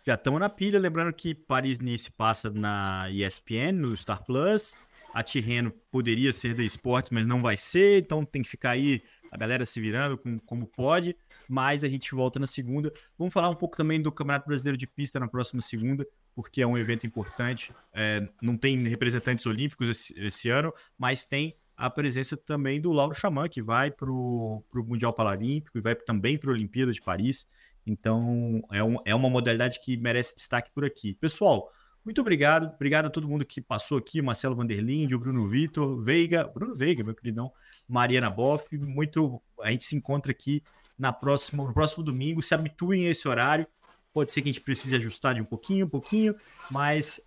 Já 0.05 0.15
estamos 0.15 0.41
na 0.41 0.49
pilha, 0.49 0.77
lembrando 0.77 1.13
que 1.13 1.33
Paris-Nice 1.33 2.11
passa 2.11 2.51
na 2.51 3.09
ESPN, 3.09 3.71
no 3.71 3.95
Star 3.95 4.23
Plus, 4.25 4.75
a 5.15 5.23
Tirreno 5.23 5.71
poderia 5.89 6.33
ser 6.33 6.53
da 6.53 6.63
Esportes, 6.63 7.09
mas 7.09 7.25
não 7.25 7.41
vai 7.41 7.57
ser, 7.57 8.03
então 8.03 8.25
tem 8.25 8.41
que 8.41 8.49
ficar 8.49 8.71
aí 8.71 9.01
a 9.31 9.37
galera 9.37 9.65
se 9.65 9.81
virando 9.81 10.17
com, 10.17 10.37
como 10.39 10.67
pode 10.67 11.15
mas 11.47 11.83
a 11.83 11.89
gente 11.89 12.13
volta 12.13 12.39
na 12.39 12.47
segunda. 12.47 12.91
Vamos 13.17 13.33
falar 13.33 13.49
um 13.49 13.55
pouco 13.55 13.77
também 13.77 14.01
do 14.01 14.11
Campeonato 14.11 14.47
Brasileiro 14.47 14.77
de 14.77 14.87
Pista 14.87 15.19
na 15.19 15.27
próxima 15.27 15.61
segunda, 15.61 16.05
porque 16.33 16.61
é 16.61 16.67
um 16.67 16.77
evento 16.77 17.05
importante. 17.05 17.71
É, 17.93 18.27
não 18.41 18.57
tem 18.57 18.77
representantes 18.87 19.45
olímpicos 19.45 19.89
esse, 19.89 20.19
esse, 20.19 20.49
ano, 20.49 20.73
mas 20.97 21.25
tem 21.25 21.55
a 21.77 21.89
presença 21.89 22.37
também 22.37 22.79
do 22.79 22.91
Lauro 22.91 23.13
Xamã, 23.13 23.47
que 23.47 23.61
vai 23.61 23.91
para 23.91 24.09
o 24.09 24.63
Mundial 24.73 25.13
Paralímpico 25.13 25.77
e 25.77 25.81
vai 25.81 25.95
também 25.95 26.37
para 26.37 26.49
a 26.49 26.53
Olimpíada 26.53 26.91
de 26.91 27.01
Paris. 27.01 27.45
Então, 27.85 28.61
é, 28.71 28.83
um, 28.83 28.97
é 29.05 29.13
uma 29.13 29.29
modalidade 29.29 29.79
que 29.79 29.95
merece 29.97 30.35
destaque 30.35 30.71
por 30.73 30.83
aqui. 30.83 31.13
Pessoal, 31.15 31.71
muito 32.05 32.21
obrigado. 32.21 32.73
Obrigado 32.75 33.07
a 33.07 33.09
todo 33.09 33.27
mundo 33.27 33.43
que 33.43 33.59
passou 33.59 33.97
aqui, 33.97 34.21
Marcelo 34.21 34.55
Vanderlinde, 34.55 35.15
o 35.15 35.19
Bruno 35.19 35.47
Vitor, 35.47 35.99
Veiga, 35.99 36.45
Bruno 36.45 36.75
Veiga, 36.75 37.03
meu 37.03 37.15
queridão, 37.15 37.51
Mariana 37.87 38.29
Boff. 38.29 38.65
Muito, 38.77 39.41
a 39.61 39.71
gente 39.71 39.83
se 39.83 39.95
encontra 39.95 40.31
aqui 40.31 40.63
na 40.97 41.11
próxima, 41.11 41.65
no 41.65 41.73
próximo 41.73 42.03
domingo. 42.03 42.41
Se 42.41 42.53
habituem 42.53 43.07
a 43.07 43.09
esse 43.09 43.27
horário. 43.27 43.67
Pode 44.13 44.31
ser 44.31 44.41
que 44.41 44.47
a 44.47 44.53
gente 44.53 44.61
precise 44.61 44.95
ajustar 44.95 45.35
de 45.35 45.41
um 45.41 45.45
pouquinho, 45.45 45.87
um 45.87 45.89
pouquinho, 45.89 46.33
mas 46.71 47.19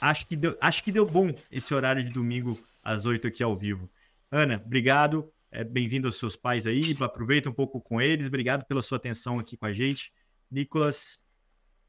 acho 0.00 0.28
que 0.28 0.36
deu, 0.36 0.56
acho 0.60 0.84
que 0.84 0.92
deu 0.92 1.04
bom 1.04 1.34
esse 1.50 1.74
horário 1.74 2.04
de 2.04 2.10
domingo 2.10 2.56
às 2.84 3.04
oito 3.04 3.26
aqui 3.26 3.42
ao 3.42 3.56
vivo. 3.56 3.90
Ana, 4.30 4.62
obrigado. 4.64 5.28
É, 5.50 5.64
Bem-vindo 5.64 6.06
aos 6.06 6.16
seus 6.16 6.36
pais 6.36 6.68
aí. 6.68 6.96
Aproveita 7.00 7.50
um 7.50 7.52
pouco 7.52 7.80
com 7.80 8.00
eles. 8.00 8.28
Obrigado 8.28 8.64
pela 8.64 8.80
sua 8.80 8.96
atenção 8.96 9.40
aqui 9.40 9.56
com 9.56 9.66
a 9.66 9.72
gente. 9.72 10.12
Nicolas, 10.48 11.18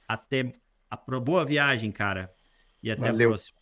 até 0.07 0.51
a 1.07 1.19
boa 1.19 1.45
viagem, 1.45 1.91
cara. 1.91 2.33
E 2.81 2.91
até 2.91 3.11
Valeu. 3.11 3.29
a 3.29 3.31
próxima. 3.31 3.59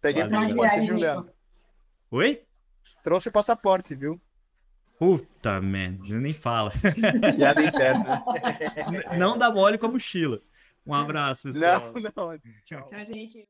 Peguei 0.00 0.22
o 0.22 0.30
passaporte, 0.30 0.80
viu, 0.80 0.96
Leandro? 0.96 1.32
Oi? 2.10 2.42
Trouxe 3.02 3.28
o 3.28 3.32
passaporte, 3.32 3.94
viu? 3.94 4.20
Puta 4.98 5.60
merda, 5.60 6.18
nem 6.18 6.32
fala. 6.32 6.72
Piada 7.36 7.62
interna. 7.62 8.24
Não 9.16 9.38
dá 9.38 9.50
mole 9.50 9.78
com 9.78 9.86
a 9.86 9.90
mochila. 9.90 10.40
Um 10.86 10.94
abraço, 10.94 11.52
pessoal. 11.52 11.92
Não, 11.92 12.02
não. 12.02 12.38
Tchau. 12.64 12.88
Tchau, 12.88 13.04
gente. 13.04 13.48